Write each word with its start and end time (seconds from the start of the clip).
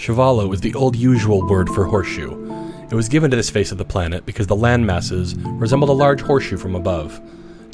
Sh'Valo 0.00 0.54
is 0.54 0.62
the 0.62 0.72
old 0.72 0.96
usual 0.96 1.46
word 1.46 1.68
for 1.68 1.84
horseshoe. 1.84 2.32
It 2.90 2.94
was 2.94 3.10
given 3.10 3.30
to 3.30 3.36
this 3.36 3.50
face 3.50 3.70
of 3.70 3.76
the 3.76 3.84
planet 3.84 4.24
because 4.24 4.46
the 4.46 4.56
land 4.56 4.86
masses 4.86 5.34
resembled 5.34 5.90
a 5.90 5.92
large 5.92 6.22
horseshoe 6.22 6.56
from 6.56 6.74
above. 6.74 7.20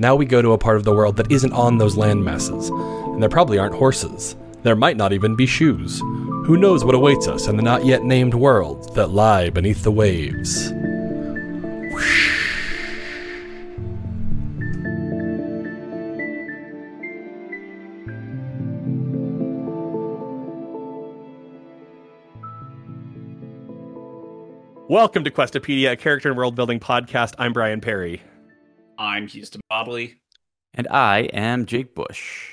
Now 0.00 0.16
we 0.16 0.26
go 0.26 0.42
to 0.42 0.52
a 0.52 0.58
part 0.58 0.76
of 0.76 0.82
the 0.82 0.92
world 0.92 1.16
that 1.18 1.30
isn't 1.30 1.52
on 1.52 1.78
those 1.78 1.96
land 1.96 2.24
masses, 2.24 2.68
and 2.68 3.22
there 3.22 3.30
probably 3.30 3.60
aren't 3.60 3.76
horses. 3.76 4.34
There 4.64 4.74
might 4.74 4.96
not 4.96 5.12
even 5.12 5.36
be 5.36 5.46
shoes. 5.46 6.00
Who 6.00 6.56
knows 6.56 6.84
what 6.84 6.96
awaits 6.96 7.28
us 7.28 7.46
in 7.46 7.56
the 7.56 7.62
not 7.62 7.86
yet 7.86 8.02
named 8.02 8.34
worlds 8.34 8.88
that 8.96 9.10
lie 9.10 9.48
beneath 9.48 9.84
the 9.84 9.92
waves? 9.92 10.72
Welcome 24.96 25.24
to 25.24 25.30
Questopedia, 25.30 25.92
a 25.92 25.96
character 25.96 26.30
and 26.30 26.38
world 26.38 26.54
building 26.54 26.80
podcast. 26.80 27.34
I'm 27.38 27.52
Brian 27.52 27.82
Perry. 27.82 28.22
I'm 28.96 29.26
Houston 29.26 29.60
Bobley. 29.70 30.14
And 30.72 30.88
I 30.88 31.24
am 31.34 31.66
Jake 31.66 31.94
Bush. 31.94 32.52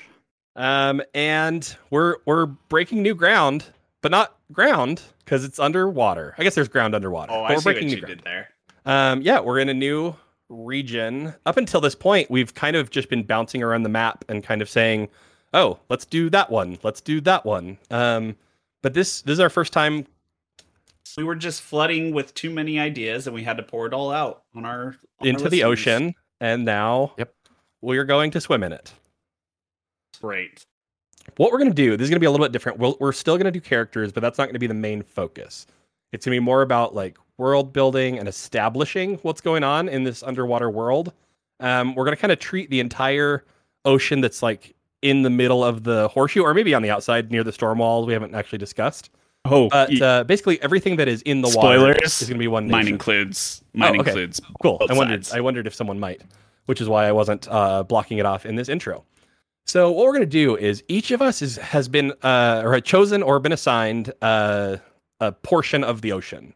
Um, 0.54 1.00
and 1.14 1.74
we're 1.88 2.16
we're 2.26 2.44
breaking 2.44 3.02
new 3.02 3.14
ground, 3.14 3.64
but 4.02 4.10
not 4.10 4.36
ground 4.52 5.00
because 5.20 5.42
it's 5.42 5.58
underwater. 5.58 6.34
I 6.36 6.42
guess 6.42 6.54
there's 6.54 6.68
ground 6.68 6.94
underwater. 6.94 7.32
Oh, 7.32 7.44
but 7.44 7.44
I 7.44 7.54
we're 7.54 7.60
see 7.60 7.64
breaking 7.64 7.84
what 7.84 7.88
new 7.88 7.96
you 7.96 8.00
ground. 8.02 8.16
did 8.18 8.24
there. 8.24 8.48
Um, 8.84 9.22
yeah, 9.22 9.40
we're 9.40 9.58
in 9.58 9.70
a 9.70 9.74
new 9.74 10.14
region. 10.50 11.32
Up 11.46 11.56
until 11.56 11.80
this 11.80 11.94
point, 11.94 12.30
we've 12.30 12.52
kind 12.52 12.76
of 12.76 12.90
just 12.90 13.08
been 13.08 13.22
bouncing 13.22 13.62
around 13.62 13.84
the 13.84 13.88
map 13.88 14.22
and 14.28 14.44
kind 14.44 14.60
of 14.60 14.68
saying, 14.68 15.08
"Oh, 15.54 15.78
let's 15.88 16.04
do 16.04 16.28
that 16.28 16.50
one. 16.50 16.76
Let's 16.82 17.00
do 17.00 17.22
that 17.22 17.46
one." 17.46 17.78
Um, 17.90 18.36
but 18.82 18.92
this 18.92 19.22
this 19.22 19.32
is 19.32 19.40
our 19.40 19.48
first 19.48 19.72
time. 19.72 20.06
We 21.16 21.24
were 21.24 21.34
just 21.34 21.62
flooding 21.62 22.12
with 22.12 22.34
too 22.34 22.50
many 22.50 22.78
ideas, 22.78 23.26
and 23.26 23.34
we 23.34 23.42
had 23.42 23.56
to 23.56 23.62
pour 23.62 23.86
it 23.86 23.94
all 23.94 24.10
out 24.10 24.42
on 24.54 24.64
our 24.64 24.80
on 24.82 24.96
our 25.20 25.26
into 25.28 25.48
the 25.48 25.64
ocean, 25.64 26.14
and 26.40 26.64
now 26.64 27.14
Yep. 27.18 27.32
we're 27.82 28.04
going 28.04 28.30
to 28.32 28.40
swim 28.40 28.62
in 28.62 28.72
it. 28.72 28.92
Great. 30.20 30.64
What 31.36 31.52
we're 31.52 31.58
going 31.58 31.70
to 31.70 31.74
do, 31.74 31.96
this 31.96 32.04
is 32.04 32.10
going 32.10 32.16
to 32.16 32.20
be 32.20 32.26
a 32.26 32.30
little 32.30 32.44
bit 32.44 32.52
different. 32.52 32.78
We'll, 32.78 32.96
we're 33.00 33.12
still 33.12 33.36
going 33.36 33.46
to 33.46 33.50
do 33.50 33.60
characters, 33.60 34.12
but 34.12 34.20
that's 34.20 34.38
not 34.38 34.44
going 34.44 34.54
to 34.54 34.60
be 34.60 34.66
the 34.66 34.74
main 34.74 35.02
focus. 35.02 35.66
It's 36.12 36.26
going 36.26 36.34
to 36.36 36.40
be 36.40 36.44
more 36.44 36.62
about 36.62 36.94
like 36.94 37.18
world 37.38 37.72
building 37.72 38.18
and 38.18 38.28
establishing 38.28 39.16
what's 39.22 39.40
going 39.40 39.64
on 39.64 39.88
in 39.88 40.04
this 40.04 40.22
underwater 40.22 40.70
world. 40.70 41.12
Um, 41.60 41.94
we're 41.94 42.04
going 42.04 42.16
to 42.16 42.20
kind 42.20 42.32
of 42.32 42.38
treat 42.38 42.70
the 42.70 42.80
entire 42.80 43.44
ocean 43.84 44.20
that's 44.20 44.42
like 44.42 44.74
in 45.02 45.22
the 45.22 45.30
middle 45.30 45.64
of 45.64 45.84
the 45.84 46.08
horseshoe, 46.08 46.42
or 46.42 46.54
maybe 46.54 46.74
on 46.74 46.82
the 46.82 46.90
outside 46.90 47.30
near 47.30 47.44
the 47.44 47.52
storm 47.52 47.78
wall. 47.78 48.04
We 48.06 48.12
haven't 48.12 48.34
actually 48.34 48.58
discussed. 48.58 49.10
Oh, 49.46 49.68
But 49.68 50.00
uh, 50.00 50.24
basically, 50.24 50.60
everything 50.62 50.96
that 50.96 51.08
is 51.08 51.20
in 51.22 51.42
the 51.42 51.48
water 51.54 51.92
is 52.02 52.20
going 52.20 52.32
to 52.32 52.38
be 52.38 52.48
one 52.48 52.64
Nation. 52.66 52.72
mine 52.72 52.80
nation. 52.84 52.94
includes 52.94 53.62
mine 53.74 53.96
Oh, 53.96 54.00
okay. 54.00 54.10
includes 54.10 54.40
Cool. 54.62 54.78
both 54.78 54.90
I 54.90 54.94
wondered. 54.94 55.24
sides. 55.26 55.36
I 55.36 55.40
wondered 55.40 55.66
if 55.66 55.74
someone 55.74 56.00
might, 56.00 56.22
which 56.66 56.80
is 56.80 56.88
why 56.88 57.06
I 57.06 57.12
wasn't 57.12 57.46
uh, 57.50 57.82
blocking 57.82 58.18
it 58.18 58.24
off 58.26 58.46
in 58.46 58.56
this 58.56 58.68
intro. 58.68 59.04
So 59.66 59.90
what 59.90 60.04
we're 60.06 60.12
going 60.12 60.20
to 60.22 60.26
do 60.26 60.56
is 60.56 60.82
each 60.88 61.10
of 61.10 61.20
us 61.22 61.40
is 61.42 61.56
has 61.56 61.88
been 61.88 62.12
uh, 62.22 62.62
or 62.64 62.72
had 62.74 62.84
chosen 62.84 63.22
or 63.22 63.38
been 63.40 63.52
assigned 63.52 64.12
uh, 64.22 64.76
a 65.20 65.32
portion 65.32 65.82
of 65.84 66.00
the 66.02 66.12
ocean, 66.12 66.54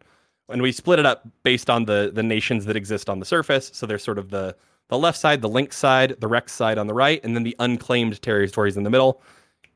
and 0.50 0.60
we 0.62 0.72
split 0.72 0.98
it 0.98 1.06
up 1.06 1.26
based 1.42 1.68
on 1.70 1.84
the 1.86 2.10
the 2.14 2.22
nations 2.22 2.64
that 2.66 2.76
exist 2.76 3.08
on 3.10 3.18
the 3.18 3.24
surface. 3.26 3.70
So 3.74 3.86
there's 3.86 4.04
sort 4.04 4.18
of 4.18 4.30
the 4.30 4.56
the 4.88 4.98
left 4.98 5.18
side, 5.18 5.40
the 5.42 5.48
link 5.48 5.72
side, 5.74 6.16
the 6.20 6.28
Rex 6.28 6.52
side 6.52 6.76
on 6.78 6.86
the 6.86 6.94
right, 6.94 7.22
and 7.24 7.34
then 7.34 7.44
the 7.44 7.56
unclaimed 7.58 8.20
territories 8.22 8.76
in 8.78 8.82
the 8.84 8.90
middle. 8.90 9.22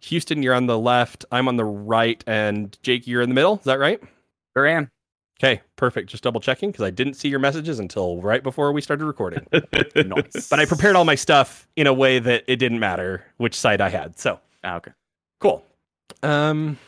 Houston, 0.02 0.42
you're 0.42 0.54
on 0.54 0.66
the 0.66 0.78
left. 0.78 1.24
I'm 1.32 1.48
on 1.48 1.56
the 1.56 1.64
right, 1.64 2.22
and 2.26 2.76
Jake, 2.82 3.06
you're 3.06 3.22
in 3.22 3.28
the 3.28 3.34
middle. 3.34 3.58
Is 3.58 3.64
that 3.64 3.78
right? 3.78 4.00
Sure 4.56 4.66
am. 4.66 4.90
Okay, 5.42 5.60
perfect. 5.76 6.08
Just 6.10 6.22
double 6.22 6.40
checking 6.40 6.70
because 6.70 6.84
I 6.84 6.90
didn't 6.90 7.14
see 7.14 7.28
your 7.28 7.38
messages 7.40 7.78
until 7.80 8.20
right 8.20 8.42
before 8.42 8.70
we 8.72 8.80
started 8.80 9.04
recording. 9.04 9.44
Nice. 9.96 10.48
but 10.48 10.60
I 10.60 10.66
prepared 10.66 10.94
all 10.96 11.04
my 11.04 11.14
stuff 11.16 11.66
in 11.76 11.86
a 11.86 11.92
way 11.92 12.18
that 12.18 12.44
it 12.46 12.56
didn't 12.56 12.78
matter 12.78 13.24
which 13.38 13.54
side 13.54 13.80
I 13.80 13.88
had. 13.88 14.18
So 14.18 14.38
Ah, 14.62 14.76
okay. 14.76 14.92
cool. 15.40 15.64
Um, 16.22 16.78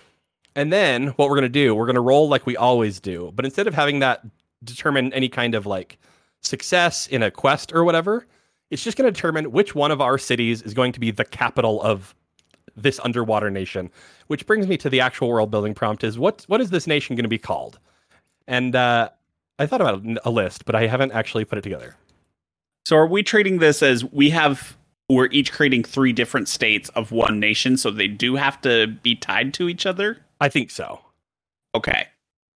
and 0.55 0.73
then 0.73 1.09
what 1.09 1.29
we're 1.31 1.35
gonna 1.37 1.49
do, 1.49 1.75
we're 1.75 1.87
gonna 1.87 2.01
roll 2.01 2.29
like 2.29 2.47
we 2.47 2.57
always 2.57 3.01
do, 3.01 3.33
but 3.35 3.45
instead 3.45 3.67
of 3.67 3.75
having 3.75 3.99
that 4.01 4.23
determine 4.63 5.13
any 5.13 5.29
kind 5.29 5.55
of 5.57 5.67
like 5.67 5.99
success 6.43 7.07
in 7.09 7.23
a 7.23 7.31
quest 7.31 7.73
or 7.73 7.83
whatever, 7.85 8.27
it's 8.71 8.85
just 8.85 8.97
gonna 8.97 9.11
determine 9.11 9.51
which 9.51 9.75
one 9.75 9.91
of 9.91 10.01
our 10.01 10.17
cities 10.19 10.63
is 10.63 10.75
going 10.75 10.93
to 10.93 11.01
be 11.01 11.11
the 11.11 11.25
capital 11.25 11.83
of 11.83 12.15
this 12.77 13.01
underwater 13.05 13.51
nation. 13.51 13.91
Which 14.29 14.47
brings 14.47 14.67
me 14.67 14.77
to 14.79 14.91
the 14.91 15.01
actual 15.01 15.29
world 15.29 15.51
building 15.51 15.75
prompt: 15.75 16.05
is 16.05 16.19
what 16.19 16.45
what 16.49 16.61
is 16.61 16.71
this 16.71 16.87
nation 16.87 17.17
going 17.17 17.25
to 17.25 17.29
be 17.29 17.39
called? 17.39 17.79
And 18.47 18.77
uh, 18.77 19.11
I 19.59 19.67
thought 19.67 19.81
about 19.81 20.03
a 20.25 20.31
list, 20.31 20.65
but 20.65 20.75
I 20.75 20.87
haven't 20.87 21.13
actually 21.13 21.45
put 21.45 21.59
it 21.59 21.63
together. 21.63 21.97
So 22.87 22.97
are 22.97 23.07
we 23.07 23.23
treating 23.23 23.59
this 23.59 23.83
as 23.83 24.05
we 24.05 24.31
have 24.31 24.77
we're 25.09 25.29
each 25.33 25.53
creating 25.53 25.85
three 25.85 26.13
different 26.13 26.49
states 26.49 26.89
of 26.91 27.13
one 27.13 27.41
nation, 27.41 27.77
so 27.77 27.91
they 27.91 28.09
do 28.09 28.37
have 28.37 28.61
to 28.63 28.87
be 28.89 29.15
tied 29.15 29.55
to 29.55 29.69
each 29.69 29.87
other? 29.87 30.19
I 30.41 30.49
think 30.49 30.71
so. 30.71 31.01
Okay. 31.75 32.07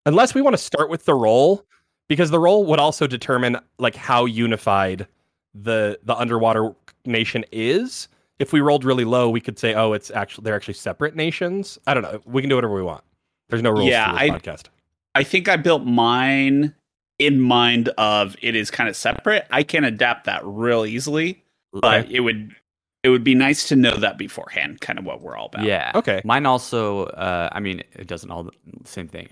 unless 0.07 0.35
we 0.35 0.41
want 0.41 0.55
to 0.55 0.63
start 0.63 0.89
with 0.89 1.05
the 1.05 1.15
role 1.15 1.65
because 2.09 2.31
the 2.31 2.39
role 2.39 2.65
would 2.65 2.79
also 2.79 3.07
determine 3.07 3.59
like 3.79 3.97
how 3.97 4.25
unified 4.25 5.07
the 5.55 5.99
the 6.05 6.15
underwater 6.17 6.75
nation 7.05 7.45
is 7.53 8.09
if 8.39 8.53
we 8.53 8.61
rolled 8.61 8.85
really 8.85 9.05
low 9.05 9.29
we 9.31 9.41
could 9.41 9.59
say 9.59 9.75
oh 9.75 9.93
it's 9.93 10.11
actually 10.11 10.45
they're 10.45 10.55
actually 10.57 10.75
separate 10.75 11.15
nations 11.17 11.79
i 11.87 11.95
don't 11.95 12.03
know 12.03 12.21
we 12.27 12.43
can 12.43 12.49
do 12.49 12.55
whatever 12.57 12.75
we 12.75 12.83
want 12.83 13.03
there's 13.49 13.63
no 13.63 13.71
rules 13.71 13.89
Yeah, 13.89 14.07
to 14.07 14.13
this 14.13 14.21
I- 14.21 14.31
podcast 14.31 14.63
I 15.15 15.23
think 15.25 15.49
I 15.49 15.57
built 15.57 15.83
mine 15.85 16.75
in 17.19 17.41
mind 17.41 17.89
of 17.97 18.37
it 18.43 18.55
is 18.55 18.71
kind 18.71 18.87
of 18.87 18.95
separate. 18.97 19.47
I 19.51 19.63
can 19.63 19.83
adapt 19.83 20.27
that 20.27 20.43
real 20.45 20.85
easily, 20.85 21.43
but 21.73 22.11
it 22.11 22.21
would 22.21 22.55
it 23.03 23.09
would 23.09 23.25
be 23.25 23.35
nice 23.35 23.69
to 23.69 23.77
know 23.77 23.97
that 23.97 24.19
beforehand, 24.19 24.83
kind 24.83 24.99
of 24.99 25.07
what 25.07 25.23
we're 25.23 25.35
all 25.35 25.47
about. 25.47 25.65
Yeah. 25.65 25.93
okay 25.95 26.21
Mine 26.23 26.45
also. 26.45 27.05
Uh, 27.05 27.49
I 27.51 27.61
mean, 27.61 27.83
it 27.95 28.07
doesn't 28.09 28.31
all 28.31 28.43
the 28.45 28.53
same 28.85 29.09
thing. 29.09 29.29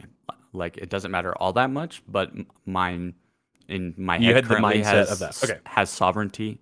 Like 0.54 0.78
it 0.78 0.88
doesn't 0.88 1.10
matter 1.10 1.34
all 1.37 1.53
that 1.53 1.69
much, 1.69 2.03
but 2.09 2.32
mine 2.64 3.12
in 3.69 3.93
my 3.98 4.16
You 4.16 4.28
head 4.28 4.37
had 4.37 4.44
the 4.44 4.48
currently 4.48 4.76
mindset 4.81 4.84
has 4.84 5.10
of 5.12 5.19
that. 5.19 5.44
Okay. 5.44 5.60
has 5.66 5.91
sovereignty. 5.91 6.60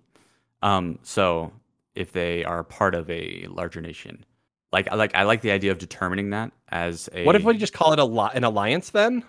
Um. 0.61 0.99
So 1.03 1.53
if 1.95 2.11
they 2.11 2.43
are 2.43 2.63
part 2.63 2.95
of 2.95 3.09
a 3.09 3.45
larger 3.49 3.81
nation, 3.81 4.25
like 4.71 4.87
I 4.91 4.95
like 4.95 5.15
I 5.15 5.23
like 5.23 5.41
the 5.41 5.51
idea 5.51 5.71
of 5.71 5.77
determining 5.77 6.31
that 6.31 6.51
as 6.69 7.09
a. 7.13 7.25
what 7.25 7.35
if 7.35 7.43
we 7.43 7.57
just 7.57 7.73
call 7.73 7.93
it 7.93 7.99
a 7.99 8.05
li- 8.05 8.31
an 8.33 8.43
alliance 8.43 8.89
then 8.91 9.23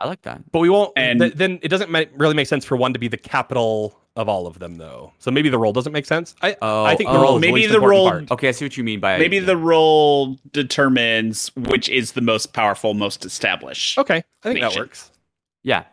I 0.00 0.06
like 0.06 0.22
that. 0.22 0.50
but 0.52 0.60
we 0.60 0.70
won't 0.70 0.92
And- 0.96 1.20
th- 1.20 1.34
then 1.34 1.58
it 1.62 1.68
doesn't 1.68 1.90
ma- 1.90 2.04
really 2.16 2.34
make 2.34 2.46
sense 2.46 2.64
for 2.64 2.76
one 2.76 2.92
to 2.92 2.98
be 2.98 3.08
the 3.08 3.16
capital 3.16 3.98
of 4.16 4.28
all 4.28 4.46
of 4.48 4.58
them 4.58 4.76
though 4.76 5.12
so 5.18 5.30
maybe 5.30 5.48
the 5.48 5.58
role 5.58 5.72
doesn't 5.72 5.92
make 5.92 6.06
sense 6.06 6.34
i 6.42 6.56
Oh, 6.62 6.84
i 6.84 6.96
think 6.96 7.08
the 7.10 7.16
oh, 7.16 7.22
role 7.22 7.38
maybe 7.38 7.54
least 7.60 7.72
the 7.72 7.80
role- 7.80 8.08
part. 8.10 8.30
Okay, 8.32 8.48
I 8.48 8.50
see 8.52 8.64
what 8.64 8.76
you 8.76 8.82
mean 8.84 8.98
by 9.00 9.16
Maybe 9.18 9.38
the 9.38 9.56
role 9.56 10.36
determines 10.52 11.54
which 11.56 11.88
is 11.88 12.12
the 12.12 12.20
most 12.20 12.52
powerful, 12.52 12.94
most 12.94 13.24
established. 13.24 13.98
okay 13.98 14.22
i 14.44 14.48
think 14.52 14.60
that 14.60 14.74
works 14.76 15.10
Yeah. 15.62 15.84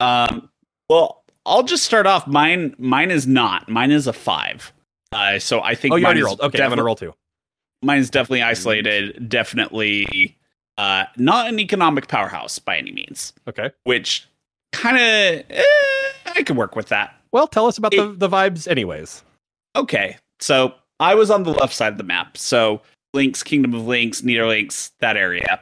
Um, 0.00 0.50
well, 0.90 1.24
I'll 1.46 1.62
just 1.62 1.84
start 1.84 2.06
off. 2.06 2.26
Mine, 2.26 2.74
mine 2.78 3.10
is 3.10 3.26
not. 3.26 3.66
Mine 3.68 3.90
is 3.90 4.06
a 4.06 4.12
five. 4.12 4.72
Uh, 5.16 5.38
so 5.38 5.60
I 5.62 5.74
think 5.74 5.92
oh 5.94 5.96
you 5.96 6.02
mine 6.02 6.08
already 6.10 6.20
is 6.20 6.24
rolled 6.26 6.40
okay 6.40 6.58
i'm 6.58 6.64
defi- 6.64 6.70
gonna 6.70 6.84
roll 6.84 6.96
too 6.96 7.14
Mine 7.82 7.98
is 7.98 8.08
definitely 8.10 8.42
isolated. 8.42 9.28
Definitely, 9.28 10.36
uh, 10.78 11.04
not 11.18 11.48
an 11.48 11.60
economic 11.60 12.08
powerhouse 12.08 12.58
by 12.58 12.76
any 12.78 12.90
means. 12.90 13.32
okay 13.46 13.70
Which 13.84 14.26
kind 14.72 14.96
of, 14.96 15.02
eh, 15.50 15.62
I 16.34 16.42
could 16.42 16.56
work 16.56 16.74
with 16.74 16.88
that. 16.88 17.14
Well, 17.32 17.46
tell 17.46 17.66
us 17.66 17.76
about 17.78 17.92
the, 17.92 18.10
It- 18.12 18.18
the 18.18 18.28
vibes, 18.30 18.66
anyways. 18.66 19.22
Okay, 19.76 20.16
so 20.40 20.74
I 20.98 21.14
was 21.14 21.30
on 21.30 21.42
the 21.42 21.50
left 21.52 21.74
side 21.74 21.92
of 21.92 21.98
the 21.98 22.04
map. 22.04 22.36
So 22.38 22.80
Links, 23.12 23.42
Kingdom 23.42 23.74
of 23.74 23.86
Links, 23.86 24.22
Neolinks, 24.22 24.92
that 25.00 25.16
area. 25.18 25.60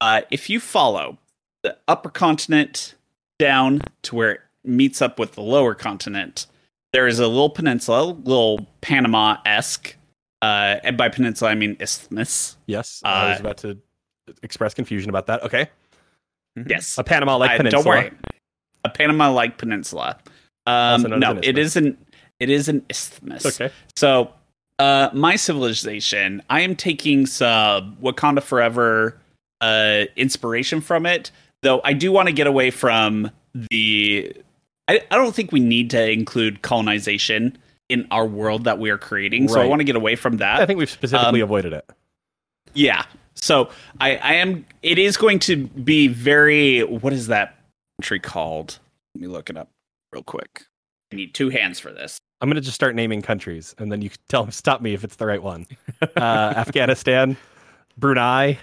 Uh, 0.00 0.22
if 0.30 0.48
you 0.48 0.60
follow 0.60 1.18
the 1.64 1.76
upper 1.88 2.08
continent 2.10 2.94
down 3.40 3.82
to 4.02 4.14
where 4.14 4.30
it 4.32 4.40
meets 4.64 5.02
up 5.02 5.18
with 5.18 5.34
the 5.34 5.42
lower 5.42 5.74
continent, 5.74 6.46
there 6.92 7.06
is 7.06 7.18
a 7.18 7.26
little 7.26 7.50
peninsula, 7.50 8.02
little 8.04 8.66
Panama 8.80 9.36
esque. 9.46 9.96
Uh, 10.42 10.76
and 10.82 10.96
by 10.96 11.08
peninsula, 11.08 11.50
I 11.50 11.54
mean 11.54 11.76
isthmus. 11.80 12.56
Yes, 12.66 13.02
I 13.04 13.30
was 13.30 13.38
Uh, 13.38 13.40
about 13.40 13.56
to 13.58 13.78
express 14.42 14.72
confusion 14.74 15.10
about 15.10 15.26
that. 15.26 15.42
Okay, 15.42 15.68
Yes, 16.66 16.98
a 16.98 17.04
Panama-like 17.04 17.56
peninsula. 17.58 17.82
Don't 17.84 17.88
worry, 18.04 18.10
a 18.84 18.88
Panama-like 18.88 19.58
peninsula. 19.58 20.18
Um, 20.66 20.74
Also 21.04 21.08
known 21.08 21.22
as 21.22 21.34
no, 21.34 21.40
it 21.42 21.58
isn't. 21.58 22.06
It 22.40 22.48
is 22.50 22.68
an 22.68 22.84
isthmus. 22.88 23.44
Okay, 23.60 23.72
So, 23.96 24.32
uh, 24.78 25.10
my 25.12 25.36
civilization, 25.36 26.42
I 26.48 26.62
am 26.62 26.74
taking 26.74 27.26
some 27.26 27.96
Wakanda 28.02 28.42
Forever 28.42 29.18
uh, 29.60 30.04
inspiration 30.16 30.80
from 30.80 31.04
it, 31.04 31.30
though 31.62 31.82
I 31.84 31.92
do 31.92 32.10
want 32.12 32.28
to 32.28 32.32
get 32.32 32.46
away 32.46 32.70
from 32.70 33.30
the. 33.54 34.34
I, 34.90 35.00
I 35.10 35.16
don't 35.16 35.34
think 35.34 35.52
we 35.52 35.60
need 35.60 35.90
to 35.90 36.10
include 36.10 36.62
colonization 36.62 37.56
in 37.88 38.06
our 38.10 38.26
world 38.26 38.64
that 38.64 38.78
we 38.78 38.90
are 38.90 38.98
creating, 38.98 39.48
so 39.48 39.60
I 39.60 39.66
want 39.66 39.80
to 39.80 39.84
get 39.84 39.96
away 39.96 40.16
from 40.16 40.38
that. 40.38 40.60
I 40.60 40.66
think 40.66 40.78
we've 40.78 40.90
specifically 40.90 41.42
Um, 41.42 41.44
avoided 41.46 41.72
it. 41.72 41.88
Yeah. 42.74 43.04
So 43.34 43.70
I, 44.00 44.16
I 44.16 44.32
am. 44.34 44.66
It 44.82 44.98
is 44.98 45.16
going 45.16 45.38
to 45.40 45.66
be 45.68 46.08
very. 46.08 46.82
What 46.82 47.12
is 47.12 47.28
that 47.28 47.56
country 48.00 48.20
called? 48.20 48.78
Let 49.14 49.20
me 49.22 49.26
look 49.28 49.48
it 49.50 49.56
up 49.56 49.68
real 50.12 50.22
quick. 50.22 50.66
I 51.12 51.16
need 51.16 51.34
two 51.34 51.48
hands 51.50 51.78
for 51.80 51.90
this. 51.92 52.18
I'm 52.40 52.48
gonna 52.48 52.60
just 52.60 52.74
start 52.74 52.94
naming 52.94 53.22
countries, 53.22 53.74
and 53.78 53.90
then 53.92 54.02
you 54.02 54.10
can 54.10 54.18
tell 54.28 54.50
stop 54.52 54.80
me 54.80 54.94
if 54.94 55.04
it's 55.04 55.16
the 55.16 55.26
right 55.26 55.42
one. 55.42 55.66
Uh, 56.02 56.06
Afghanistan, 56.56 57.36
Brunei. 57.96 58.58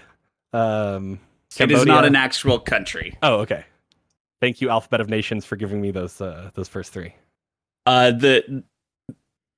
Um, 0.53 1.19
It 1.59 1.71
is 1.71 1.85
not 1.85 2.05
an 2.05 2.15
actual 2.15 2.59
country. 2.59 3.17
Oh, 3.21 3.35
okay. 3.41 3.65
Thank 4.41 4.61
you, 4.61 4.69
Alphabet 4.69 5.01
of 5.01 5.09
Nations, 5.09 5.45
for 5.45 5.55
giving 5.55 5.81
me 5.81 5.91
those 5.91 6.21
uh, 6.21 6.51
those 6.53 6.67
first 6.67 6.93
three. 6.93 7.15
Uh, 7.85 8.11
the 8.11 8.63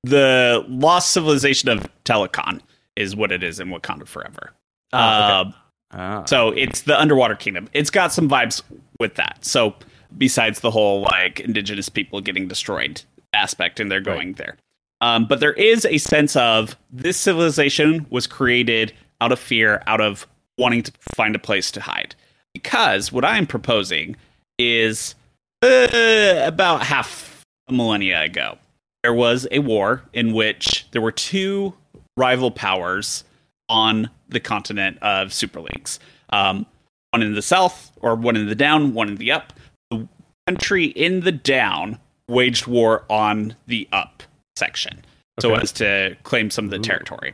the 0.04 0.64
lost 0.68 1.12
civilization 1.12 1.70
of 1.70 1.88
Talokan 2.06 2.62
is 2.96 3.16
what 3.16 3.32
it 3.32 3.44
is 3.44 3.60
in 3.60 3.70
Wakanda 3.70 4.08
Forever. 4.08 4.52
Ah, 4.94 5.42
okay. 5.42 5.50
Uh, 5.50 5.54
Ah. 5.92 6.24
So 6.26 6.50
it's 6.50 6.82
the 6.82 7.00
underwater 7.00 7.36
kingdom. 7.36 7.68
It's 7.74 7.90
got 7.90 8.14
some 8.14 8.30
vibes 8.30 8.62
with 9.00 9.16
that. 9.16 9.44
So 9.44 9.76
besides 10.18 10.60
the 10.60 10.72
whole 10.72 11.02
like 11.02 11.40
indigenous 11.40 11.90
people 11.90 12.22
getting 12.22 12.48
destroyed 12.48 13.02
aspect 13.34 13.80
and 13.80 13.92
they're 13.92 14.02
going 14.02 14.34
there. 14.34 14.58
Um, 15.02 15.26
but 15.28 15.40
there 15.40 15.54
is 15.54 15.86
a 15.86 15.98
sense 15.98 16.36
of 16.36 16.76
this 16.92 17.18
civilization 17.18 18.06
was 18.10 18.28
created 18.28 18.94
out 19.22 19.32
of 19.32 19.40
fear, 19.40 19.82
out 19.88 20.02
of 20.02 20.28
wanting 20.58 20.84
to 20.84 20.92
find 21.16 21.36
a 21.36 21.40
place 21.40 21.72
to 21.72 21.82
hide. 21.82 22.16
Because 22.54 23.12
what 23.12 23.24
I'm 23.24 23.48
proposing 23.48 24.16
is 24.60 25.16
uh, 25.64 26.42
about 26.44 26.84
half 26.84 27.44
a 27.68 27.74
millennia 27.74 28.22
ago, 28.22 28.58
there 29.02 29.14
was 29.14 29.48
a 29.52 29.60
war 29.60 30.04
in 30.14 30.34
which 30.34 30.86
there 30.92 31.02
were 31.02 31.12
two 31.12 31.74
rival 32.18 32.52
powers 32.52 33.24
on 33.70 34.10
the 34.28 34.40
continent 34.40 34.98
of 35.02 35.34
Super 35.34 35.62
Leagues. 35.62 36.00
Um, 36.32 36.66
one 37.12 37.24
in 37.24 37.34
the 37.34 37.42
south, 37.42 37.92
or 38.02 38.16
one 38.16 38.36
in 38.36 38.48
the 38.48 38.56
down, 38.56 38.94
one 38.94 39.08
in 39.08 39.16
the 39.16 39.32
up. 39.32 39.54
The 39.90 40.08
country 40.46 40.86
in 40.86 41.22
the 41.22 41.32
down 41.32 41.98
waged 42.28 42.68
war 42.68 43.06
on 43.10 43.56
the 43.66 43.88
up 43.92 44.22
section, 44.56 45.04
so 45.40 45.56
as 45.56 45.72
to 45.74 46.16
claim 46.24 46.52
some 46.52 46.66
of 46.66 46.72
the 46.72 46.78
Ooh. 46.78 46.84
territory. 46.84 47.34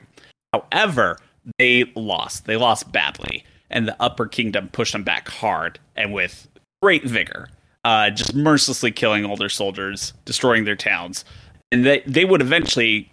However, 0.54 1.18
they 1.58 1.92
lost. 1.96 2.46
They 2.46 2.56
lost 2.56 2.92
badly, 2.92 3.44
and 3.70 3.88
the 3.88 4.02
upper 4.02 4.28
kingdom 4.28 4.70
pushed 4.70 4.94
them 4.94 5.04
back 5.04 5.28
hard 5.28 5.80
and 5.98 6.14
with 6.14 6.48
great 6.82 7.04
vigor, 7.04 7.50
uh, 7.84 8.10
just 8.10 8.36
mercilessly 8.36 8.92
killing 8.92 9.26
all 9.26 9.36
their 9.36 9.50
soldiers, 9.50 10.14
destroying 10.26 10.66
their 10.66 10.76
towns, 10.76 11.26
and 11.72 11.86
they 11.86 12.02
they 12.06 12.26
would 12.26 12.42
eventually 12.42 13.12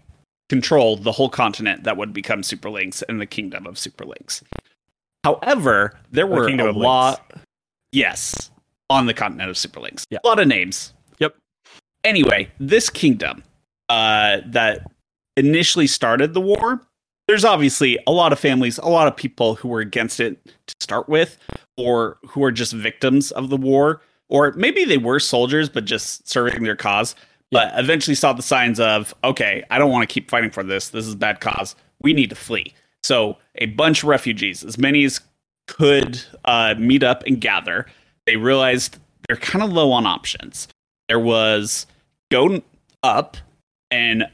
control 0.49 0.97
the 0.97 1.13
whole 1.13 1.31
continent 1.31 1.85
that 1.85 1.97
would 1.97 2.13
become 2.13 2.43
Super 2.43 2.71
Links 2.71 3.03
and 3.09 3.21
the 3.21 3.27
kingdom 3.27 3.67
of 3.67 3.79
Super 3.79 4.05
Links. 4.05 4.43
However, 5.25 5.99
there 6.11 6.27
The 6.27 6.33
were 6.33 6.49
a 6.49 6.73
lot. 6.73 7.41
Yes, 7.93 8.51
on 8.91 9.07
the 9.07 9.15
continent 9.15 9.49
of 9.49 9.57
Super 9.57 9.81
Links. 9.81 10.05
Yeah. 10.11 10.19
A 10.25 10.29
lot 10.29 10.39
of 10.39 10.49
names. 10.49 10.93
Yep. 11.19 11.37
Anyway, 12.05 12.51
this 12.59 12.91
kingdom 12.91 13.43
uh, 13.89 14.39
that 14.47 14.91
initially 15.37 15.87
started 15.87 16.35
the 16.35 16.41
war, 16.41 16.83
there's 17.29 17.45
obviously 17.45 17.99
a 18.07 18.13
lot 18.13 18.33
of 18.33 18.39
families, 18.39 18.79
a 18.79 18.89
lot 18.89 19.09
of 19.09 19.17
people 19.17 19.55
who 19.55 19.69
were 19.69 19.81
against 19.81 20.21
it 20.21 20.45
to 20.45 20.75
start 20.81 21.09
with, 21.09 21.39
or 21.77 22.19
who 22.29 22.45
are 22.45 22.53
just 22.53 22.73
victims 22.73 23.31
of 23.33 23.51
the 23.51 23.57
war, 23.57 24.03
or 24.29 24.53
maybe 24.53 24.85
they 24.85 24.99
were 24.99 25.19
soldiers 25.19 25.69
but 25.69 25.85
just 25.85 26.29
serving 26.29 26.63
their 26.63 26.77
cause. 26.77 27.15
But 27.51 27.73
eventually 27.79 28.15
saw 28.15 28.33
the 28.33 28.43
signs 28.43 28.81
of, 28.81 29.15
okay, 29.23 29.63
I 29.71 29.79
don't 29.79 29.91
want 29.91 30.09
to 30.09 30.13
keep 30.13 30.31
fighting 30.31 30.51
for 30.51 30.63
this. 30.63 30.89
This 30.89 31.07
is 31.07 31.13
a 31.13 31.19
bad 31.19 31.41
cause. 31.41 31.77
We 32.01 32.15
need 32.15 32.31
to 32.31 32.37
flee. 32.37 32.73
So 33.03 33.37
a 33.57 33.67
bunch 33.67 34.03
of 34.03 34.09
refugees, 34.09 34.65
as 34.65 34.79
many 34.79 35.05
as 35.05 35.21
could 35.67 36.23
uh, 36.45 36.75
meet 36.79 37.03
up 37.03 37.23
and 37.27 37.41
gather. 37.41 37.87
They 38.27 38.37
realized 38.37 38.99
they're 39.27 39.37
kind 39.37 39.65
of 39.65 39.73
low 39.73 39.93
on 39.93 40.07
options. 40.07 40.69
There 41.09 41.21
was 41.21 41.87
go 42.31 42.63
up 43.03 43.37
and 43.91 44.25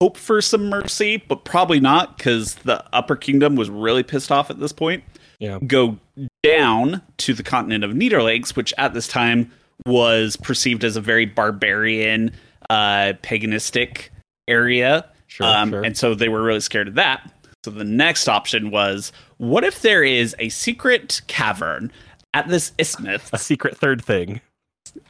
hope 0.00 0.16
for 0.16 0.40
some 0.40 0.68
mercy, 0.68 1.16
but 1.16 1.44
probably 1.44 1.80
not 1.80 2.16
because 2.16 2.54
the 2.56 2.84
Upper 2.92 3.16
Kingdom 3.16 3.56
was 3.56 3.68
really 3.70 4.02
pissed 4.02 4.30
off 4.30 4.50
at 4.50 4.60
this 4.60 4.72
point. 4.72 5.02
Yeah. 5.38 5.58
Go 5.66 5.98
down 6.42 7.02
to 7.18 7.34
the 7.34 7.42
continent 7.42 7.84
of 7.84 7.92
Niederlakes, 7.92 8.56
which 8.56 8.74
at 8.76 8.94
this 8.94 9.06
time 9.06 9.50
was 9.86 10.36
perceived 10.36 10.82
as 10.84 10.96
a 10.96 11.00
very 11.00 11.26
barbarian, 11.26 12.32
uh, 12.68 13.12
paganistic 13.22 14.08
area. 14.48 15.04
Sure, 15.28 15.46
Um, 15.46 15.70
sure. 15.70 15.82
And 15.84 15.96
so 15.96 16.14
they 16.14 16.28
were 16.28 16.42
really 16.42 16.60
scared 16.60 16.88
of 16.88 16.94
that. 16.94 17.30
So 17.64 17.70
the 17.70 17.84
next 17.84 18.28
option 18.28 18.70
was 18.70 19.12
what 19.36 19.62
if 19.64 19.82
there 19.82 20.02
is 20.02 20.34
a 20.38 20.48
secret 20.48 21.20
cavern 21.26 21.92
at 22.34 22.48
this 22.48 22.72
isthmus, 22.78 23.30
a 23.32 23.38
secret 23.38 23.76
third 23.76 24.04
thing. 24.04 24.40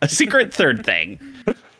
a 0.02 0.08
secret 0.08 0.52
third 0.52 0.84
thing? 0.84 1.18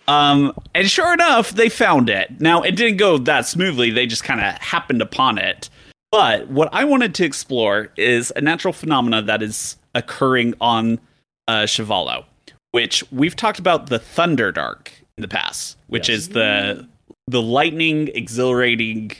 Um, 0.06 0.54
and 0.74 0.88
sure 0.88 1.12
enough, 1.12 1.50
they 1.50 1.68
found 1.68 2.08
it. 2.08 2.40
Now, 2.40 2.62
it 2.62 2.76
didn't 2.76 2.96
go 2.96 3.18
that 3.18 3.46
smoothly, 3.46 3.90
they 3.90 4.06
just 4.06 4.24
kind 4.24 4.40
of 4.40 4.54
happened 4.54 5.02
upon 5.02 5.36
it. 5.36 5.68
But 6.10 6.48
what 6.48 6.68
I 6.72 6.84
wanted 6.84 7.14
to 7.16 7.24
explore 7.24 7.88
is 7.96 8.32
a 8.34 8.40
natural 8.40 8.72
phenomena 8.72 9.22
that 9.22 9.42
is 9.42 9.76
occurring 9.94 10.54
on 10.60 10.98
uh, 11.46 11.64
Sh'Valo, 11.64 12.24
which 12.72 13.04
we've 13.12 13.36
talked 13.36 13.58
about 13.58 13.88
the 13.88 13.98
thunder 13.98 14.50
dark 14.52 14.92
in 15.16 15.22
the 15.22 15.28
past, 15.28 15.76
which 15.88 16.08
Yes. 16.08 16.18
is 16.18 16.28
the 16.30 16.88
the 17.26 17.42
lightning 17.42 18.08
exhilarating 18.14 19.12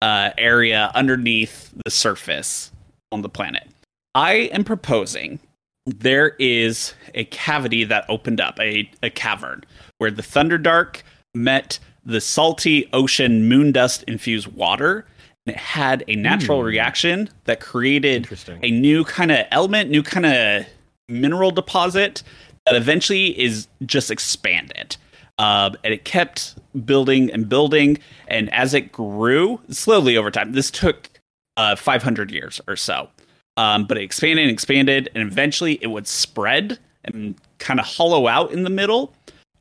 uh, 0.00 0.30
area 0.38 0.90
underneath 0.94 1.74
the 1.84 1.90
surface 1.90 2.72
on 3.12 3.20
the 3.20 3.28
planet. 3.28 3.68
I 4.14 4.48
am 4.52 4.64
proposing 4.64 5.40
there 5.86 6.36
is 6.38 6.94
a 7.14 7.24
cavity 7.26 7.84
that 7.84 8.06
opened 8.08 8.40
up, 8.40 8.58
a, 8.58 8.90
a 9.02 9.10
cavern, 9.10 9.62
where 9.98 10.10
the 10.10 10.22
thunder 10.22 10.56
dark 10.56 11.02
met 11.34 11.78
the 12.06 12.20
salty 12.22 12.88
ocean 12.94 13.46
moon 13.46 13.72
dust 13.72 14.04
infused 14.04 14.46
water. 14.48 15.04
It 15.46 15.56
had 15.56 16.04
a 16.08 16.16
natural 16.16 16.60
Hmm. 16.60 16.66
reaction 16.66 17.28
that 17.44 17.60
created 17.60 18.26
a 18.62 18.70
new 18.70 19.04
kind 19.04 19.30
of 19.30 19.46
element, 19.50 19.90
new 19.90 20.02
kind 20.02 20.24
of 20.26 20.66
mineral 21.08 21.50
deposit 21.50 22.22
that 22.66 22.74
eventually 22.74 23.38
is 23.38 23.68
just 23.84 24.10
expanded. 24.10 24.96
Um, 25.36 25.74
and 25.84 25.92
it 25.92 26.04
kept 26.04 26.54
building 26.86 27.30
and 27.30 27.48
building. 27.48 27.98
And 28.28 28.52
as 28.54 28.72
it 28.72 28.90
grew 28.92 29.60
slowly 29.68 30.16
over 30.16 30.30
time, 30.30 30.52
this 30.52 30.70
took 30.70 31.10
uh, 31.58 31.76
500 31.76 32.30
years 32.30 32.60
or 32.66 32.76
so. 32.76 33.08
Um, 33.56 33.84
but 33.84 33.98
it 33.98 34.02
expanded 34.02 34.44
and 34.44 34.50
expanded, 34.50 35.10
and 35.14 35.22
eventually 35.30 35.78
it 35.82 35.88
would 35.88 36.06
spread 36.08 36.78
and 37.04 37.34
kind 37.58 37.78
of 37.78 37.86
hollow 37.86 38.26
out 38.26 38.50
in 38.50 38.64
the 38.64 38.70
middle. 38.70 39.12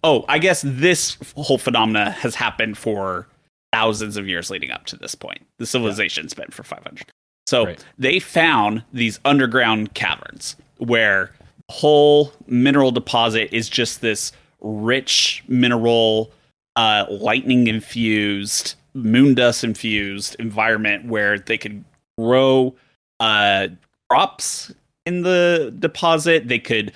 Oh, 0.03 0.23
I 0.29 0.39
guess 0.39 0.63
this 0.65 1.17
whole 1.35 1.57
phenomena 1.57 2.11
has 2.11 2.35
happened 2.35 2.77
for 2.77 3.27
thousands 3.73 4.17
of 4.17 4.27
years 4.27 4.51
leading 4.51 4.69
up 4.69 4.85
to 4.85 4.95
this 4.95 5.15
point. 5.15 5.45
The 5.57 5.65
civilization's 5.65 6.35
been 6.35 6.51
for 6.51 6.61
500. 6.63 7.07
So 7.47 7.65
Right. 7.65 7.85
they 7.97 8.19
found 8.19 8.83
these 8.93 9.19
underground 9.25 9.95
caverns 9.95 10.55
where 10.77 11.31
the 11.67 11.73
whole 11.73 12.31
mineral 12.45 12.91
deposit 12.91 13.51
is 13.51 13.67
just 13.69 14.01
this 14.01 14.31
rich 14.61 15.43
mineral, 15.47 16.31
uh, 16.75 17.05
lightning 17.09 17.65
infused, 17.65 18.75
moon 18.93 19.33
dust 19.33 19.63
infused 19.63 20.35
environment 20.37 21.05
where 21.05 21.39
they 21.39 21.57
could 21.57 21.83
grow 22.17 22.75
uh, 23.19 23.67
crops 24.07 24.71
in 25.07 25.23
the 25.23 25.73
deposit. 25.79 26.47
They 26.47 26.59
could 26.59 26.93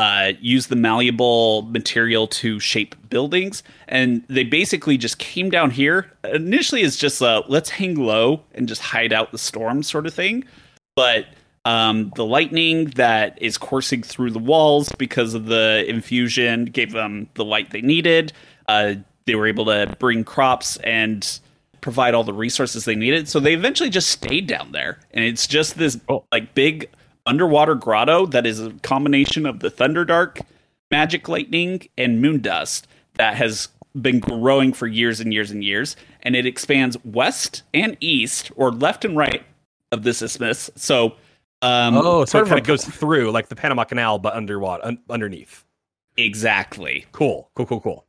uh, 0.00 0.32
use 0.40 0.68
the 0.68 0.76
malleable 0.76 1.60
material 1.60 2.26
to 2.26 2.58
shape 2.58 2.94
buildings. 3.10 3.62
And 3.86 4.24
they 4.28 4.44
basically 4.44 4.96
just 4.96 5.18
came 5.18 5.50
down 5.50 5.70
here. 5.70 6.10
Initially, 6.24 6.80
it's 6.80 6.96
just 6.96 7.20
a 7.20 7.44
let's 7.48 7.68
hang 7.68 7.96
low 7.96 8.42
and 8.54 8.66
just 8.66 8.80
hide 8.80 9.12
out 9.12 9.30
the 9.30 9.36
storm 9.36 9.82
sort 9.82 10.06
of 10.06 10.14
thing. 10.14 10.44
But 10.96 11.26
um, 11.66 12.14
the 12.16 12.24
lightning 12.24 12.86
that 12.96 13.36
is 13.42 13.58
coursing 13.58 14.02
through 14.02 14.30
the 14.30 14.38
walls 14.38 14.90
because 14.96 15.34
of 15.34 15.44
the 15.44 15.84
infusion 15.86 16.64
gave 16.64 16.92
them 16.92 17.28
the 17.34 17.44
light 17.44 17.68
they 17.68 17.82
needed. 17.82 18.32
Uh, 18.68 18.94
they 19.26 19.34
were 19.34 19.46
able 19.46 19.66
to 19.66 19.94
bring 19.98 20.24
crops 20.24 20.78
and 20.78 21.40
provide 21.82 22.14
all 22.14 22.24
the 22.24 22.32
resources 22.32 22.86
they 22.86 22.94
needed. 22.94 23.28
So 23.28 23.38
they 23.38 23.52
eventually 23.52 23.90
just 23.90 24.08
stayed 24.08 24.46
down 24.46 24.72
there. 24.72 24.98
And 25.10 25.26
it's 25.26 25.46
just 25.46 25.76
this 25.76 26.00
Cool. 26.08 26.24
like 26.32 26.54
big 26.54 26.88
underwater 27.30 27.76
grotto 27.76 28.26
that 28.26 28.44
is 28.44 28.60
a 28.60 28.72
combination 28.82 29.46
of 29.46 29.60
the 29.60 29.70
Thunderdark, 29.70 30.42
magic 30.90 31.28
lightning, 31.28 31.88
and 31.96 32.20
moon 32.20 32.40
dust 32.40 32.88
that 33.14 33.36
has 33.36 33.68
been 34.00 34.18
growing 34.18 34.72
for 34.72 34.88
years 34.88 35.20
and 35.20 35.32
years 35.32 35.50
and 35.50 35.62
years. 35.62 35.94
And 36.22 36.34
it 36.34 36.44
expands 36.44 36.96
west 37.04 37.62
and 37.72 37.96
east, 38.00 38.50
or 38.56 38.72
left 38.72 39.04
and 39.04 39.16
right 39.16 39.44
of 39.92 40.02
this 40.02 40.22
isthmus. 40.22 40.70
So, 40.74 41.14
um, 41.62 41.96
oh, 41.96 42.24
so 42.24 42.40
it 42.40 42.48
kind 42.48 42.58
of 42.58 42.66
goes 42.66 42.84
through 42.84 43.30
like 43.30 43.48
the 43.48 43.56
Panama 43.56 43.84
Canal, 43.84 44.18
but 44.18 44.34
underwater, 44.34 44.84
un- 44.84 44.98
underneath. 45.08 45.64
exactly. 46.16 47.06
Cool, 47.12 47.48
cool, 47.54 47.66
cool, 47.66 47.80
cool. 47.80 48.06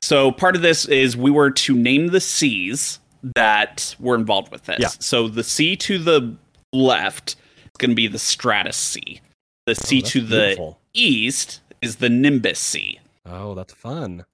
So 0.00 0.32
part 0.32 0.56
of 0.56 0.62
this 0.62 0.84
is 0.86 1.16
we 1.16 1.30
were 1.30 1.50
to 1.50 1.74
name 1.74 2.08
the 2.08 2.20
seas 2.20 2.98
that 3.36 3.94
were 4.00 4.14
involved 4.14 4.50
with 4.50 4.64
this. 4.64 4.78
Yeah. 4.80 4.88
So 4.88 5.28
the 5.28 5.44
sea 5.44 5.76
to 5.76 5.98
the 5.98 6.36
left 6.72 7.36
going 7.82 7.90
to 7.90 7.94
be 7.94 8.06
the 8.06 8.18
Stratus 8.18 8.78
Sea. 8.78 9.20
The 9.66 9.74
sea 9.74 10.00
Oh, 10.02 10.08
to 10.08 10.20
the 10.22 10.40
beautiful. 10.46 10.78
east 10.94 11.60
is 11.82 11.96
the 11.96 12.08
Nimbus 12.08 12.58
Sea. 12.58 12.98
Oh, 13.26 13.54
that's 13.54 13.74
fun. 13.74 14.24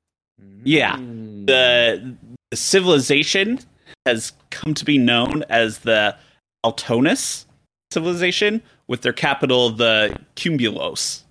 Yeah. 0.62 0.96
The, 0.96 2.14
the 2.50 2.56
civilization 2.56 3.58
has 4.06 4.32
come 4.50 4.72
to 4.74 4.84
be 4.84 4.96
known 4.98 5.42
as 5.48 5.80
the 5.80 6.16
Altonus 6.64 7.46
civilization, 7.90 8.62
with 8.86 9.02
their 9.02 9.12
capital 9.12 9.70
the 9.70 10.18
Cumulus 10.34 11.24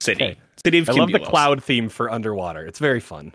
city. 0.00 0.24
Okay. 0.24 0.36
City 0.64 0.78
of 0.78 0.88
I 0.88 0.92
love 0.92 1.12
the 1.12 1.18
cloud 1.20 1.62
theme 1.62 1.88
for 1.88 2.10
underwater. 2.10 2.66
It's 2.66 2.78
very 2.78 3.00
fun. 3.00 3.34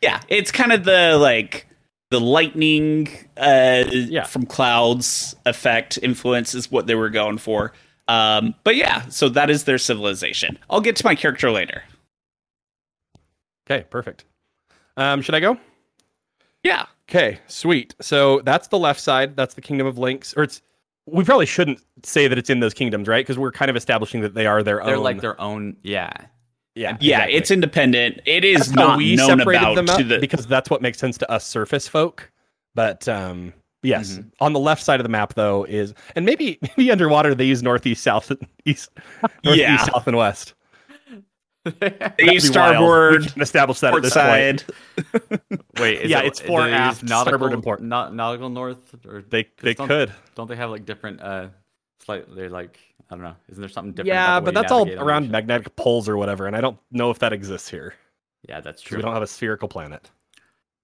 Yeah, 0.00 0.20
it's 0.28 0.52
kind 0.52 0.72
of 0.72 0.84
the 0.84 1.16
like 1.18 1.66
the 2.12 2.20
lightning 2.20 3.08
uh 3.36 3.84
Yeah. 3.90 4.24
from 4.24 4.46
clouds 4.46 5.34
effect 5.46 5.98
influence 6.02 6.54
is 6.54 6.70
what 6.70 6.86
they 6.86 6.94
were 6.94 7.10
going 7.10 7.38
for. 7.38 7.72
Um 8.06 8.54
but 8.62 8.76
yeah, 8.76 9.08
so 9.08 9.28
that 9.30 9.50
is 9.50 9.64
their 9.64 9.78
civilization. 9.78 10.58
I'll 10.70 10.80
get 10.80 10.94
to 10.96 11.04
my 11.04 11.14
character 11.16 11.50
later. 11.50 11.82
Okay, 13.68 13.84
perfect. 13.90 14.24
Um, 14.96 15.22
should 15.22 15.34
I 15.34 15.40
go? 15.40 15.56
Yeah. 16.62 16.86
Okay, 17.08 17.38
sweet. 17.46 17.94
So 18.00 18.40
that's 18.44 18.68
the 18.68 18.78
left 18.78 19.00
side. 19.00 19.36
That's 19.36 19.54
the 19.54 19.60
Kingdom 19.60 19.86
of 19.86 19.98
Links, 19.98 20.34
or 20.36 20.42
it's. 20.44 20.62
We 21.06 21.24
probably 21.24 21.46
shouldn't 21.46 21.80
say 22.04 22.28
that 22.28 22.38
it's 22.38 22.48
in 22.50 22.60
those 22.60 22.74
kingdoms, 22.74 23.08
right? 23.08 23.24
Because 23.24 23.36
we're 23.38 23.50
kind 23.50 23.68
of 23.70 23.76
establishing 23.76 24.20
that 24.20 24.34
they 24.34 24.46
are 24.46 24.62
their 24.62 24.80
own. 24.80 24.86
They're 24.86 24.98
like 24.98 25.20
their 25.20 25.40
own. 25.40 25.76
Yeah. 25.82 26.12
Yeah, 26.74 26.96
Yeah, 27.00 27.16
exactly. 27.18 27.34
it's 27.36 27.50
independent. 27.50 28.20
It 28.26 28.44
is 28.44 28.58
That's 28.60 28.70
not 28.72 28.98
we 28.98 29.16
known 29.16 29.38
separated 29.38 29.62
about 29.62 29.74
them 29.76 29.86
to 29.86 30.04
the 30.04 30.18
because 30.18 30.46
that's 30.46 30.70
what 30.70 30.82
makes 30.82 30.98
sense 30.98 31.18
to 31.18 31.30
us 31.30 31.46
surface 31.46 31.86
folk. 31.88 32.30
But 32.74 33.06
um, 33.08 33.52
yes, 33.82 34.12
Mm-hmm. 34.12 34.28
on 34.40 34.52
the 34.54 34.60
left 34.60 34.82
side 34.82 34.98
of 35.00 35.04
the 35.04 35.10
map 35.10 35.34
though 35.34 35.64
is, 35.64 35.92
and 36.16 36.24
maybe 36.24 36.58
maybe 36.76 36.90
underwater 36.90 37.34
they 37.34 37.44
use 37.44 37.62
northeast, 37.62 38.02
south, 38.02 38.32
east, 38.64 38.90
northeast, 39.44 39.58
Yeah. 39.58 39.84
south, 39.84 40.06
and 40.06 40.16
west. 40.16 40.54
they 41.80 41.90
use 41.90 42.08
be. 42.18 42.32
We 42.32 42.40
starboard, 42.40 43.32
can 43.32 43.40
establish 43.42 43.78
that 43.80 43.88
at 43.88 43.90
port 43.92 44.02
this 44.02 44.14
point. 44.14 44.60
side. 44.60 45.60
Wait. 45.78 46.00
Is 46.00 46.10
Yeah, 46.10 46.20
it, 46.22 46.26
it's 46.26 46.40
fore, 46.40 46.60
do 46.64 46.70
they 46.70 46.72
use 46.72 46.80
aft, 46.80 47.06
starboard, 47.06 47.52
and 47.52 47.62
port. 47.62 47.80
Not 47.80 48.12
nautical 48.12 48.48
north, 48.48 48.94
or 49.06 49.22
They 49.22 49.44
'cause 49.44 49.52
they 49.62 49.74
don't, 49.74 49.86
could. 49.86 50.12
Don't 50.34 50.48
they 50.48 50.56
have 50.56 50.70
like 50.70 50.84
different? 50.86 51.20
Uh, 51.20 51.48
slightly 52.04 52.48
like 52.48 52.78
I 53.10 53.14
don't 53.14 53.24
know. 53.24 53.36
Isn't 53.48 53.60
there 53.60 53.68
something 53.68 53.92
different? 53.92 54.08
Yeah, 54.08 54.40
but 54.40 54.54
that's 54.54 54.72
all 54.72 54.84
navigate 54.84 54.98
on 54.98 55.06
the 55.06 55.10
around 55.10 55.30
magnetic 55.30 55.76
poles 55.76 56.08
or 56.08 56.16
whatever, 56.16 56.46
and 56.46 56.56
I 56.56 56.60
don't 56.60 56.78
know 56.90 57.10
if 57.10 57.18
that 57.20 57.32
exists 57.32 57.68
here. 57.68 57.94
Yeah, 58.48 58.60
that's 58.60 58.82
true. 58.82 58.98
We 58.98 59.02
don't 59.02 59.14
have 59.14 59.22
a 59.22 59.26
spherical 59.26 59.68
planet. 59.68 60.10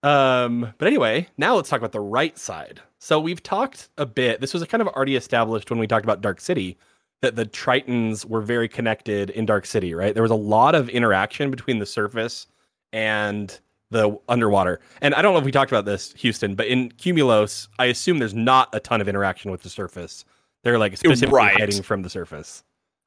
Um, 0.03 0.73
but 0.79 0.87
anyway, 0.87 1.27
now 1.39 1.57
let's 1.57 1.69
talk 1.69 1.79
about 1.79 1.93
the 1.93 2.01
right 2.01 2.39
side. 2.39 2.81
So 3.01 3.19
we've 3.19 3.43
talked 3.43 3.89
a 3.99 4.07
bit. 4.07 4.41
This 4.41 4.55
was 4.55 4.65
kind 4.65 4.81
of 4.81 4.89
already 4.89 5.17
established 5.17 5.71
when 5.71 5.79
we 5.79 5.87
talked 5.87 6.05
about 6.05 6.21
Dark 6.21 6.41
City 6.41 6.79
that 7.21 7.35
the 7.35 7.47
Tritons 7.47 8.25
were 8.25 8.41
very 8.41 8.69
connected 8.69 9.31
in 9.31 9.45
Dark 9.45 9.67
City, 9.67 9.95
right? 9.95 10.15
There 10.15 10.23
was 10.23 10.31
a 10.31 10.37
lot 10.37 10.75
of 10.75 10.89
interaction 10.89 11.51
between 11.51 11.81
the 11.81 11.87
surface 11.87 12.47
and 12.93 13.59
the 13.91 14.17
underwater. 14.29 14.81
And 15.01 15.15
I 15.15 15.23
don't 15.23 15.33
know 15.33 15.41
if 15.41 15.45
we 15.45 15.53
talked 15.53 15.73
about 15.73 15.85
this, 15.85 16.13
Houston, 16.19 16.55
but 16.55 16.67
in 16.67 16.91
Cumulus, 16.93 17.69
I 17.79 17.87
assume 17.87 18.19
there's 18.19 18.35
not 18.35 18.69
a 18.73 18.81
ton 18.81 19.01
of 19.01 19.09
interaction 19.09 19.51
with 19.51 19.63
the 19.63 19.71
surface. 19.71 20.25
They're 20.65 20.79
like 20.79 20.97
specifically 20.97 21.35
Right. 21.35 21.59
hiding 21.59 21.83
from 21.83 22.03
the 22.03 22.11
surface. 22.11 22.63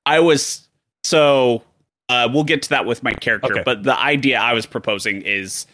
I 0.06 0.20
was 0.20 0.68
so 1.04 1.64
uh 2.10 2.28
we'll 2.32 2.44
get 2.44 2.62
to 2.64 2.70
that 2.70 2.86
with 2.86 3.04
my 3.04 3.14
character, 3.14 3.54
Okay. 3.54 3.64
but 3.64 3.84
the 3.84 3.98
idea 4.00 4.40
I 4.40 4.54
was 4.54 4.66
proposing 4.66 5.22
is 5.22 5.66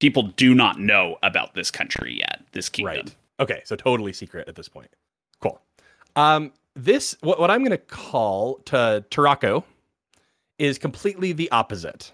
people 0.00 0.24
do 0.24 0.54
not 0.54 0.78
know 0.80 1.16
about 1.22 1.54
this 1.54 1.70
country 1.70 2.18
yet, 2.18 2.42
this 2.52 2.68
kingdom. 2.68 2.96
Right. 3.06 3.14
Okay, 3.38 3.62
so 3.64 3.76
totally 3.76 4.12
secret 4.12 4.48
at 4.48 4.54
this 4.54 4.68
point. 4.68 4.88
Cool. 5.40 5.60
Um, 6.16 6.52
this 6.74 7.16
what, 7.20 7.38
what 7.38 7.50
I'm 7.50 7.60
going 7.60 7.70
to 7.70 7.78
call 7.78 8.56
to 8.66 9.04
Tarako 9.10 9.62
is 10.58 10.78
completely 10.78 11.32
the 11.32 11.50
opposite. 11.50 12.12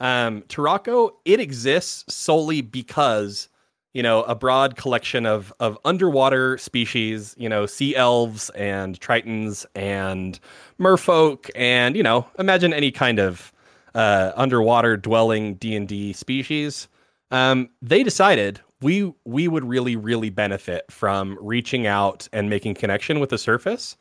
Um, 0.00 0.42
Tarako 0.42 1.12
it 1.24 1.38
exists 1.38 2.12
solely 2.12 2.60
because 2.60 3.48
you 3.92 4.02
know 4.02 4.22
a 4.24 4.34
broad 4.34 4.76
collection 4.76 5.26
of 5.26 5.52
of 5.60 5.78
underwater 5.84 6.58
species, 6.58 7.34
you 7.38 7.48
know, 7.48 7.66
sea 7.66 7.94
elves 7.96 8.50
and 8.50 8.98
tritons 9.00 9.66
and 9.74 10.38
merfolk 10.80 11.50
and 11.54 11.96
you 11.96 12.02
know 12.02 12.26
imagine 12.38 12.72
any 12.72 12.90
kind 12.90 13.18
of 13.18 13.52
uh, 13.94 14.32
underwater 14.36 14.96
dwelling 14.96 15.54
D 15.54 15.76
and 15.76 15.86
D 15.86 16.12
species. 16.12 16.88
Um, 17.30 17.68
they 17.80 18.02
decided 18.02 18.60
we 18.80 19.12
we 19.24 19.48
would 19.48 19.64
really 19.64 19.96
really 19.96 20.30
benefit 20.30 20.90
from 20.90 21.38
reaching 21.40 21.86
out 21.86 22.28
and 22.32 22.50
making 22.50 22.74
connection 22.74 23.20
with 23.20 23.30
the 23.30 23.38
surface. 23.38 23.96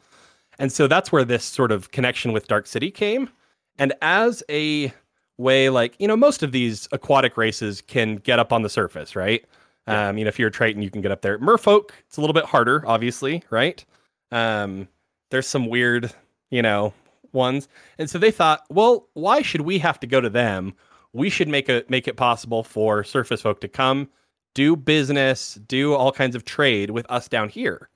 And 0.59 0.71
so 0.71 0.87
that's 0.87 1.11
where 1.11 1.25
this 1.25 1.43
sort 1.43 1.71
of 1.71 1.91
connection 1.91 2.33
with 2.33 2.47
dark 2.47 2.67
city 2.67 2.91
came. 2.91 3.29
And 3.77 3.93
as 4.01 4.43
a 4.49 4.93
way 5.37 5.69
like 5.69 5.95
you 5.99 6.07
know 6.07 6.15
most 6.15 6.43
of 6.43 6.51
these 6.51 6.87
aquatic 6.91 7.35
races 7.35 7.81
can 7.81 8.17
get 8.17 8.37
up 8.39 8.53
on 8.53 8.61
the 8.61 8.69
surface 8.69 9.15
right 9.15 9.43
um, 9.91 10.17
you 10.17 10.23
know 10.23 10.29
if 10.29 10.39
you're 10.39 10.49
a 10.49 10.51
triton 10.51 10.81
you 10.81 10.89
can 10.89 11.01
get 11.01 11.11
up 11.11 11.21
there. 11.21 11.39
Merfolk 11.39 11.91
it's 12.07 12.17
a 12.17 12.21
little 12.21 12.33
bit 12.33 12.45
harder 12.45 12.83
obviously 12.87 13.43
right? 13.49 13.83
Um, 14.31 14.87
there's 15.29 15.47
some 15.47 15.67
weird 15.67 16.13
you 16.49 16.61
know 16.61 16.93
ones. 17.33 17.67
And 17.97 18.09
so 18.09 18.17
they 18.17 18.31
thought 18.31 18.65
well 18.69 19.07
why 19.13 19.41
should 19.41 19.61
we 19.61 19.79
have 19.79 19.99
to 20.01 20.07
go 20.07 20.21
to 20.21 20.29
them? 20.29 20.73
We 21.13 21.29
should 21.29 21.47
make 21.47 21.69
a 21.69 21.83
make 21.89 22.07
it 22.07 22.17
possible 22.17 22.63
for 22.63 23.03
surface 23.03 23.41
folk 23.41 23.61
to 23.61 23.67
come 23.67 24.09
do 24.53 24.75
business 24.75 25.55
do 25.67 25.93
all 25.93 26.11
kinds 26.11 26.35
of 26.35 26.43
trade 26.43 26.89
with 26.91 27.09
us 27.09 27.27
down 27.27 27.49
here. 27.49 27.89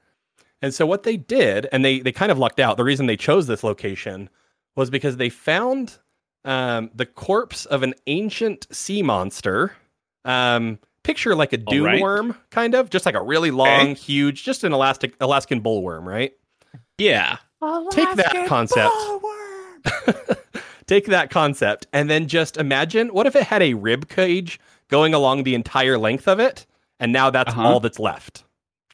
And 0.61 0.73
so 0.73 0.85
what 0.85 1.03
they 1.03 1.17
did 1.17 1.67
and 1.71 1.83
they 1.83 1.99
they 1.99 2.11
kind 2.11 2.31
of 2.31 2.39
lucked 2.39 2.59
out. 2.59 2.77
The 2.77 2.83
reason 2.83 3.05
they 3.05 3.17
chose 3.17 3.47
this 3.47 3.63
location 3.63 4.29
was 4.75 4.89
because 4.89 5.17
they 5.17 5.29
found 5.29 5.97
um, 6.43 6.91
the 6.93 7.05
corpse 7.05 7.65
of 7.65 7.83
an 7.83 7.93
ancient 8.07 8.67
sea 8.71 9.01
monster 9.01 9.73
um, 10.25 10.79
picture 11.05 11.35
like 11.35 11.53
a 11.53 11.57
All 11.65 11.71
dune 11.73 11.83
right. 11.85 12.01
worm 12.01 12.35
kind 12.49 12.73
of 12.75 12.89
just 12.89 13.05
like 13.05 13.15
a 13.15 13.21
really 13.21 13.51
long 13.51 13.95
huge 13.95 14.43
just 14.43 14.63
an 14.63 14.73
elastic 14.73 15.15
alaskan 15.21 15.61
bullworm 15.61 16.03
right 16.05 16.33
Yeah. 16.97 17.37
take 17.91 18.15
that 18.15 18.45
concept 18.47 18.93
take 20.87 21.05
that 21.07 21.29
concept 21.29 21.87
and 21.93 22.09
then 22.09 22.27
just 22.27 22.57
imagine 22.57 23.09
what 23.09 23.25
if 23.27 23.35
it 23.35 23.43
had 23.43 23.61
a 23.61 23.73
rib 23.73 24.07
cage 24.09 24.59
going 24.89 25.13
along 25.13 25.43
the 25.43 25.55
entire 25.55 25.97
length 25.97 26.27
of 26.27 26.39
it 26.39 26.65
and 26.99 27.11
now 27.11 27.29
that's 27.29 27.51
Uh-huh. 27.53 27.61
all 27.67 27.79
that's 27.79 27.99
left 27.99 28.43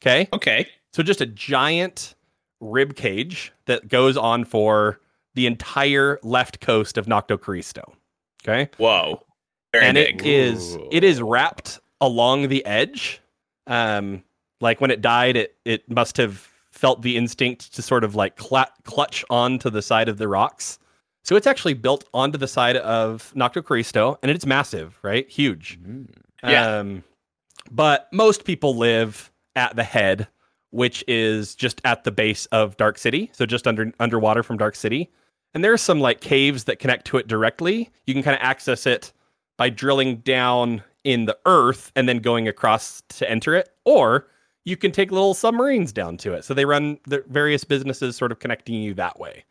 okay 0.00 0.28
Okay. 0.32 0.66
so 0.92 1.02
just 1.02 1.20
a 1.20 1.26
giant 1.26 2.14
rib 2.60 2.94
cage 2.96 3.52
that 3.66 3.88
goes 3.88 4.16
on 4.16 4.44
for 4.44 5.00
the 5.34 5.46
entire 5.46 6.18
left 6.22 6.60
coast 6.60 6.96
of 6.98 7.06
nocto 7.06 7.40
Cristo. 7.40 7.82
okay 8.44 8.68
Whoa. 8.76 9.22
Very 9.72 9.86
and 9.86 9.94
big. 9.94 10.20
it 10.20 10.26
is 10.26 10.76
it 10.90 11.02
is 11.04 11.22
wrapped 11.22 11.80
along 12.02 12.48
the 12.48 12.64
edge. 12.66 13.22
Um 13.66 14.22
like 14.60 14.80
when 14.80 14.90
it 14.90 15.00
died 15.00 15.36
it 15.36 15.56
it 15.64 15.88
must 15.90 16.18
have 16.18 16.46
felt 16.70 17.02
the 17.02 17.16
instinct 17.16 17.74
to 17.74 17.82
sort 17.82 18.04
of 18.04 18.14
like 18.14 18.36
cla- 18.36 18.70
clutch 18.84 19.24
onto 19.30 19.70
the 19.70 19.82
side 19.82 20.08
of 20.08 20.18
the 20.18 20.28
rocks. 20.28 20.78
So 21.24 21.36
it's 21.36 21.46
actually 21.46 21.74
built 21.74 22.04
onto 22.12 22.36
the 22.36 22.48
side 22.48 22.76
of 22.78 23.32
nocto 23.36 23.64
Cristo, 23.64 24.18
and 24.22 24.30
it's 24.30 24.44
massive 24.44 24.98
right? 25.02 25.28
Huge. 25.30 25.78
Yeah. 26.44 26.78
um 26.78 27.04
but 27.70 28.08
most 28.12 28.44
people 28.44 28.76
live 28.76 29.30
at 29.56 29.76
the 29.76 29.84
head 29.84 30.28
which 30.70 31.04
is 31.06 31.54
just 31.54 31.80
at 31.84 32.02
the 32.04 32.10
base 32.10 32.46
of 32.46 32.76
dark 32.78 32.96
city 32.98 33.30
so 33.32 33.44
just 33.46 33.66
under 33.68 33.92
underwater 34.00 34.42
from 34.42 34.56
dark 34.56 34.74
city. 34.74 35.10
And 35.54 35.62
there's 35.62 35.82
some 35.82 36.00
like 36.00 36.20
caves 36.22 36.64
that 36.64 36.78
connect 36.78 37.04
to 37.08 37.18
it 37.18 37.28
directly. 37.28 37.90
You 38.06 38.14
can 38.14 38.22
kind 38.22 38.34
of 38.34 38.42
access 38.42 38.86
it 38.86 39.12
by 39.58 39.68
drilling 39.68 40.16
down 40.18 40.82
in 41.04 41.24
the 41.26 41.36
earth 41.46 41.90
and 41.96 42.08
then 42.08 42.18
going 42.18 42.46
across 42.48 43.02
to 43.08 43.28
enter 43.30 43.54
it 43.54 43.70
or 43.84 44.26
you 44.64 44.76
can 44.76 44.92
take 44.92 45.10
little 45.10 45.34
submarines 45.34 45.92
down 45.92 46.16
to 46.16 46.32
it 46.32 46.44
so 46.44 46.54
they 46.54 46.64
run 46.64 46.98
the 47.06 47.24
various 47.28 47.64
businesses 47.64 48.16
sort 48.16 48.30
of 48.32 48.38
connecting 48.38 48.74
you 48.76 48.94
that 48.94 49.18
way 49.18 49.44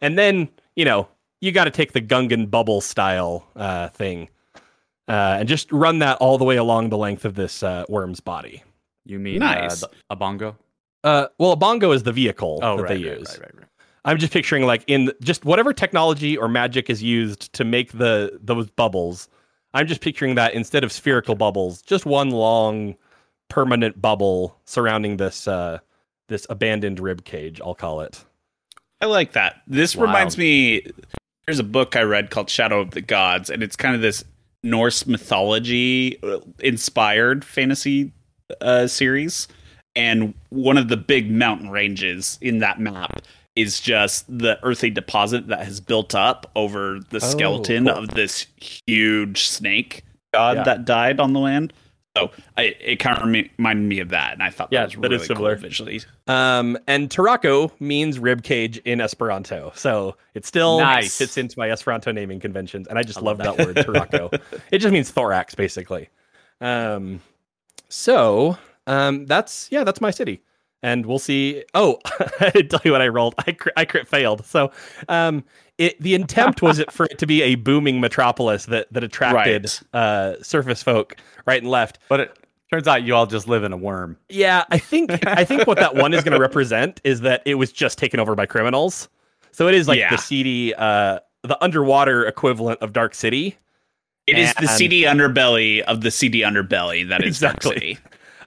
and 0.00 0.18
then 0.18 0.48
you 0.76 0.84
know 0.84 1.08
you 1.40 1.50
got 1.52 1.64
to 1.64 1.70
take 1.70 1.92
the 1.92 2.00
gungan 2.00 2.50
bubble 2.50 2.80
style 2.80 3.46
uh, 3.56 3.88
thing 3.88 4.28
uh, 5.08 5.36
and 5.40 5.48
just 5.48 5.70
run 5.72 5.98
that 5.98 6.16
all 6.18 6.38
the 6.38 6.44
way 6.44 6.56
along 6.56 6.90
the 6.90 6.98
length 6.98 7.24
of 7.24 7.34
this 7.34 7.62
uh, 7.62 7.84
worm's 7.88 8.20
body 8.20 8.62
You 9.06 9.18
mean 9.18 9.38
Nice. 9.40 9.82
uh, 9.82 9.86
a 10.10 10.16
bongo? 10.16 10.56
uh, 11.04 11.26
well 11.38 11.52
a 11.52 11.56
bongo 11.56 11.92
is 11.92 12.02
the 12.02 12.12
vehicle 12.12 12.60
Oh, 12.62 12.76
that 12.76 12.82
right, 12.82 12.88
they 13.00 13.08
right, 13.08 13.18
use 13.18 13.28
right, 13.30 13.40
right, 13.40 13.54
right. 13.56 13.66
I'm 14.04 14.18
just 14.18 14.32
picturing 14.32 14.64
like 14.66 14.84
in 14.88 15.12
just 15.22 15.44
whatever 15.44 15.72
technology 15.72 16.36
or 16.36 16.48
magic 16.48 16.90
is 16.90 17.02
used 17.02 17.52
to 17.54 17.64
make 17.64 17.92
the 17.92 18.36
those 18.42 18.68
bubbles. 18.68 19.28
I'm 19.74 19.86
just 19.86 20.00
picturing 20.00 20.34
that 20.36 20.54
instead 20.54 20.84
of 20.84 20.92
spherical 20.92 21.34
bubbles, 21.34 21.82
just 21.82 22.04
one 22.06 22.30
long 22.30 22.96
permanent 23.48 24.00
bubble 24.00 24.56
surrounding 24.64 25.16
this 25.18 25.46
uh 25.48 25.78
this 26.28 26.46
abandoned 26.50 27.00
rib 27.00 27.24
cage, 27.24 27.60
I'll 27.64 27.74
call 27.74 28.00
it. 28.00 28.24
I 29.00 29.06
like 29.06 29.32
that. 29.32 29.62
This 29.66 29.96
Wow. 29.96 30.04
reminds 30.06 30.38
me 30.38 30.82
there's 31.46 31.58
a 31.58 31.64
book 31.64 31.96
I 31.96 32.02
read 32.02 32.30
called 32.30 32.48
Shadow 32.48 32.80
of 32.80 32.92
the 32.92 33.00
Gods, 33.00 33.50
and 33.50 33.62
it's 33.62 33.76
kind 33.76 33.94
of 33.94 34.00
this 34.00 34.24
Norse 34.62 35.06
mythology 35.06 36.22
uh, 36.22 36.38
inspired 36.60 37.44
fantasy 37.44 38.12
uh, 38.60 38.86
series. 38.86 39.48
and 39.96 40.32
one 40.50 40.78
of 40.78 40.88
the 40.88 40.96
big 40.96 41.30
mountain 41.30 41.68
ranges 41.68 42.38
in 42.40 42.60
that 42.60 42.80
map 42.80 43.20
is 43.56 43.80
just 43.80 44.24
the 44.28 44.58
earthy 44.62 44.90
deposit 44.90 45.48
that 45.48 45.64
has 45.64 45.80
built 45.80 46.14
up 46.14 46.50
over 46.56 47.00
the 47.10 47.16
Oh, 47.16 47.18
skeleton 47.20 47.84
cool. 47.86 47.94
of 47.94 48.08
this 48.10 48.46
huge 48.86 49.46
snake 49.46 50.04
god 50.32 50.56
Yeah. 50.58 50.62
that 50.64 50.84
died 50.84 51.20
on 51.20 51.32
the 51.34 51.40
land. 51.40 51.72
So 52.16 52.30
I, 52.58 52.62
it 52.78 52.96
kind 52.96 53.16
of 53.18 53.24
reminded 53.58 53.88
me 53.88 53.98
of 54.00 54.10
that, 54.10 54.34
and 54.34 54.42
I 54.42 54.50
thought 54.50 54.68
Yeah, 54.70 54.80
that 54.80 54.88
was 54.88 54.96
really 54.98 55.16
is 55.16 55.26
similar. 55.26 55.54
cool 55.56 55.62
visually. 55.62 56.02
Um, 56.26 56.76
and 56.86 57.08
Tarako 57.08 57.72
means 57.80 58.18
rib 58.18 58.42
cage 58.42 58.76
in 58.84 59.00
Esperanto, 59.00 59.72
so 59.74 60.16
it 60.34 60.44
still 60.44 60.78
Nice. 60.80 61.16
fits 61.16 61.38
into 61.38 61.58
my 61.58 61.70
Esperanto 61.70 62.12
naming 62.12 62.38
conventions, 62.38 62.86
and 62.86 62.98
I 62.98 63.02
just 63.02 63.18
I 63.18 63.22
love 63.22 63.38
love 63.38 63.56
that, 63.56 63.66
word 63.66 63.76
Tarako. 63.76 64.38
it 64.70 64.78
just 64.80 64.92
means 64.92 65.10
thorax, 65.10 65.54
basically. 65.54 66.10
Um, 66.60 67.22
so 67.88 68.58
um, 68.86 69.24
that's 69.24 69.68
yeah, 69.70 69.82
that's 69.84 70.00
my 70.02 70.10
city, 70.10 70.42
and 70.82 71.06
we'll 71.06 71.18
see. 71.18 71.64
Oh, 71.74 71.98
I 72.40 72.50
didn't 72.50 72.68
tell 72.70 72.80
you 72.84 72.92
what 72.92 73.02
I 73.02 73.08
rolled. 73.08 73.34
I 73.38 73.52
crit, 73.52 73.72
I 73.76 73.84
crit 73.84 74.08
failed. 74.08 74.44
So 74.46 74.72
um, 75.08 75.44
it 75.78 76.00
the 76.00 76.14
intent 76.14 76.62
was 76.62 76.78
it 76.78 76.90
for 76.92 77.06
it 77.06 77.18
to 77.18 77.26
be 77.26 77.42
a 77.42 77.54
booming 77.54 78.00
metropolis 78.00 78.66
that 78.66 78.92
that 78.92 79.04
attracted 79.04 79.64
Right. 79.92 80.00
uh, 80.00 80.42
surface 80.42 80.82
folk 80.82 81.16
right 81.46 81.60
and 81.62 81.70
left. 81.70 81.98
But 82.08 82.20
it 82.20 82.38
turns 82.70 82.88
out 82.88 83.02
you 83.02 83.14
all 83.14 83.26
just 83.26 83.48
live 83.48 83.64
in 83.64 83.72
a 83.72 83.76
worm. 83.76 84.16
Yeah, 84.28 84.64
I 84.70 84.78
think 84.78 85.26
I 85.26 85.44
think 85.44 85.66
what 85.66 85.78
that 85.78 85.94
one 85.94 86.12
is 86.14 86.22
going 86.24 86.34
to 86.34 86.40
represent 86.40 87.00
is 87.04 87.20
that 87.22 87.42
it 87.44 87.54
was 87.54 87.72
just 87.72 87.98
taken 87.98 88.18
over 88.20 88.34
by 88.34 88.46
criminals. 88.46 89.08
So 89.52 89.68
it 89.68 89.74
is 89.74 89.86
like 89.88 89.98
Yeah. 89.98 90.10
the 90.10 90.16
seedy, 90.16 90.74
uh, 90.74 91.20
the 91.42 91.62
underwater 91.62 92.24
equivalent 92.26 92.80
of 92.80 92.92
Dark 92.94 93.14
City. 93.14 93.58
It 94.26 94.38
is 94.38 94.54
the 94.54 94.60
And- 94.60 94.70
seedy 94.70 95.02
underbelly 95.02 95.80
of 95.82 96.00
the 96.00 96.10
seedy 96.10 96.40
underbelly 96.40 97.06
that 97.08 97.22
is 97.24 97.40
Dark 97.40 97.56
Exactly. 97.56 97.74
City. 97.74 97.98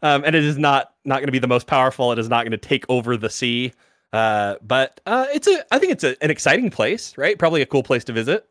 Um, 0.05 0.23
and 0.25 0.35
it 0.35 0.43
is 0.43 0.57
not 0.57 0.93
not 1.03 1.15
going 1.17 1.27
to 1.27 1.31
be 1.31 1.39
the 1.39 1.47
most 1.47 1.67
powerful. 1.67 2.11
It 2.11 2.19
is 2.19 2.29
not 2.29 2.43
going 2.43 2.51
to 2.51 2.57
take 2.57 2.85
over 2.89 3.17
the 3.17 3.29
sea. 3.29 3.73
Uh, 4.13 4.55
but 4.61 5.01
uh, 5.05 5.25
it's 5.33 5.47
a 5.47 5.65
I 5.73 5.79
think 5.79 5.91
it's 5.91 6.03
a, 6.03 6.21
an 6.23 6.29
exciting 6.31 6.69
place, 6.69 7.17
right? 7.17 7.37
Probably 7.37 7.61
a 7.61 7.65
cool 7.65 7.83
place 7.83 8.03
to 8.05 8.13
visit. 8.13 8.47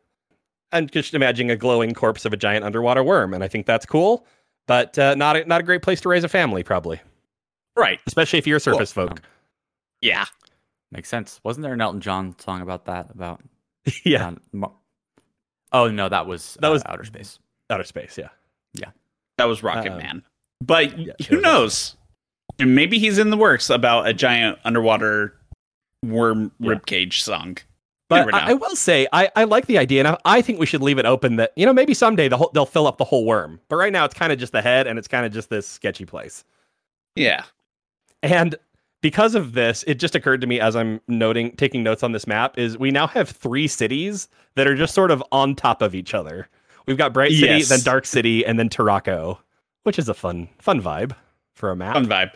I'm 0.71 0.87
just 0.87 1.13
imagining 1.13 1.51
a 1.51 1.55
glowing 1.55 1.93
corpse 1.93 2.25
of 2.25 2.33
a 2.33 2.37
giant 2.37 2.65
underwater 2.65 3.03
worm, 3.03 3.33
and 3.33 3.43
I 3.43 3.47
think 3.47 3.65
that's 3.65 3.85
cool. 3.85 4.25
But 4.67 4.97
uh, 4.99 5.15
not 5.15 5.35
a, 5.37 5.45
not 5.45 5.61
a 5.61 5.63
great 5.63 5.81
place 5.83 6.01
to 6.01 6.09
raise 6.09 6.23
a 6.23 6.27
family, 6.27 6.63
probably, 6.63 6.99
Right. 7.75 7.99
especially 8.07 8.39
if 8.39 8.47
you're 8.47 8.57
a 8.57 8.59
surface 8.59 8.91
folk. 8.91 9.21
Yeah. 10.01 10.25
Makes 10.91 11.09
sense. 11.09 11.39
Wasn't 11.43 11.63
there 11.63 11.73
an 11.73 11.81
Elton 11.81 12.01
John 12.01 12.35
song 12.39 12.61
about 12.61 12.85
that? 12.85 13.09
About 13.11 13.41
yeah, 14.03 14.31
Mo- 14.51 14.75
oh 15.71 15.89
no, 15.89 16.09
that 16.09 16.25
was 16.25 16.57
That 16.61 16.69
uh, 16.69 16.73
was- 16.73 16.83
outer 16.85 17.03
space. 17.05 17.39
outer 17.69 17.83
space. 17.83 18.17
Yeah. 18.17 18.29
Yeah. 18.73 18.89
That 19.37 19.45
was 19.45 19.61
Rocket 19.63 19.91
Um, 19.93 19.97
Man. 19.99 20.23
But 20.61 20.97
yeah, 20.97 21.13
who 21.29 21.41
knows? 21.41 21.95
And 22.59 22.75
maybe 22.75 22.99
he's 22.99 23.17
in 23.17 23.29
the 23.29 23.37
works 23.37 23.69
about 23.69 24.07
a 24.07 24.13
giant 24.13 24.59
underwater 24.63 25.33
worm 26.03 26.51
Yeah. 26.59 26.71
ribcage 26.75 27.21
song. 27.21 27.57
But 28.07 28.31
I, 28.33 28.51
I 28.51 28.53
will 28.53 28.75
say 28.75 29.07
I, 29.11 29.29
I 29.35 29.45
like 29.45 29.65
the 29.65 29.79
idea, 29.79 30.01
and 30.01 30.07
I, 30.09 30.17
I 30.25 30.41
think 30.41 30.59
we 30.59 30.67
should 30.67 30.81
leave 30.81 30.99
it 30.99 31.05
open 31.07 31.37
that 31.37 31.51
you 31.55 31.65
know 31.65 31.73
maybe 31.73 31.93
someday 31.95 32.27
the 32.27 32.37
whole, 32.37 32.51
they'll 32.53 32.65
fill 32.67 32.85
up 32.87 32.97
the 32.97 33.03
whole 33.03 33.25
worm. 33.25 33.59
But 33.67 33.77
right 33.77 33.91
now 33.91 34.05
it's 34.05 34.13
kind 34.13 34.31
of 34.31 34.37
just 34.37 34.51
the 34.53 34.61
head, 34.61 34.85
and 34.87 34.99
it's 34.99 35.07
kind 35.07 35.25
of 35.25 35.33
just 35.33 35.49
this 35.49 35.67
sketchy 35.67 36.05
place. 36.05 36.43
yeah. 37.15 37.43
And 38.23 38.55
because 39.01 39.35
of 39.35 39.53
this, 39.53 39.83
it 39.85 39.95
just 39.95 40.15
occurred 40.15 40.41
to 40.41 40.47
me 40.47 40.59
as 40.59 40.75
I'm 40.75 40.99
noting, 41.07 41.51
taking 41.57 41.83
notes 41.83 42.01
on 42.01 42.11
this 42.11 42.25
map, 42.25 42.57
is 42.57 42.75
we 42.75 42.89
now 42.89 43.05
have 43.05 43.29
three 43.29 43.67
cities 43.67 44.27
that 44.55 44.65
are 44.65 44.73
just 44.75 44.95
sort 44.95 45.11
of 45.11 45.23
on 45.31 45.53
top 45.53 45.83
of 45.83 45.93
each 45.93 46.15
other. 46.15 46.47
We've 46.87 46.97
got 46.97 47.13
Bright 47.13 47.31
City, 47.33 47.45
Yes. 47.57 47.69
then 47.69 47.81
Dark 47.83 48.05
City, 48.07 48.43
and 48.43 48.57
then 48.57 48.67
Tarako, 48.69 49.37
which 49.85 49.97
is 49.97 50.09
a 50.09 50.13
fun, 50.13 50.49
fun 50.59 50.81
vibe 50.81 51.13
for 51.55 51.71
a 51.71 51.75
map. 51.75 51.93
Fun 51.93 52.05
vibe. 52.07 52.31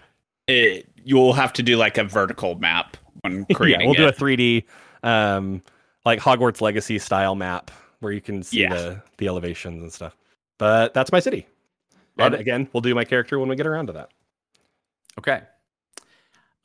It, 0.47 0.87
you'll 1.03 1.33
have 1.33 1.53
to 1.53 1.63
do 1.63 1.75
like 1.77 1.97
a 1.97 2.03
vertical 2.03 2.55
map 2.55 2.97
when 3.21 3.45
creating. 3.53 3.81
yeah, 3.81 3.85
we'll 3.85 3.95
do 3.95 4.07
a 4.07 4.13
3D, 4.13 4.63
um, 5.03 5.61
like 6.05 6.19
Hogwarts 6.19 6.61
Legacy 6.61 6.97
style 6.97 7.35
map 7.35 7.69
where 7.99 8.11
you 8.13 8.21
can 8.21 8.41
see 8.43 8.61
Yeah. 8.61 8.73
the 8.73 9.01
the 9.17 9.27
elevations 9.27 9.81
and 9.83 9.91
stuff. 9.93 10.15
But 10.57 10.93
that's 10.93 11.11
my 11.11 11.19
city. 11.19 11.45
Love 12.17 12.27
and 12.27 12.35
it. 12.35 12.41
again, 12.41 12.69
we'll 12.73 12.81
do 12.81 12.95
my 12.95 13.03
character 13.05 13.37
when 13.39 13.49
we 13.49 13.55
get 13.55 13.67
around 13.67 13.87
to 13.87 13.93
that. 13.93 14.09
Okay. 15.19 15.41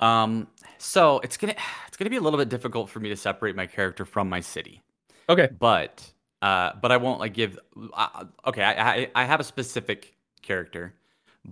Um. 0.01 0.49
So 0.79 1.21
it's 1.21 1.37
gonna 1.37 1.55
it's 1.89 1.97
gonna 1.97 2.11
be 2.11 2.17
a 2.17 2.21
little 2.21 2.39
bit 2.39 2.49
difficult 2.49 2.91
for 2.91 3.01
me 3.01 3.09
to 3.09 3.17
separate 3.17 3.57
my 3.57 3.67
character 3.67 4.05
from 4.05 4.29
my 4.29 4.41
city, 4.41 4.83
Okay. 5.29 5.49
but 5.59 6.05
uh, 6.43 6.73
but 6.81 6.93
I 6.93 6.97
won't 6.97 7.21
like 7.21 7.33
give. 7.35 7.59
Uh, 7.93 8.25
okay, 8.47 8.63
I, 8.63 8.95
I 8.95 9.11
I 9.15 9.25
have 9.25 9.41
a 9.41 9.45
specific 9.45 10.14
character, 10.45 10.95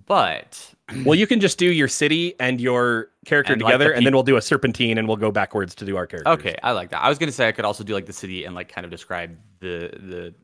but 0.07 0.72
Well, 1.05 1.14
you 1.14 1.26
can 1.26 1.40
just 1.40 1.59
do 1.59 1.70
your 1.72 1.88
city 1.88 2.35
and 2.40 2.61
your 2.61 3.11
character 3.26 3.52
And, 3.52 3.61
like, 3.62 3.72
the 3.72 3.78
together, 3.78 3.92
and 3.92 4.07
then 4.07 4.14
we'll 4.14 4.22
do 4.22 4.37
a 4.37 4.42
serpentine, 4.42 4.98
and 4.98 5.09
we'll 5.09 5.16
go 5.16 5.31
backwards 5.31 5.74
to 5.76 5.85
do 5.85 5.96
our 5.96 6.07
characters. 6.07 6.33
Okay, 6.33 6.57
I 6.62 6.72
like 6.72 6.90
that. 6.90 7.02
I 7.02 7.09
was 7.09 7.18
gonna 7.18 7.33
say 7.33 7.48
I 7.48 7.52
could 7.52 7.64
also 7.64 7.85
do 7.85 7.92
like 7.94 8.07
the 8.07 8.12
city 8.12 8.44
and 8.44 8.55
like 8.55 8.68
kind 8.68 8.85
of 8.85 8.90
describe 8.90 9.37
the 9.61 9.90
the 10.00 10.35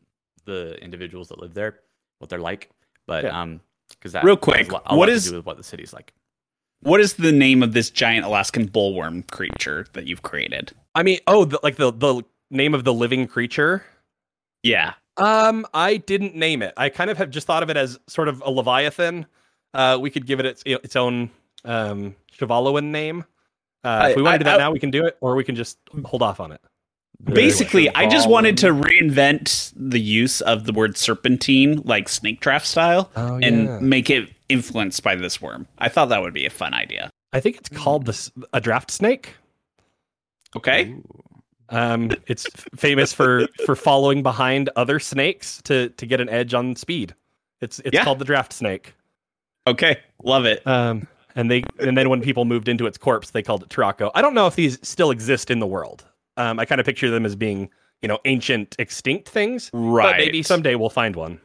the 0.45 0.83
individuals 0.83 1.29
that 1.29 1.39
live 1.39 1.55
there, 1.55 1.81
what 2.19 2.29
they're 2.31 2.41
like. 2.41 2.71
But 3.07 3.25
Yeah. 3.25 3.41
um, 3.41 3.61
because 3.91 4.13
that 4.13 4.25
Real 4.25 4.37
quick, 4.37 4.71
a 4.71 4.75
lot, 4.75 4.83
a 4.87 4.97
what 4.97 5.07
to 5.07 5.19
do 5.21 5.37
with 5.37 5.47
what 5.47 5.57
the 5.57 5.63
city's 5.63 5.93
like? 5.95 6.13
What 6.81 7.01
is 7.01 7.15
the 7.15 7.33
name 7.33 7.63
of 7.63 7.73
this 7.73 7.91
giant 7.91 8.25
Alaskan 8.27 8.69
bullworm 8.69 9.29
creature 9.31 9.87
that 9.95 10.07
you've 10.07 10.23
created? 10.23 10.73
I 10.95 11.03
mean, 11.03 11.19
oh, 11.27 11.45
the, 11.47 11.59
like 11.63 11.77
the 11.77 11.91
the 11.91 12.23
name 12.51 12.75
of 12.75 12.85
the 12.85 12.93
living 12.93 13.27
creature. 13.27 13.85
Yeah. 14.63 14.93
Um, 15.19 15.67
I 15.75 15.97
didn't 15.99 16.35
name 16.37 16.63
it. 16.63 16.73
I 16.77 16.89
kind 16.89 17.11
of 17.11 17.19
have 17.19 17.31
just 17.31 17.47
thought 17.47 17.63
of 17.63 17.71
it 17.71 17.77
as 17.77 17.99
sort 18.07 18.29
of 18.29 18.43
a 18.45 18.51
leviathan. 18.51 19.27
Uh, 19.75 19.99
we 20.01 20.11
could 20.11 20.27
give 20.27 20.41
it 20.41 20.47
its 20.47 20.63
its 20.67 20.97
own 20.97 21.31
um 21.65 22.15
Sh'Valoan 22.39 22.85
name. 22.85 23.25
Uh, 23.85 24.09
if 24.11 24.17
we 24.17 24.23
want 24.23 24.35
to 24.35 24.39
do 24.39 24.45
that 24.45 24.55
I- 24.57 24.59
now, 24.65 24.71
we 24.73 24.79
can 24.79 24.91
do 24.91 25.05
it, 25.07 25.17
or 25.21 25.35
we 25.37 25.45
can 25.45 25.55
just 25.57 25.79
hold 26.05 26.23
off 26.23 26.41
on 26.41 26.53
it. 26.53 26.61
Basically, 27.25 27.89
I 27.95 28.07
just 28.09 28.29
wanted 28.29 28.57
to 28.59 28.69
reinvent 28.69 29.73
the 29.75 29.99
use 30.01 30.41
of 30.41 30.65
the 30.67 30.73
word 30.73 30.97
serpentine, 30.97 31.83
like 31.85 32.09
snake 32.09 32.39
draft 32.41 32.65
style, 32.67 33.11
Oh, 33.17 33.41
and 33.43 33.81
make 33.83 34.09
it 34.09 34.29
influenced 34.49 35.03
by 35.03 35.17
this 35.17 35.43
worm. 35.43 35.67
I 35.79 35.89
thought 35.89 36.11
that 36.11 36.23
would 36.23 36.33
be 36.33 36.47
a 36.47 36.51
fun 36.51 36.75
idea. 36.75 37.11
I 37.33 37.41
think 37.41 37.57
it's 37.57 37.69
called 37.69 38.07
this 38.07 38.31
a 38.53 38.61
draft 38.61 38.93
snake. 38.93 39.35
Okay. 40.57 40.91
Ooh. 40.91 41.03
Um, 41.71 42.11
it's 42.27 42.47
famous 42.77 43.13
for 43.13 43.47
for 43.67 43.77
following 43.77 44.23
behind 44.23 44.71
other 44.77 44.99
snakes 44.99 45.61
to 45.65 45.91
to 45.91 46.07
get 46.07 46.21
an 46.21 46.29
edge 46.29 46.55
on 46.55 46.77
speed. 46.77 47.15
It's 47.61 47.79
it's 47.81 47.95
Yeah. 47.95 48.05
called 48.05 48.19
the 48.19 48.25
draft 48.25 48.53
snake. 48.53 48.95
Okay. 49.67 49.99
Love 50.25 50.47
it. 50.47 50.67
Um, 50.67 51.07
and 51.35 51.51
they 51.51 51.63
and 51.81 51.97
then 51.97 52.09
when 52.09 52.23
people 52.23 52.45
moved 52.45 52.69
into 52.69 52.87
its 52.87 52.97
corpse, 52.97 53.31
they 53.31 53.43
called 53.43 53.63
it 53.63 53.69
Tarako. 53.69 54.11
I 54.15 54.23
don't 54.23 54.35
know 54.35 54.47
if 54.47 54.55
these 54.57 54.79
still 54.87 55.11
exist 55.11 55.51
in 55.51 55.59
the 55.59 55.67
world. 55.67 56.05
Um, 56.37 56.59
I 56.59 56.65
kind 56.65 56.81
of 56.81 56.87
picture 56.87 57.11
them 57.11 57.27
as 57.27 57.37
being 57.37 57.69
you 58.01 58.09
know 58.09 58.19
ancient 58.25 58.75
extinct 58.79 59.29
things. 59.29 59.71
Right. 59.75 60.13
But 60.13 60.17
maybe 60.19 60.43
someday 60.43 60.75
we'll 60.75 60.89
find 60.91 61.17
one. 61.17 61.41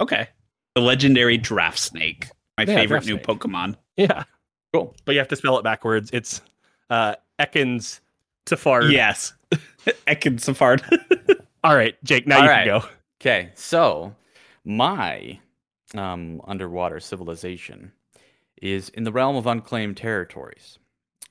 Okay. 0.00 0.28
The 0.74 0.80
legendary 0.82 1.38
draft 1.38 1.78
snake. 1.78 2.26
My 2.58 2.64
Yeah, 2.64 2.74
favorite 2.74 3.06
new 3.06 3.14
snake. 3.14 3.26
Pokemon. 3.26 3.76
Yeah, 3.96 4.24
Cool. 4.74 4.94
but 5.06 5.12
you 5.12 5.18
have 5.20 5.28
to 5.28 5.36
spell 5.36 5.56
it 5.58 5.62
backwards. 5.62 6.10
It's 6.12 6.42
uh, 6.90 7.14
Ekans 7.38 8.00
Tafard. 8.44 8.90
Yes. 8.92 9.32
Ekin 10.06 10.36
Safard. 10.38 10.82
All 11.64 11.74
right, 11.76 11.94
Jake. 12.04 12.26
Now 12.26 12.38
All 12.38 12.44
you 12.44 12.48
right. 12.50 12.64
can 12.64 12.80
go. 12.80 12.88
Okay, 13.20 13.50
so 13.54 14.14
my 14.64 15.38
um, 15.94 16.40
underwater 16.44 17.00
civilization 17.00 17.92
is 18.60 18.88
in 18.90 19.04
the 19.04 19.12
realm 19.12 19.36
of 19.36 19.46
unclaimed 19.46 19.96
territories. 19.96 20.78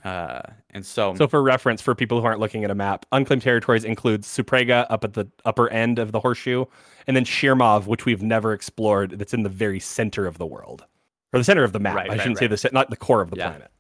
Uh, 0.04 0.42
and 0.70 0.86
so, 0.86 1.16
So, 1.16 1.28
for 1.28 1.42
reference, 1.42 1.82
for 1.82 1.96
people 1.96 2.20
who 2.22 2.28
aren't 2.28 2.40
looking 2.40 2.64
at 2.64 2.70
a 2.70 2.76
map, 2.76 3.08
unclaimed 3.12 3.42
territories 3.42 3.84
includes 3.84 4.28
Suprega 4.28 4.86
up 4.90 5.04
at 5.04 5.14
the 5.14 5.28
upper 5.46 5.68
end 5.70 5.98
of 5.98 6.12
the 6.12 6.20
horseshoe, 6.20 6.66
and 7.08 7.16
then 7.18 7.26
Shirmov, 7.26 7.88
which 7.88 8.06
we've 8.06 8.22
never 8.22 8.54
explored, 8.54 9.12
that's 9.18 9.34
in 9.34 9.42
the 9.44 9.50
very 9.50 9.80
center 9.80 10.28
of 10.28 10.38
the 10.38 10.46
world, 10.46 10.86
or 11.34 11.40
the 11.40 11.44
center 11.44 11.64
of 11.64 11.74
the 11.74 11.80
map. 11.80 11.96
Right, 11.96 12.06
I 12.06 12.10
right, 12.10 12.20
shouldn't 12.22 12.38
say 12.38 12.46
the 12.48 12.70
not 12.72 12.92
the 12.92 12.96
core 12.98 13.22
of 13.22 13.32
the 13.32 13.38
Yeah. 13.38 13.50
planet. 13.50 13.72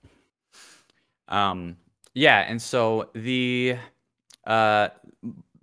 um, 1.28 1.78
yeah, 2.15 2.39
and 2.48 2.60
so 2.62 3.10
the 3.13 3.78
uh, 4.46 4.90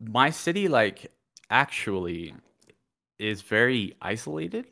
my 0.01 0.31
city 0.31 0.69
like 0.69 1.13
actually 1.51 2.35
is 3.19 3.43
very 3.43 3.95
isolated 4.03 4.67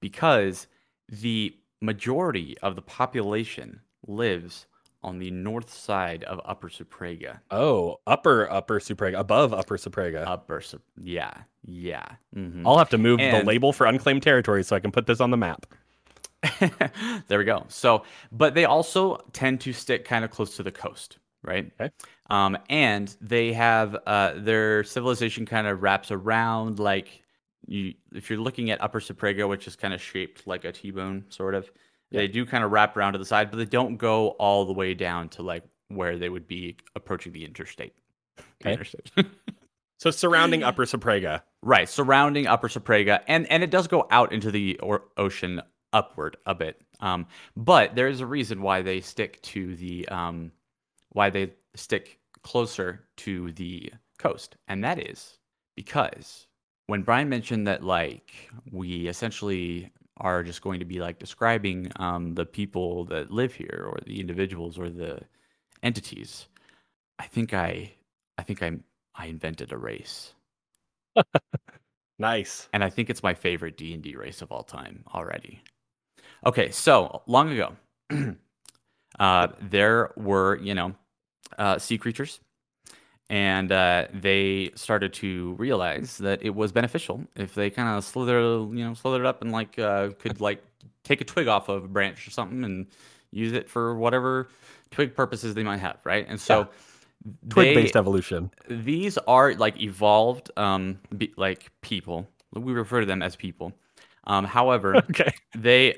because 0.00 0.66
the 1.08 1.54
majority 1.80 2.56
of 2.62 2.74
the 2.74 2.82
population 2.82 3.80
lives 4.06 4.66
on 5.02 5.18
the 5.18 5.30
north 5.30 5.72
side 5.72 6.24
of 6.24 6.40
Upper 6.44 6.68
Suprega. 6.68 7.38
Oh, 7.50 8.00
upper 8.06 8.50
upper 8.50 8.80
Suprega, 8.80 9.18
above 9.18 9.54
upper 9.54 9.76
Suprega. 9.76 10.26
Upper, 10.26 10.60
Sup- 10.60 10.82
yeah, 11.00 11.32
yeah. 11.64 12.04
mhm. 12.34 12.62
I'll 12.66 12.78
have 12.78 12.90
to 12.90 12.98
move 12.98 13.18
the 13.18 13.42
label 13.44 13.72
for 13.72 13.86
unclaimed 13.86 14.22
territories 14.22 14.66
so 14.66 14.76
I 14.76 14.80
can 14.80 14.90
put 14.90 15.06
this 15.06 15.20
on 15.20 15.30
the 15.30 15.36
map. 15.36 15.66
there 17.28 17.38
we 17.38 17.44
go. 17.44 17.64
So, 17.68 18.04
but 18.32 18.54
they 18.54 18.64
also 18.64 19.18
tend 19.32 19.60
to 19.62 19.72
stick 19.72 20.04
kind 20.04 20.24
of 20.24 20.30
close 20.30 20.56
to 20.56 20.62
the 20.62 20.72
coast, 20.72 21.18
right? 21.48 21.72
Okay. 21.80 21.90
Um, 22.30 22.56
and 22.68 23.14
they 23.20 23.52
have 23.54 23.96
uh, 24.06 24.34
their 24.36 24.84
civilization 24.84 25.46
kind 25.46 25.66
of 25.66 25.82
wraps 25.82 26.10
around 26.10 26.78
like 26.78 27.22
you. 27.66 27.94
If 28.14 28.30
you're 28.30 28.38
looking 28.38 28.70
at 28.70 28.80
Upper 28.82 29.00
Suprega, 29.00 29.48
which 29.48 29.66
is 29.66 29.74
kind 29.76 29.94
of 29.94 30.00
shaped 30.00 30.46
like 30.46 30.64
a 30.64 30.72
T-bone, 30.72 31.24
sort 31.30 31.54
of, 31.54 31.70
Yeah. 32.10 32.20
They 32.20 32.28
do 32.28 32.44
kind 32.46 32.62
of 32.64 32.70
wrap 32.70 32.96
around 32.96 33.14
to 33.14 33.18
the 33.18 33.24
side, 33.24 33.50
but 33.50 33.56
they 33.56 33.64
don't 33.64 33.96
go 33.96 34.28
all 34.38 34.64
the 34.64 34.72
way 34.74 34.94
down 34.94 35.28
to 35.30 35.42
like 35.42 35.64
where 35.88 36.18
they 36.18 36.28
would 36.28 36.46
be 36.46 36.76
approaching 36.94 37.32
the 37.32 37.44
interstate. 37.44 37.94
The 38.60 38.70
interstate. 38.72 39.10
So 40.00 40.12
surrounding 40.12 40.62
Upper 40.62 40.84
Suprega. 40.84 41.42
right, 41.60 41.88
surrounding 41.88 42.46
Upper 42.46 42.68
Suprega, 42.68 43.20
and 43.26 43.50
and 43.50 43.64
it 43.64 43.70
does 43.72 43.88
go 43.88 44.06
out 44.12 44.32
into 44.32 44.52
the 44.52 44.78
or- 44.78 45.02
ocean 45.16 45.60
upward 45.92 46.36
a 46.46 46.54
bit. 46.54 46.80
Um, 47.00 47.26
but 47.56 47.96
there 47.96 48.06
is 48.06 48.20
a 48.20 48.26
reason 48.26 48.62
why 48.62 48.82
they 48.82 49.00
stick 49.00 49.42
to 49.42 49.74
the 49.74 50.06
um, 50.08 50.52
why 51.10 51.30
they 51.30 51.52
stick 51.74 52.18
closer 52.42 53.04
to 53.18 53.52
the 53.52 53.92
coast, 54.18 54.56
and 54.68 54.82
that 54.84 54.98
is 54.98 55.38
because 55.76 56.46
when 56.86 57.02
Brian 57.02 57.28
mentioned 57.28 57.66
that 57.66 57.84
like 57.84 58.32
we 58.72 59.06
essentially 59.08 59.90
are 60.18 60.42
just 60.42 60.62
going 60.62 60.80
to 60.80 60.84
be 60.86 61.00
like 61.00 61.18
describing 61.18 61.90
um, 61.96 62.34
the 62.34 62.44
people 62.46 63.04
that 63.06 63.30
live 63.30 63.54
here 63.54 63.86
or 63.88 63.98
the 64.06 64.18
individuals 64.20 64.78
or 64.78 64.90
the 64.90 65.20
entities, 65.82 66.48
I 67.18 67.26
think 67.26 67.54
I 67.54 67.94
I 68.38 68.42
think 68.42 68.62
I 68.62 68.78
I 69.14 69.26
invented 69.26 69.72
a 69.72 69.76
race. 69.78 70.34
Nice. 72.18 72.68
and 72.72 72.82
I 72.82 72.90
think 72.90 73.10
it's 73.10 73.22
my 73.22 73.34
favorite 73.34 73.76
D 73.76 73.94
and 73.94 74.02
D 74.02 74.16
race 74.16 74.42
of 74.42 74.50
all 74.50 74.64
time 74.64 75.04
already. 75.14 75.62
Okay, 76.46 76.70
so 76.70 77.22
long 77.26 77.50
ago, 77.50 77.76
uh, 79.18 79.48
there 79.60 80.10
were 80.16 80.56
you 80.62 80.74
know 80.74 80.94
uh, 81.58 81.78
sea 81.78 81.98
creatures, 81.98 82.40
and 83.30 83.72
uh, 83.72 84.06
they 84.12 84.70
started 84.74 85.12
to 85.14 85.54
realize 85.54 86.18
that 86.18 86.42
it 86.42 86.54
was 86.54 86.72
beneficial 86.72 87.24
if 87.36 87.54
they 87.54 87.70
kind 87.70 87.88
of 87.96 88.04
slither 88.04 88.40
you 88.40 88.84
know 88.84 88.94
slithered 88.94 89.26
up 89.26 89.42
and 89.42 89.52
like 89.52 89.78
uh, 89.78 90.10
could 90.18 90.40
like 90.40 90.62
take 91.04 91.20
a 91.20 91.24
twig 91.24 91.48
off 91.48 91.68
of 91.68 91.84
a 91.84 91.88
branch 91.88 92.26
or 92.26 92.30
something 92.30 92.64
and 92.64 92.86
use 93.30 93.52
it 93.52 93.68
for 93.68 93.94
whatever 93.96 94.48
twig 94.90 95.14
purposes 95.14 95.54
they 95.54 95.62
might 95.62 95.78
have, 95.78 95.98
right? 96.04 96.26
And 96.28 96.40
so. 96.40 96.68
Twig 97.48 97.74
based 97.74 97.96
evolution. 97.96 98.48
these 98.70 99.18
are 99.26 99.52
like 99.54 99.78
evolved 99.82 100.52
um 100.56 101.00
be, 101.16 101.34
like 101.36 101.68
people 101.82 102.28
we 102.54 102.72
refer 102.72 103.00
to 103.00 103.06
them 103.06 103.22
as 103.22 103.34
people 103.34 103.72
um 104.28 104.44
however 104.44 104.94
Okay. 105.10 105.32
they 105.56 105.94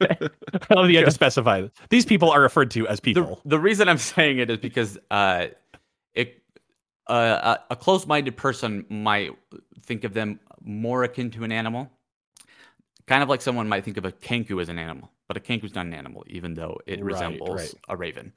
Oh, 0.70 0.84
you 0.84 0.96
had 0.98 1.06
to 1.06 1.10
specify. 1.22 1.66
These 1.88 2.04
people 2.06 2.30
are 2.30 2.40
referred 2.40 2.70
to 2.72 2.86
as 2.88 3.00
people. 3.00 3.40
the 3.44 3.58
reason 3.58 3.88
i'm 3.88 3.98
saying 3.98 4.38
it 4.38 4.50
is 4.50 4.58
because 4.58 4.98
uh 5.10 5.46
it 6.14 6.42
uh, 7.08 7.56
a, 7.70 7.72
a 7.72 7.76
closed-minded 7.76 8.36
person 8.36 8.84
might 8.88 9.30
think 9.84 10.04
of 10.04 10.14
them 10.14 10.38
more 10.62 11.02
akin 11.04 11.30
to 11.30 11.42
an 11.44 11.50
animal 11.52 11.90
kind 13.06 13.22
of 13.22 13.28
like 13.28 13.40
someone 13.42 13.68
might 13.68 13.84
think 13.84 13.96
of 13.96 14.04
a 14.04 14.12
kenku 14.12 14.60
as 14.60 14.68
an 14.68 14.78
animal 14.78 15.10
but 15.26 15.36
a 15.36 15.40
kenku's 15.40 15.74
not 15.74 15.86
an 15.86 15.94
animal 15.94 16.22
even 16.28 16.54
though 16.54 16.78
it 16.86 17.02
Right, 17.02 17.04
resembles 17.12 17.50
right. 17.50 17.74
a 17.88 17.96
raven 17.96 18.32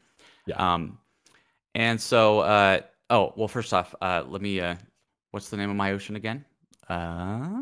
Yeah. 0.47 0.55
um 0.75 0.97
and 1.75 1.99
so 2.01 2.39
uh 2.39 2.79
oh 3.09 3.33
well 3.35 3.47
first 3.47 3.73
off 3.73 3.93
uh 4.01 4.23
let 4.27 4.41
me 4.41 4.59
uh 4.59 4.75
what's 5.31 5.49
the 5.49 5.57
name 5.57 5.69
of 5.69 5.75
my 5.75 5.91
ocean 5.91 6.15
again 6.15 6.43
uh 6.89 7.61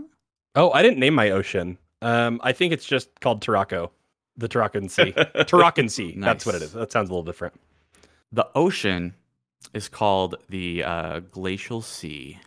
Oh, 0.56 0.72
I 0.72 0.82
didn't 0.82 1.00
name 1.00 1.14
my 1.16 1.32
ocean. 1.32 1.78
Um, 2.02 2.40
I 2.44 2.52
think 2.52 2.74
it's 2.74 2.86
just 2.86 3.20
called 3.22 3.42
Tarako, 3.42 3.90
the 4.38 4.50
Tarakan 4.50 4.90
Sea. 4.90 5.12
Tarakan 5.46 5.90
Sea. 5.90 6.16
That's 6.18 6.46
what 6.46 6.56
it 6.56 6.62
is. 6.62 6.74
That 6.74 6.92
sounds 6.92 7.10
a 7.10 7.14
little 7.14 7.24
different. 7.24 7.54
the 8.32 8.48
ocean 8.56 9.14
is 9.74 9.88
called 9.88 10.36
the 10.50 10.84
uh, 10.84 11.20
glacial 11.32 11.82
sea 11.82 12.40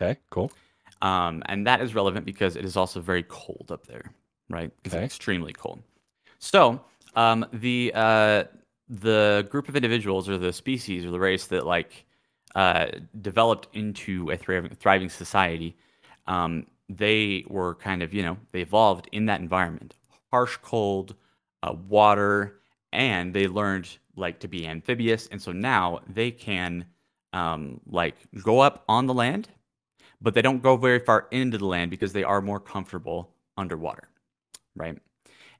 Okay, 0.00 0.18
cool. 0.30 0.52
um, 1.02 1.42
and 1.46 1.66
that 1.66 1.80
is 1.80 1.94
relevant 1.94 2.24
because 2.24 2.54
it 2.56 2.64
is 2.64 2.76
also 2.76 3.00
very 3.00 3.24
cold 3.28 3.70
up 3.70 3.86
there 3.86 4.12
right 4.48 4.70
it's 4.84 4.94
Okay. 4.94 5.04
extremely 5.04 5.52
cold 5.52 5.82
so 6.38 6.80
um, 7.16 7.44
the 7.52 7.90
uh, 7.94 8.44
the 8.88 9.46
group 9.50 9.68
of 9.68 9.74
individuals 9.76 10.28
or 10.28 10.38
the 10.38 10.52
species 10.52 11.04
or 11.04 11.10
the 11.10 11.18
race 11.20 11.46
that 11.48 11.66
like 11.66 12.04
uh, 12.54 12.86
developed 13.20 13.68
into 13.74 14.30
a 14.30 14.36
thriving, 14.36 14.70
thriving 14.76 15.08
society 15.10 15.76
um, 16.28 16.66
they 16.88 17.44
were 17.48 17.74
kind 17.76 18.02
of 18.02 18.12
you 18.14 18.22
know 18.22 18.36
they 18.52 18.60
evolved 18.60 19.08
in 19.12 19.26
that 19.26 19.40
environment. 19.40 19.94
Harsh 20.30 20.56
cold 20.62 21.14
uh, 21.62 21.74
water 21.88 22.60
and 22.92 23.34
they 23.34 23.46
learned 23.46 23.88
like 24.16 24.40
to 24.40 24.48
be 24.48 24.66
amphibious. 24.66 25.26
And 25.28 25.40
so 25.40 25.52
now 25.52 26.00
they 26.08 26.30
can 26.30 26.86
um, 27.32 27.80
like 27.86 28.16
go 28.42 28.60
up 28.60 28.84
on 28.88 29.06
the 29.06 29.14
land 29.14 29.48
but 30.22 30.34
they 30.34 30.42
don't 30.42 30.62
go 30.62 30.76
very 30.76 31.00
far 31.00 31.26
into 31.32 31.58
the 31.58 31.66
land 31.66 31.90
because 31.90 32.12
they 32.12 32.22
are 32.22 32.40
more 32.40 32.60
comfortable 32.60 33.34
underwater 33.56 34.08
right? 34.76 34.98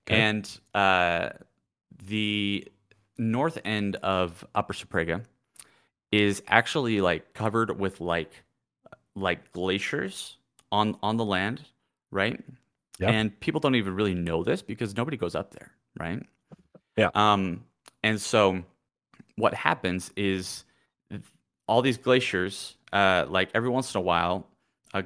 Okay. 0.09 0.21
and 0.21 0.59
uh, 0.75 1.31
the 2.07 2.67
north 3.19 3.59
end 3.65 3.97
of 3.97 4.45
upper 4.55 4.73
Suprega 4.73 5.25
is 6.11 6.43
actually 6.49 7.01
like 7.01 7.33
covered 7.35 7.79
with 7.79 8.01
like 8.01 8.33
like 9.15 9.53
glaciers 9.53 10.39
on 10.73 10.97
on 11.03 11.17
the 11.17 11.25
land 11.25 11.63
right 12.11 12.41
Yeah. 12.99 13.11
and 13.11 13.39
people 13.41 13.61
don't 13.61 13.77
even 13.77 13.95
really 13.95 14.15
know 14.15 14.43
this 14.43 14.63
because 14.63 14.97
nobody 14.97 15.17
goes 15.17 15.37
up 15.37 15.53
there 15.53 15.71
right 15.99 16.23
Yeah. 16.97 17.11
um 17.15 17.65
and 18.03 18.21
so 18.21 18.63
what 19.37 19.55
happens 19.55 20.11
is 20.17 20.65
all 21.69 21.83
these 21.83 21.99
glaciers 21.99 22.77
uh 22.93 23.27
like 23.29 23.51
every 23.55 23.69
once 23.69 23.95
in 23.95 23.99
a 23.99 24.03
while 24.03 24.47
a 24.95 25.05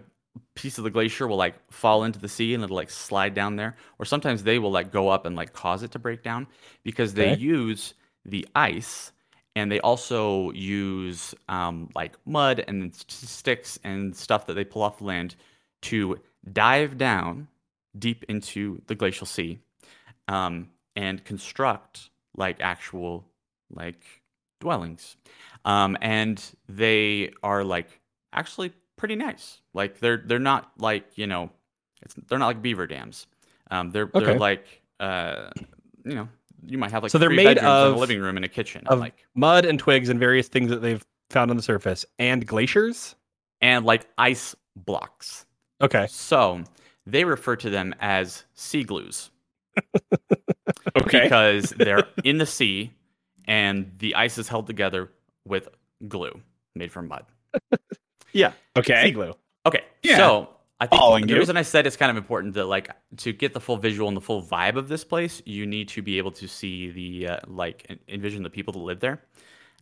piece 0.55 0.79
of 0.79 0.85
the 0.85 0.91
glacier 0.91 1.27
will 1.27 1.37
like 1.37 1.55
fall 1.71 2.05
into 2.05 2.19
the 2.19 2.29
sea 2.29 2.55
and 2.55 2.65
it'll 2.65 2.77
like 2.77 2.91
slide 2.91 3.35
down 3.35 3.57
there 3.57 3.77
or 3.99 4.05
sometimes 4.05 4.43
they 4.43 4.59
will 4.59 4.71
like 4.73 4.91
go 4.93 5.09
up 5.09 5.27
and 5.27 5.37
like 5.37 5.53
cause 5.53 5.83
it 5.83 5.91
to 5.93 5.99
break 5.99 6.23
down 6.23 6.47
because 6.85 7.15
they 7.15 7.29
Okay. 7.33 7.41
use 7.41 7.95
the 8.25 8.47
ice 8.55 9.13
and 9.55 9.73
they 9.73 9.81
also 9.81 10.51
use 10.51 11.35
um, 11.49 11.89
like 11.95 12.17
mud 12.27 12.63
and 12.69 12.95
sticks 13.09 13.79
and 13.85 14.15
stuff 14.15 14.47
that 14.47 14.55
they 14.55 14.65
pull 14.65 14.83
off 14.83 14.99
the 14.99 15.05
land 15.05 15.37
to 15.91 16.19
dive 16.53 16.97
down 16.99 17.49
deep 17.99 18.25
into 18.29 18.81
the 18.87 18.95
glacial 18.95 19.27
sea 19.27 19.59
um, 20.29 20.69
and 20.95 21.25
construct 21.25 22.11
like 22.37 22.61
actual 22.61 23.25
like 23.71 24.05
dwellings 24.61 25.17
um, 25.65 25.97
and 26.01 26.43
they 26.69 27.33
are 27.43 27.65
like 27.65 28.01
actually 28.33 28.73
pretty 28.97 29.17
nice 29.17 29.61
like 29.75 29.99
they're 30.01 30.23
they're 30.27 30.39
not 30.39 30.71
like 30.79 31.05
you 31.19 31.27
know 31.27 31.51
it's 32.03 32.15
they're 32.29 32.39
not 32.39 32.47
like 32.47 32.63
beaver 32.63 32.87
dams 32.87 33.27
um, 33.71 33.91
they're 33.91 34.11
Okay. 34.15 34.25
they're 34.25 34.39
like 34.39 34.83
uh, 35.01 35.51
you 36.05 36.15
know 36.15 36.29
you 36.67 36.79
might 36.79 36.91
have 36.91 37.03
like 37.03 37.13
So 37.13 37.19
they're 37.19 37.31
made 37.31 37.59
of- 37.59 37.97
a 37.97 37.99
living 37.99 38.21
room 38.21 38.37
and 38.37 38.45
a 38.45 38.49
kitchen 38.49 38.87
of- 38.87 38.99
like 38.99 39.27
Mud 39.35 39.65
and 39.65 39.79
twigs 39.79 40.09
and 40.09 40.19
various 40.21 40.49
things 40.49 40.71
that 40.71 40.81
they've 40.83 41.05
found 41.31 41.51
on 41.51 41.57
the 41.57 41.63
surface 41.63 42.05
and 42.19 42.47
glaciers. 42.47 43.15
and 43.61 43.85
like 43.85 44.07
ice 44.19 44.55
blocks 44.77 45.45
Okay. 45.81 46.07
so 46.09 46.63
they 47.07 47.25
refer 47.25 47.57
to 47.57 47.71
them 47.71 47.95
as 48.01 48.45
sea 48.55 48.83
glues 48.85 49.31
Okay. 50.97 51.25
because 51.25 51.71
they're 51.71 52.07
in 52.25 52.39
the 52.39 52.47
sea 52.47 52.93
and 53.47 53.93
the 53.99 54.15
ice 54.15 54.39
is 54.39 54.49
held 54.49 54.67
together 54.67 55.11
with 55.45 55.69
glue 56.09 56.41
made 56.75 56.91
from 56.93 57.09
mud. 57.09 57.25
Yeah. 58.33 58.53
Okay. 58.77 59.05
Sea 59.07 59.11
glue. 59.13 59.33
Okay, 59.65 59.81
Yeah. 60.03 60.17
so 60.19 60.51
I 60.79 60.87
think 60.87 61.01
Following 61.01 61.27
the 61.27 61.33
you. 61.35 61.39
reason 61.39 61.57
I 61.57 61.63
said 61.63 61.87
it's 61.87 61.97
kind 61.97 62.11
of 62.11 62.19
important 62.19 62.53
that 62.55 62.67
like 62.67 62.91
to 63.19 63.33
get 63.33 63.55
the 63.55 63.61
full 63.61 63.79
visual 63.79 64.09
and 64.09 64.17
the 64.17 64.21
full 64.21 64.43
vibe 64.43 64.77
of 64.77 64.89
this 64.89 65.05
place, 65.05 65.41
you 65.47 65.65
need 65.65 65.89
to 65.91 66.03
be 66.03 66.19
able 66.19 66.33
to 66.33 66.47
see 66.47 66.91
the 66.91 67.29
uh, 67.29 67.41
like 67.47 67.99
envision 68.09 68.43
the 68.43 68.51
people 68.51 68.75
that 68.75 68.81
live 68.81 69.01
there. 69.01 69.23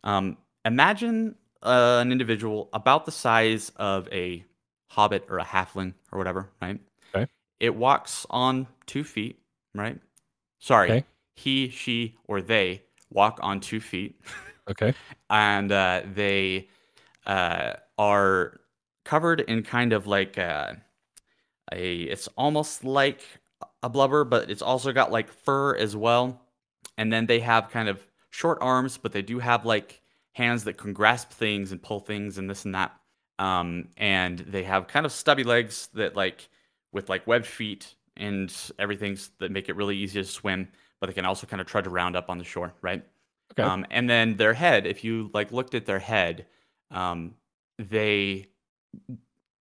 Um, 0.05 0.37
imagine 0.65 1.35
uh, 1.65 1.99
an 2.01 2.13
individual 2.13 2.69
about 2.73 3.07
the 3.07 3.11
size 3.13 3.73
of 3.75 4.09
a 4.13 4.45
hobbit 4.95 5.27
or 5.29 5.39
a 5.39 5.45
halfling 5.45 5.93
or 6.13 6.19
whatever, 6.19 6.51
right? 6.63 6.81
Okay. 7.15 7.27
It 7.59 7.75
walks 7.75 8.27
on 8.31 8.67
two 8.87 9.05
feet, 9.05 9.41
right? 9.75 9.99
Sorry, 10.61 10.91
Okay. 10.91 11.05
he, 11.35 11.69
she, 11.69 12.17
or 12.29 12.41
they 12.41 12.83
walk 13.11 13.39
on 13.43 13.61
two 13.61 13.81
feet 13.81 14.21
Okay. 14.71 14.95
and 15.29 15.71
uh, 15.71 16.03
they 16.15 16.69
uh, 17.27 17.75
are 17.99 18.61
covered 19.05 19.41
in 19.43 19.63
kind 19.63 19.93
of 19.93 20.07
like 20.07 20.39
a, 20.39 20.81
a 21.73 22.03
it's 22.03 22.29
almost 22.37 22.85
like 22.85 23.21
a 23.83 23.89
blubber 23.89 24.25
but 24.25 24.51
it's 24.51 24.63
also 24.63 24.93
got 24.93 25.13
like 25.13 25.31
fur 25.31 25.77
as 25.77 25.95
well 25.95 26.41
and 26.97 27.13
then 27.13 27.27
they 27.27 27.41
have 27.41 27.71
kind 27.71 27.89
of 27.89 28.01
short 28.31 28.57
arms 28.63 28.97
but 28.97 29.13
they 29.13 29.23
do 29.23 29.39
have 29.39 29.67
like 29.67 30.01
hands 30.33 30.65
that 30.65 30.79
can 30.79 30.93
grasp 30.95 31.31
things 31.31 31.71
and 31.73 31.83
pull 31.83 32.01
things 32.01 32.39
and 32.39 32.49
this 32.49 32.65
and 32.65 32.75
that 32.75 32.93
um, 33.39 33.89
and 33.97 34.39
they 34.41 34.63
have 34.65 34.87
kind 34.89 35.07
of 35.07 35.13
stubby 35.13 35.45
legs 35.45 35.89
that 35.95 36.17
like 36.17 36.49
with 36.93 37.09
like 37.09 37.27
webbed 37.27 37.47
feet 37.47 37.95
and 38.17 38.55
everything's 38.79 39.31
that 39.39 39.51
make 39.51 39.69
it 39.69 39.77
really 39.77 39.97
easy 39.97 40.21
to 40.21 40.27
swim 40.29 40.69
but 41.01 41.07
they 41.09 41.13
can 41.13 41.25
also 41.25 41.47
kind 41.47 41.61
of 41.61 41.67
trudge 41.67 41.87
around 41.87 42.17
up 42.17 42.31
on 42.31 42.39
the 42.39 42.45
shore 42.45 42.73
right 42.83 43.05
Okay. 43.53 43.75
um, 43.75 43.87
and 43.91 44.11
then 44.11 44.37
their 44.37 44.55
head, 44.55 44.87
if 44.87 45.05
you 45.05 45.31
like 45.35 45.53
looked 45.53 45.75
at 45.75 45.87
their 45.87 45.99
head, 46.01 46.47
um, 46.91 47.35
they 47.79 48.49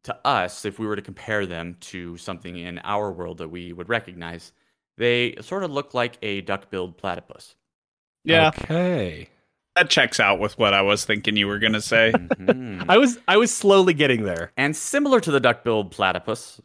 to 0.03 0.27
us, 0.27 0.65
if 0.65 0.79
we 0.79 0.86
were 0.88 0.95
to 0.95 1.01
compare 1.01 1.45
them 1.45 1.77
to 1.79 2.17
something 2.17 2.57
in 2.57 2.79
our 2.79 3.12
world 3.12 3.38
that 3.38 3.49
we 3.49 3.71
would 3.73 3.89
recognize, 3.89 4.51
They 4.97 5.36
sort 5.41 5.63
of 5.63 5.71
look 5.71 5.93
like 5.95 6.17
a 6.21 6.41
duck-billed 6.41 6.97
platypus. 6.97 7.55
Yeah, 8.23 8.51
Okay. 8.51 9.29
That 9.75 9.89
checks 9.89 10.19
out 10.19 10.39
with 10.39 10.57
what 10.57 10.73
I 10.73 10.81
was 10.81 11.05
thinking 11.05 11.36
you 11.36 11.47
were 11.47 11.59
gonna 11.59 11.81
say. 11.81 12.12
Mhm. 12.13 12.86
I 12.88 12.97
was 12.97 13.19
I 13.27 13.38
was 13.38 13.53
slowly 13.53 13.93
getting 13.93 14.23
there. 14.23 14.51
And 14.57 14.75
similar 14.75 15.19
to 15.21 15.31
the 15.31 15.39
duck-billed 15.39 15.91
platypus, 15.91 16.62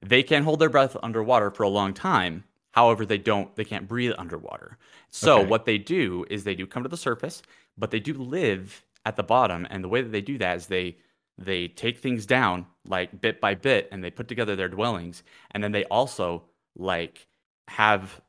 they 0.00 0.22
can 0.22 0.44
hold 0.44 0.60
their 0.60 0.68
breath 0.70 0.96
underwater 1.02 1.50
for 1.50 1.62
a 1.64 1.68
long 1.68 1.94
time. 1.94 2.44
However, 2.72 3.04
they 3.06 3.18
don't 3.18 3.54
they 3.56 3.64
can't 3.64 3.88
breathe 3.88 4.12
underwater. 4.18 4.78
So 5.10 5.40
Okay. 5.40 5.48
what 5.48 5.64
they 5.64 5.78
do 5.78 6.24
is 6.30 6.44
they 6.44 6.54
do 6.54 6.66
come 6.66 6.82
to 6.82 6.88
the 6.88 6.96
surface, 6.96 7.42
but 7.78 7.90
they 7.90 8.00
do 8.00 8.14
live 8.14 8.84
at 9.06 9.16
the 9.16 9.22
bottom. 9.22 9.66
And 9.70 9.82
the 9.84 9.88
way 9.88 10.02
that 10.02 10.12
they 10.12 10.20
do 10.22 10.38
that 10.38 10.56
is 10.56 10.66
they 10.66 10.96
they 11.36 11.66
take 11.66 11.98
things 11.98 12.26
down 12.26 12.66
like 12.86 13.20
bit 13.20 13.40
by 13.40 13.54
bit 13.56 13.88
and 13.90 14.04
they 14.04 14.10
put 14.10 14.28
together 14.28 14.54
their 14.54 14.68
dwellings. 14.68 15.24
And 15.50 15.64
then 15.64 15.72
they 15.72 15.84
also 15.86 16.44
like 16.76 17.26
have 17.68 18.20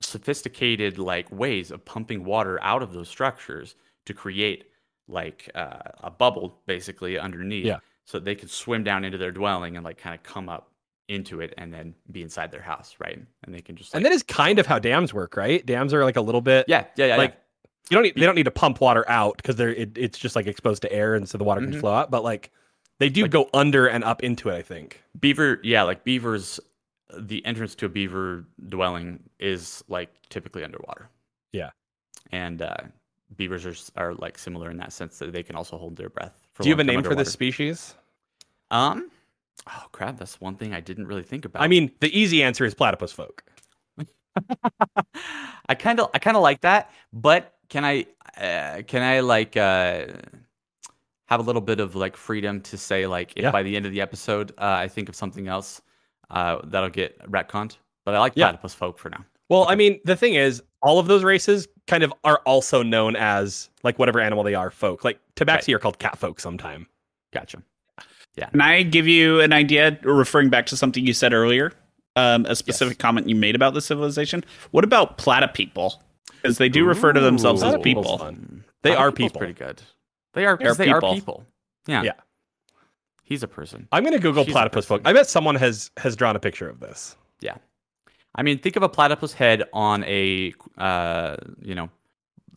sophisticated 0.00 0.98
like 0.98 1.30
ways 1.30 1.70
of 1.70 1.84
pumping 1.84 2.24
water 2.24 2.58
out 2.62 2.82
of 2.82 2.92
those 2.92 3.08
structures 3.08 3.74
to 4.06 4.14
create 4.14 4.64
like 5.08 5.50
uh, 5.54 5.78
a 6.02 6.10
bubble 6.10 6.58
basically 6.66 7.18
underneath 7.18 7.64
Yeah. 7.66 7.78
so 8.06 8.18
they 8.18 8.34
could 8.34 8.50
swim 8.50 8.84
down 8.84 9.04
into 9.04 9.18
their 9.18 9.32
dwelling 9.32 9.76
and 9.76 9.84
like 9.84 9.98
kind 9.98 10.14
of 10.14 10.22
come 10.22 10.48
up 10.48 10.72
into 11.08 11.40
it 11.40 11.52
and 11.58 11.72
then 11.74 11.94
be 12.12 12.22
inside 12.22 12.50
their 12.52 12.62
house 12.62 12.96
right 13.00 13.18
and 13.44 13.54
they 13.54 13.60
can 13.60 13.76
just 13.76 13.92
like, 13.92 13.98
And 13.98 14.06
that 14.06 14.12
is 14.12 14.22
kind 14.22 14.58
of 14.58 14.66
how 14.66 14.78
dams 14.78 15.12
work, 15.12 15.36
right? 15.36 15.64
Dams 15.66 15.92
are 15.92 16.04
like 16.04 16.16
a 16.16 16.20
little 16.20 16.40
bit 16.40 16.64
yeah 16.68 16.84
yeah 16.96 17.06
yeah 17.06 17.16
like 17.16 17.30
yeah. 17.32 17.36
you 17.90 17.94
don't 17.96 18.02
need 18.04 18.14
they 18.14 18.26
don't 18.26 18.36
need 18.36 18.44
to 18.44 18.50
pump 18.52 18.80
water 18.80 19.08
out 19.08 19.36
because 19.36 19.56
they're 19.56 19.74
it, 19.74 19.96
it's 19.98 20.18
just 20.18 20.36
like 20.36 20.46
exposed 20.46 20.82
to 20.82 20.92
air 20.92 21.14
and 21.14 21.28
so 21.28 21.36
the 21.38 21.44
water 21.44 21.60
can 21.60 21.72
Mhm. 21.72 21.80
flow 21.80 21.92
out. 21.94 22.10
But 22.10 22.22
like 22.24 22.50
they 22.98 23.08
do 23.08 23.22
Like- 23.22 23.30
go 23.32 23.50
under 23.52 23.86
and 23.88 24.04
up 24.04 24.22
into 24.22 24.48
it, 24.50 24.54
I 24.54 24.62
think. 24.62 25.02
beaver 25.18 25.58
yeah 25.64 25.82
like 25.82 26.04
beavers 26.04 26.60
the 27.18 27.44
entrance 27.46 27.74
to 27.76 27.86
a 27.86 27.88
beaver 27.88 28.44
dwelling 28.68 29.22
is 29.38 29.82
like 29.88 30.10
typically 30.28 30.64
underwater 30.64 31.08
Yeah. 31.52 31.70
and 32.32 32.62
uh 32.62 32.76
beavers 33.36 33.64
are, 33.66 33.74
are 33.96 34.14
like 34.14 34.38
similar 34.38 34.70
in 34.70 34.76
that 34.78 34.92
sense 34.92 35.18
that 35.18 35.32
they 35.32 35.42
can 35.42 35.56
also 35.56 35.76
hold 35.78 35.96
their 35.96 36.08
breath 36.08 36.40
for 36.52 36.62
Do 36.62 36.68
you 36.68 36.72
have 36.74 36.80
a 36.80 36.84
name 36.84 37.02
for 37.02 37.14
this 37.14 37.32
species? 37.32 37.94
um 38.70 39.10
oh 39.68 39.84
crap 39.92 40.18
that's 40.18 40.40
one 40.40 40.56
thing 40.56 40.72
i 40.74 40.80
didn't 40.80 41.06
really 41.06 41.22
think 41.22 41.44
about 41.44 41.62
I 41.62 41.68
mean, 41.68 41.90
the 42.00 42.10
easy 42.18 42.42
answer 42.42 42.64
is 42.64 42.74
platypus 42.74 43.12
folk. 43.12 43.44
I 45.68 45.74
kind 45.74 46.00
of 46.00 46.10
I 46.14 46.18
kind 46.18 46.36
of 46.36 46.42
like 46.42 46.60
that, 46.62 46.90
but 47.12 47.54
can 47.68 47.84
I 47.84 48.06
uh, 48.40 48.82
can 48.86 49.02
I 49.02 49.20
like 49.20 49.56
uh, 49.56 50.06
have 51.26 51.40
a 51.40 51.42
little 51.42 51.60
bit 51.60 51.80
of 51.80 51.94
like 51.94 52.16
freedom 52.16 52.60
to 52.62 52.76
say 52.78 53.06
like 53.06 53.32
if 53.36 53.42
Yeah. 53.44 53.50
by 53.50 53.62
the 53.62 53.76
end 53.76 53.86
of 53.86 53.92
the 53.92 54.00
episode 54.00 54.52
uh, 54.58 54.64
I 54.84 54.88
think 54.88 55.08
of 55.08 55.14
something 55.16 55.48
else 55.48 55.82
uh, 56.30 56.58
that'll 56.64 56.88
get 56.90 57.18
retconned. 57.30 57.76
But 58.04 58.14
I 58.14 58.18
like 58.20 58.32
Yeah. 58.36 58.46
platypus 58.46 58.74
folk 58.74 58.98
for 58.98 59.10
now. 59.10 59.24
Well, 59.48 59.66
I 59.68 59.74
mean, 59.74 60.00
the 60.04 60.16
thing 60.16 60.34
is, 60.34 60.62
all 60.82 60.98
of 60.98 61.06
those 61.06 61.24
races 61.24 61.66
kind 61.86 62.02
of 62.02 62.12
are 62.24 62.38
also 62.46 62.82
known 62.82 63.16
as 63.16 63.68
like 63.82 63.98
whatever 63.98 64.20
animal 64.20 64.44
they 64.44 64.54
are, 64.54 64.70
folk. 64.70 65.04
Like 65.04 65.18
tabaxi 65.36 65.74
are 65.74 65.78
called 65.78 65.98
cat 65.98 66.16
folk 66.18 66.40
sometime. 66.40 66.86
Gotcha. 67.32 67.62
Yeah. 68.36 68.48
Can 68.50 68.60
I 68.60 68.82
give 68.84 69.06
you 69.08 69.40
an 69.40 69.52
idea, 69.52 69.98
referring 70.02 70.50
back 70.50 70.66
to 70.66 70.76
something 70.76 71.04
you 71.06 71.12
said 71.12 71.32
earlier? 71.32 71.72
Um, 72.16 72.46
a 72.46 72.56
specific 72.56 72.98
comment 72.98 73.28
you 73.28 73.34
made 73.36 73.54
about 73.54 73.74
the 73.74 73.80
civilization. 73.80 74.44
What 74.70 74.84
about 74.84 75.18
platypeople? 75.18 75.94
Because 76.42 76.58
they 76.58 76.68
do 76.68 76.84
refer 76.84 77.12
to 77.12 77.20
themselves 77.20 77.62
as 77.62 77.76
people. 77.82 78.34
They 78.82 78.94
are 78.94 79.12
people. 79.12 79.38
Pretty 79.38 79.52
good. 79.52 79.82
They 80.34 80.44
are 80.46 80.56
They 80.56 80.64
are 80.64 80.74
because 80.74 80.76
they 80.78 80.90
are 80.90 81.00
people. 81.00 81.14
people. 81.14 81.44
Yeah. 81.86 82.02
Yeah. 82.02 82.12
He's 83.30 83.44
a 83.44 83.48
person. 83.48 83.86
I'm 83.92 84.02
gonna 84.02 84.18
Google 84.18 84.44
She's 84.44 84.52
platypus 84.52 84.86
folk. 84.86 85.02
I 85.04 85.12
bet 85.12 85.28
someone 85.28 85.54
has 85.54 85.92
has 85.98 86.16
drawn 86.16 86.34
a 86.34 86.40
picture 86.40 86.68
of 86.68 86.80
this. 86.80 87.16
Yeah, 87.40 87.58
I 88.34 88.42
mean, 88.42 88.58
think 88.58 88.74
of 88.74 88.82
a 88.82 88.88
platypus 88.88 89.32
head 89.32 89.62
on 89.72 90.02
a, 90.02 90.52
uh, 90.76 91.36
you 91.62 91.76
know, 91.76 91.90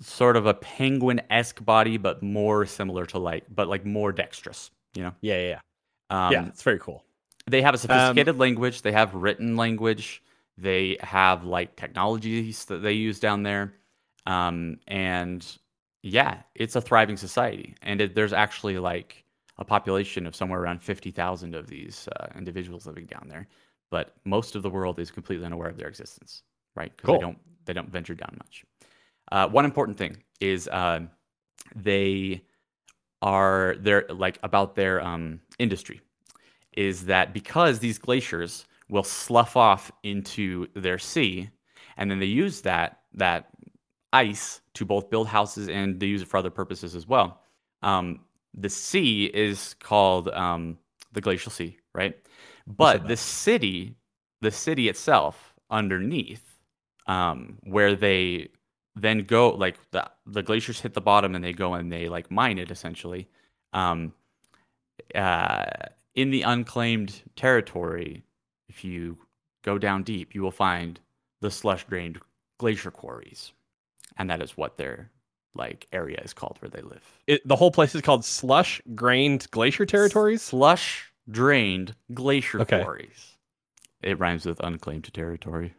sort 0.02 0.36
of 0.36 0.48
a 0.48 0.56
penguin-esque 0.56 1.64
body, 1.64 1.98
but 1.98 2.24
more 2.24 2.66
similar 2.66 3.06
to 3.06 3.20
like, 3.20 3.44
but 3.54 3.68
like 3.68 3.86
more 3.86 4.12
dexterous. 4.12 4.72
You 4.96 5.04
know, 5.04 5.14
Yeah, 5.22 5.40
yeah, 5.40 5.60
yeah. 6.10 6.28
um, 6.28 6.34
yeah, 6.34 6.48
it's 6.48 6.64
very 6.64 6.80
cool. 6.80 7.04
They 7.46 7.62
have 7.62 7.76
a 7.76 7.78
sophisticated 7.78 8.40
language. 8.40 8.82
They 8.82 8.94
have 8.94 9.14
written 9.14 9.56
language. 9.56 10.24
They 10.58 10.98
have 11.02 11.44
like 11.44 11.76
technologies 11.76 12.66
that 12.66 12.80
they 12.80 12.94
use 12.94 13.20
down 13.20 13.44
there, 13.44 13.76
um, 14.26 14.80
and 14.88 15.46
yeah, 16.02 16.38
it's 16.56 16.76
a 16.76 16.82
thriving 16.82 17.18
society. 17.18 17.76
And 17.84 18.02
it, 18.02 18.16
there's 18.16 18.34
actually 18.34 18.80
like 18.80 19.23
a 19.58 19.66
population 19.66 20.26
of 20.26 20.36
somewhere 20.36 20.62
around 20.62 20.82
fifty 20.82 21.12
thousand 21.12 21.56
of 21.56 21.68
these 21.68 22.08
uh, 22.20 22.28
individuals 22.36 22.86
living 22.86 23.06
down 23.06 23.28
there. 23.30 23.48
But 23.92 24.16
most 24.26 24.56
of 24.56 24.64
the 24.64 24.70
world 24.70 25.00
is 25.00 25.12
completely 25.12 25.46
unaware 25.46 25.70
of 25.70 25.78
their 25.78 25.88
existence, 25.88 26.44
right? 26.76 26.92
Because 26.96 27.08
Cool. 27.08 27.16
they 27.16 27.22
don't 27.22 27.40
they 27.66 27.74
don't 27.74 27.90
venture 27.90 28.16
down 28.16 28.36
much. 28.38 28.66
Uh, 29.32 29.48
one 29.48 29.66
important 29.66 29.98
thing 29.98 30.18
is 30.40 30.68
uh, 30.68 31.02
they 31.76 32.44
are 33.22 33.76
they're 33.80 34.06
like 34.10 34.40
about 34.44 34.76
their 34.76 35.02
um, 35.02 35.40
industry 35.60 36.02
is 36.76 37.06
that 37.06 37.34
because 37.34 37.80
these 37.80 38.00
glaciers 38.00 38.66
will 38.90 39.04
slough 39.04 39.56
off 39.56 39.92
into 40.04 40.68
their 40.76 40.98
sea, 40.98 41.50
and 41.98 42.10
then 42.10 42.20
they 42.20 42.26
use 42.26 42.62
that 42.62 43.02
that 43.14 43.50
ice 44.12 44.62
to 44.74 44.86
both 44.86 45.10
build 45.10 45.28
houses 45.28 45.70
and 45.70 46.00
they 46.00 46.06
use 46.06 46.22
it 46.22 46.28
for 46.28 46.38
other 46.38 46.50
purposes 46.50 46.96
as 46.96 47.08
well. 47.08 47.42
Um, 47.82 48.22
the 48.54 48.70
sea 48.70 49.26
is 49.26 49.76
called 49.80 50.30
um, 50.30 50.78
the 51.12 51.22
glacial 51.22 51.52
sea, 51.52 51.78
right? 51.94 52.18
But 52.68 53.08
the 53.08 53.18
city, 53.18 53.96
the 54.42 54.52
city 54.52 54.90
itself 54.90 55.54
underneath, 55.70 56.60
um, 57.08 57.58
where 57.64 57.96
they 57.96 58.50
then 58.96 59.20
go 59.20 59.50
like 59.50 59.78
the 59.92 60.10
the 60.26 60.44
glaciers 60.44 60.80
hit 60.80 60.94
the 60.94 61.02
bottom 61.02 61.36
and 61.36 61.44
they 61.44 61.54
go 61.54 61.74
and 61.74 61.92
they 61.92 62.08
like 62.08 62.30
mine 62.32 62.58
it 62.58 62.72
essentially. 62.72 63.28
Um, 63.74 64.14
uh, 65.16 65.66
in 66.16 66.30
the 66.30 66.44
unclaimed 66.44 67.24
territory, 67.36 68.24
if 68.70 68.84
you 68.84 69.18
go 69.64 69.78
down 69.78 70.04
deep, 70.04 70.36
you 70.36 70.42
will 70.42 70.52
find 70.52 71.00
the 71.42 71.50
slush 71.50 71.86
drained 71.86 72.20
glacier 72.60 72.92
quarries, 72.92 73.52
and 74.18 74.30
that 74.30 74.42
is 74.42 74.56
what 74.56 74.78
their 74.78 75.10
like 75.56 75.88
area 75.92 76.20
is 76.24 76.34
called 76.34 76.58
where 76.62 76.70
they 76.70 76.82
live. 76.82 77.04
It, 77.28 77.48
the 77.48 77.56
whole 77.56 77.72
place 77.72 77.94
is 77.96 78.02
called 78.02 78.26
slush 78.26 78.82
grained 78.96 79.50
glacier 79.52 79.86
territories. 79.86 80.42
Slush 80.42 81.12
drained 81.30 81.96
glacier 82.14 82.60
Okay. 82.60 82.82
quarries. 82.82 83.38
It 84.02 84.20
rhymes 84.20 84.46
with 84.46 84.60
unclaimed 84.60 85.12
territory. 85.14 85.74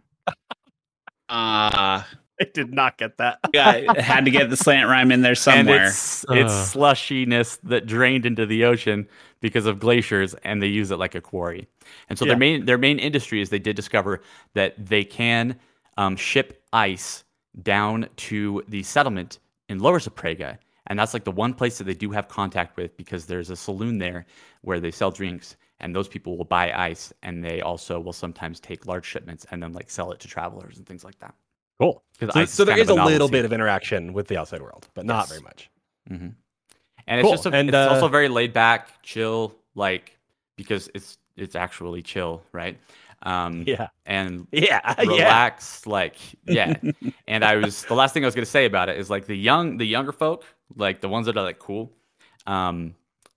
Ah, 1.28 2.08
I 2.40 2.44
did 2.52 2.72
not 2.72 2.98
get 2.98 3.18
that. 3.18 3.38
yeah, 3.54 4.00
had 4.00 4.24
to 4.24 4.30
get 4.30 4.50
the 4.50 4.56
slant 4.56 4.88
rhyme 4.88 5.12
in 5.12 5.22
there 5.22 5.34
somewhere. 5.34 5.76
And 5.76 5.86
it's 5.86 6.24
it's 6.30 6.74
slushiness 6.74 7.58
that 7.64 7.86
drained 7.86 8.26
into 8.26 8.46
the 8.46 8.64
ocean 8.64 9.06
because 9.40 9.66
of 9.66 9.78
glaciers, 9.78 10.34
and 10.42 10.62
they 10.62 10.66
use 10.66 10.90
it 10.90 10.96
like 10.98 11.14
a 11.14 11.20
quarry. 11.20 11.68
And 12.08 12.18
so 12.18 12.24
Yeah. 12.24 12.30
their 12.30 12.38
main 12.38 12.64
their 12.64 12.78
main 12.78 12.98
industry 12.98 13.40
is 13.40 13.50
they 13.50 13.58
did 13.58 13.76
discover 13.76 14.20
that 14.54 14.74
they 14.78 15.04
can 15.04 15.58
um, 15.96 16.16
ship 16.16 16.62
ice 16.72 17.24
down 17.62 18.08
to 18.16 18.64
the 18.68 18.82
settlement 18.82 19.38
in 19.68 19.78
Lower 19.78 19.98
Suprega, 19.98 20.58
and 20.86 20.98
that's 20.98 21.14
like 21.14 21.24
the 21.24 21.30
one 21.30 21.54
place 21.54 21.78
that 21.78 21.84
they 21.84 21.94
do 21.94 22.10
have 22.10 22.28
contact 22.28 22.76
with 22.76 22.96
because 22.96 23.26
there's 23.26 23.50
a 23.50 23.56
saloon 23.56 23.98
there 23.98 24.26
where 24.62 24.80
they 24.80 24.90
sell 24.90 25.10
drinks. 25.10 25.56
And 25.80 25.94
those 25.94 26.08
people 26.08 26.38
will 26.38 26.44
buy 26.44 26.72
ice, 26.72 27.12
and 27.22 27.44
they 27.44 27.60
also 27.60 27.98
will 27.98 28.12
sometimes 28.12 28.60
take 28.60 28.86
large 28.86 29.04
shipments 29.04 29.44
and 29.50 29.62
then 29.62 29.72
like 29.72 29.90
sell 29.90 30.12
it 30.12 30.20
to 30.20 30.28
travelers 30.28 30.78
and 30.78 30.86
things 30.86 31.04
like 31.04 31.18
that. 31.18 31.34
Cool. 31.80 32.02
So, 32.20 32.44
so 32.44 32.64
there 32.64 32.78
is 32.78 32.88
a 32.88 32.94
a 32.94 33.04
little 33.04 33.28
bit 33.28 33.44
of 33.44 33.52
interaction 33.52 34.12
with 34.12 34.28
the 34.28 34.36
outside 34.38 34.62
world, 34.62 34.88
but 34.94 35.04
not 35.04 35.22
Yes. 35.22 35.28
very 35.30 35.40
much. 35.42 35.70
hmm 36.08 36.28
And 37.06 37.20
it's 37.20 37.28
just 37.28 37.46
a, 37.46 37.54
And, 37.54 37.68
it's 37.68 37.76
uh, 37.76 37.90
also 37.90 38.08
very 38.08 38.28
laid 38.28 38.52
back, 38.52 39.02
chill, 39.02 39.56
like 39.74 40.16
because 40.56 40.88
it's 40.94 41.18
it's 41.36 41.56
actually 41.56 42.02
chill, 42.02 42.42
right? 42.52 42.78
Um, 43.22 43.64
Yeah. 43.66 43.88
and 44.06 44.46
Yeah. 44.52 44.80
Yeah. 44.98 45.00
relaxed, 45.06 45.86
like 45.86 46.16
yeah. 46.46 46.74
and 47.28 47.44
I 47.44 47.56
was 47.56 47.84
the 47.84 47.94
last 47.94 48.14
thing 48.14 48.24
I 48.24 48.26
was 48.26 48.34
gonna 48.34 48.46
say 48.46 48.64
about 48.66 48.88
it 48.88 48.98
is 48.98 49.10
like 49.10 49.26
the 49.26 49.36
young 49.36 49.76
the 49.78 49.86
younger 49.86 50.12
folk, 50.12 50.44
like 50.76 51.00
the 51.00 51.08
ones 51.08 51.26
that 51.26 51.36
are 51.36 51.42
like 51.44 51.58
cool, 51.58 51.92
um, 52.46 52.94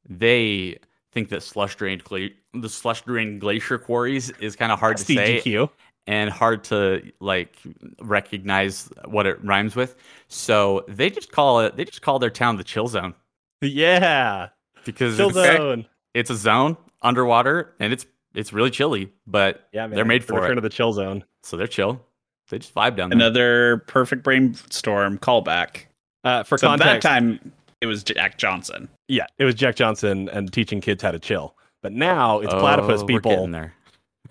they 0.09 0.77
think 1.11 1.29
that 1.29 1.41
slush 1.43 1.75
drained 1.75 2.03
gla- 2.03 2.29
the 2.53 2.69
slush 2.69 3.01
drained 3.03 3.41
glacier 3.41 3.77
quarries 3.77 4.29
is 4.39 4.55
kind 4.55 4.71
of 4.71 4.79
hard 4.79 4.97
to 4.97 5.03
say 5.05 5.67
and 6.07 6.29
hard 6.29 6.63
to 6.65 7.01
like 7.19 7.55
recognize 8.01 8.89
what 9.05 9.25
it 9.25 9.43
rhymes 9.43 9.75
with. 9.75 9.95
So 10.27 10.85
they 10.87 11.09
just 11.09 11.31
call 11.31 11.59
it 11.61 11.75
they 11.75 11.85
just 11.85 12.01
call 12.01 12.19
their 12.19 12.29
town 12.29 12.55
the 12.57 12.63
chill 12.63 12.87
zone 12.87 13.13
Yeah. 13.61 14.49
because 14.85 15.17
Chill 15.17 15.29
it's, 15.29 15.35
zone. 15.37 15.85
it's 16.13 16.29
a 16.29 16.35
zone 16.35 16.77
underwater 17.01 17.73
and 17.79 17.91
it's 17.93 18.05
it's 18.37 18.53
really 18.53 18.69
chilly, 18.71 19.11
but 19.25 19.67
Yeah, 19.73 19.87
man. 19.87 19.95
they're 19.95 20.05
made 20.05 20.23
for 20.23 20.35
Return 20.39 20.53
it. 20.53 20.55
to 20.55 20.61
the 20.61 20.69
chill 20.69 20.93
zone. 20.93 21.23
So 21.43 21.57
they're 21.57 21.67
chill. 21.67 22.01
They 22.49 22.59
just 22.59 22.73
vibe 22.73 22.95
down 22.95 23.09
there. 23.09 23.17
Another 23.17 23.83
perfect 23.87 24.23
brainstorm 24.23 25.17
callback. 25.17 25.85
Uh, 26.23 26.43
for 26.43 26.57
So 26.57 26.67
context, 26.67 27.03
that 27.03 27.09
time 27.09 27.51
it 27.81 27.85
was 27.87 28.03
Jack 28.03 28.37
Johnson. 28.37 28.87
yeah, 29.07 29.25
it 29.37 29.43
was 29.45 29.55
Jack 29.55 29.75
Johnson 29.75 30.29
and 30.29 30.51
teaching 30.51 30.79
kids 30.81 31.03
how 31.03 31.11
to 31.11 31.19
chill. 31.19 31.55
But 31.83 31.91
now 31.93 32.39
it's 32.39 32.53
Oh, 32.53 32.59
platypus 32.59 33.01
we're 33.01 33.07
people. 33.07 33.47
there. 33.47 33.73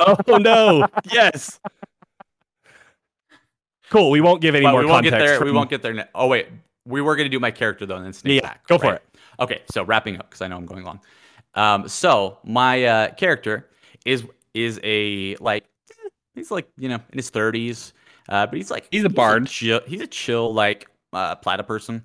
Oh 0.00 0.16
no! 0.38 0.86
yes. 1.12 1.58
Cool. 3.90 4.10
We 4.10 4.20
won't 4.20 4.40
give 4.42 4.54
any 4.54 4.64
but 4.64 4.72
more 4.72 4.80
we 4.80 4.86
won't 4.86 5.04
context. 5.04 5.26
get 5.26 5.38
there. 5.38 5.44
We 5.44 5.52
won't 5.52 5.70
get 5.70 5.82
there. 5.82 5.92
ne- 5.94 6.04
Oh 6.14 6.26
wait, 6.26 6.48
we 6.86 7.00
were 7.00 7.16
gonna 7.16 7.28
do 7.28 7.38
my 7.40 7.50
character 7.50 7.86
though, 7.86 7.96
and 7.96 8.04
then 8.04 8.12
snake 8.12 8.42
Yeah, 8.42 8.48
back. 8.48 8.66
go 8.66 8.78
for 8.78 8.94
it. 8.94 9.02
Okay, 9.40 9.62
so 9.70 9.84
wrapping 9.84 10.16
up 10.18 10.28
because 10.28 10.42
I 10.42 10.48
know 10.48 10.56
I'm 10.56 10.66
going 10.66 10.84
long. 10.84 11.00
Um, 11.54 11.88
so 11.88 12.38
my 12.44 12.84
uh, 12.84 13.14
character 13.14 13.68
is 14.06 14.24
is 14.54 14.80
a 14.84 15.36
like 15.38 15.66
he's 16.34 16.50
like 16.52 16.68
you 16.78 16.88
know 16.88 16.96
in 17.12 17.18
his 17.18 17.30
30s, 17.30 17.92
uh, 18.30 18.46
but 18.46 18.56
he's 18.56 18.70
like 18.70 18.90
He's 18.90 19.04
a 19.04 19.08
bard. 19.10 19.46
chill, 19.46 19.80
he's 19.86 20.02
a 20.02 20.06
chill 20.08 20.52
like 20.54 20.88
uh, 21.12 21.36
platyperson, 21.36 22.02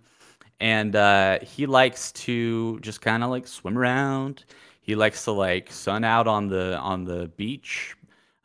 and 0.60 0.96
uh, 0.96 1.40
he 1.42 1.66
likes 1.66 2.12
to 2.14 2.80
just 2.82 3.02
kind 3.02 3.24
of 3.24 3.30
like 3.30 3.48
swim 3.48 3.78
around. 3.78 4.46
He 4.82 4.96
likes 4.96 5.26
to 5.26 5.32
like 5.32 5.72
sun 5.72 6.04
out 6.04 6.28
on 6.28 6.48
the 6.48 6.78
on 6.78 7.06
the 7.06 7.28
beach, 7.38 7.96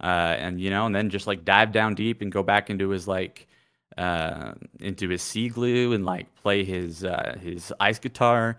uh, 0.02 0.36
and 0.38 0.60
you 0.60 0.70
know, 0.70 0.86
and 0.86 0.94
then 0.94 1.10
just 1.10 1.26
like 1.26 1.44
dive 1.44 1.72
down 1.72 1.94
deep 1.94 2.22
and 2.22 2.32
go 2.32 2.42
back 2.42 2.70
into 2.70 2.90
his 2.90 3.08
like 3.08 3.48
uh, 3.98 4.52
into 4.80 5.08
his 5.08 5.22
sea 5.22 5.48
glue 5.48 5.92
and 5.94 6.04
like 6.04 6.34
play 6.36 6.64
his 6.64 7.04
uh, 7.04 7.36
his 7.42 7.72
ice 7.80 7.98
guitar. 7.98 8.58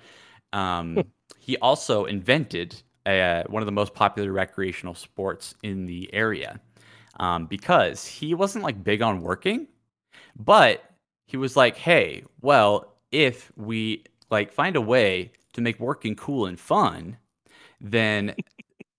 Um, 0.53 1.05
he 1.39 1.57
also 1.57 2.05
invented 2.05 2.81
uh, 3.07 3.43
one 3.47 3.61
of 3.61 3.65
the 3.65 3.71
most 3.71 3.93
popular 3.93 4.31
recreational 4.31 4.93
sports 4.93 5.55
in 5.63 5.85
the 5.85 6.13
area 6.13 6.59
um, 7.19 7.45
because 7.45 8.05
he 8.05 8.33
wasn't 8.33 8.63
like 8.63 8.83
big 8.83 9.01
on 9.01 9.21
working, 9.21 9.67
but 10.35 10.83
he 11.25 11.37
was 11.37 11.55
like, 11.55 11.77
hey, 11.77 12.23
well, 12.41 12.95
if 13.11 13.51
we 13.55 14.03
like 14.29 14.51
find 14.51 14.75
a 14.75 14.81
way 14.81 15.31
to 15.53 15.61
make 15.61 15.79
working 15.79 16.15
cool 16.15 16.45
and 16.45 16.59
fun, 16.59 17.17
then 17.79 18.35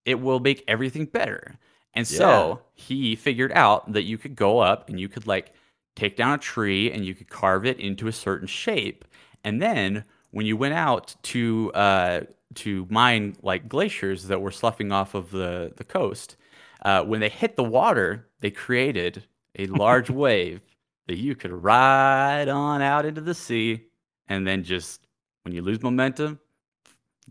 it 0.05 0.21
will 0.21 0.40
make 0.40 0.64
everything 0.66 1.07
better. 1.07 1.59
And 1.94 2.07
so 2.07 2.61
he 2.75 3.16
figured 3.16 3.53
out 3.53 3.92
that 3.92 4.05
you 4.05 4.18
could 4.18 4.37
go 4.37 4.59
up 4.59 4.88
and 4.88 5.01
you 5.01 5.09
could 5.09 5.27
like 5.27 5.53
take 5.97 6.16
down 6.16 6.35
a 6.35 6.38
tree 6.38 6.92
and 6.92 7.05
you 7.05 7.14
could 7.14 7.29
carve 7.29 7.66
it 7.66 7.81
into 7.81 8.09
a 8.09 8.12
certain 8.12 8.47
shape. 8.47 9.05
And 9.44 9.61
then 9.61 10.05
when 10.31 10.47
you 10.47 10.57
went 10.57 10.75
out 10.75 11.16
to 11.23 11.73
uh, 11.75 12.21
to 12.54 12.87
mine 12.90 13.37
like 13.42 13.68
glaciers 13.68 14.24
that 14.24 14.40
were 14.40 14.50
sloughing 14.50 14.92
off 14.92 15.14
of 15.14 15.30
the 15.30 15.72
the 15.76 15.84
coast, 15.84 16.37
uh, 16.82 17.02
when 17.04 17.20
they 17.20 17.28
hit 17.28 17.56
the 17.56 17.64
water, 17.64 18.26
they 18.40 18.50
created 18.50 19.24
a 19.58 19.66
large 19.66 20.11
wave 20.11 20.61
that 21.06 21.16
you 21.16 21.34
could 21.34 21.52
ride 21.52 22.48
on 22.48 22.82
out 22.82 23.04
into 23.04 23.20
the 23.20 23.34
sea, 23.34 23.84
and 24.28 24.46
then 24.46 24.62
just 24.62 25.06
when 25.42 25.54
you 25.54 25.62
lose 25.62 25.82
momentum, 25.82 26.38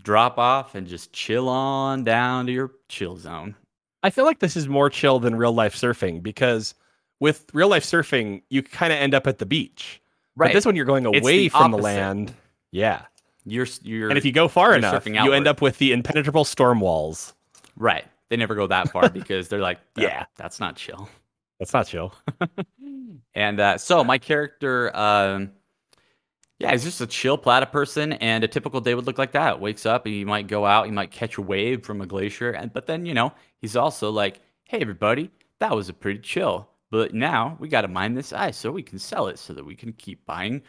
drop 0.02 0.38
off 0.38 0.76
and 0.76 0.88
just 0.88 1.14
chill 1.14 1.50
on 1.50 2.04
down 2.04 2.46
to 2.48 2.52
your 2.52 2.72
chill 2.90 3.18
zone. 3.18 3.56
I 4.04 4.10
feel 4.10 4.26
like 4.26 4.40
this 4.40 4.56
is 4.56 4.68
more 4.68 4.90
chill 4.90 5.20
than 5.20 5.36
real 5.36 5.54
life 5.54 5.76
surfing 5.76 6.22
because 6.22 6.76
with 7.20 7.46
real 7.54 7.68
life 7.68 7.84
surfing, 7.84 8.42
you 8.50 8.62
kind 8.62 8.94
of 8.94 9.00
end 9.00 9.14
up 9.14 9.28
at 9.28 9.40
the 9.40 9.46
beach. 9.46 10.02
But 10.36 10.54
this 10.54 10.66
one, 10.66 10.76
you're 10.76 10.86
going 10.86 11.06
away 11.06 11.20
the 11.20 11.50
from 11.50 11.72
the 11.72 11.78
land. 11.78 12.34
Yeah. 12.72 13.06
You're 13.50 13.68
you're 13.84 14.10
And 14.10 14.18
if 14.18 14.26
you 14.26 14.32
go 14.32 14.48
far 14.48 14.76
enough, 14.76 15.04
surfing 15.06 15.24
you 15.24 15.34
end 15.34 15.48
up 15.48 15.62
with 15.62 15.78
the 15.78 15.92
impenetrable 15.94 16.46
storm 16.46 16.80
walls. 16.80 17.34
right, 17.76 18.06
they 18.30 18.38
never 18.38 18.56
go 18.56 18.68
that 18.68 18.92
far 18.92 19.10
because 19.22 19.48
they're 19.48 19.60
like, 19.62 19.80
"That- 19.96 20.02
Yeah. 20.04 20.26
that's 20.36 20.60
not 20.60 20.76
chill. 20.76 21.10
That's 21.60 21.74
not 21.74 21.88
chill. 21.88 22.14
And 23.34 23.60
uh, 23.60 23.78
so 23.78 24.04
my 24.04 24.18
character, 24.18 24.96
um, 24.96 25.52
yeah, 26.60 26.72
he's 26.72 26.84
just 26.84 27.02
a 27.02 27.08
chill 27.08 27.38
platyperson, 27.38 28.18
and 28.20 28.44
a 28.44 28.48
typical 28.48 28.82
day 28.82 28.96
would 28.96 29.06
look 29.06 29.18
like 29.20 29.34
that. 29.34 29.60
Wakes 29.60 29.86
up, 29.86 30.06
and 30.06 30.16
he 30.16 30.26
might 30.26 30.48
go 30.48 30.66
out, 30.66 30.86
he 30.86 30.92
might 30.92 31.12
catch 31.12 31.38
a 31.38 31.42
wave 31.42 31.86
from 31.86 32.02
a 32.02 32.06
glacier, 32.08 32.50
and 32.52 32.74
but 32.74 32.88
then 32.88 33.06
you 33.06 33.14
know 33.14 33.32
he's 33.62 33.76
also 33.76 34.10
like, 34.10 34.40
"Hey, 34.64 34.80
everybody, 34.80 35.30
that 35.60 35.76
was 35.76 35.88
a 35.90 35.94
pretty 35.94 36.20
chill, 36.20 36.68
but 36.90 37.14
now 37.14 37.58
we 37.60 37.68
got 37.68 37.82
to 37.82 37.88
mine 37.88 38.16
this 38.16 38.34
ice 38.34 38.58
so 38.58 38.72
we 38.72 38.82
can 38.84 38.98
sell 38.98 39.28
it, 39.28 39.38
so 39.38 39.54
that 39.54 39.66
we 39.66 39.76
can 39.76 39.94
keep 39.94 40.26
buying 40.26 40.64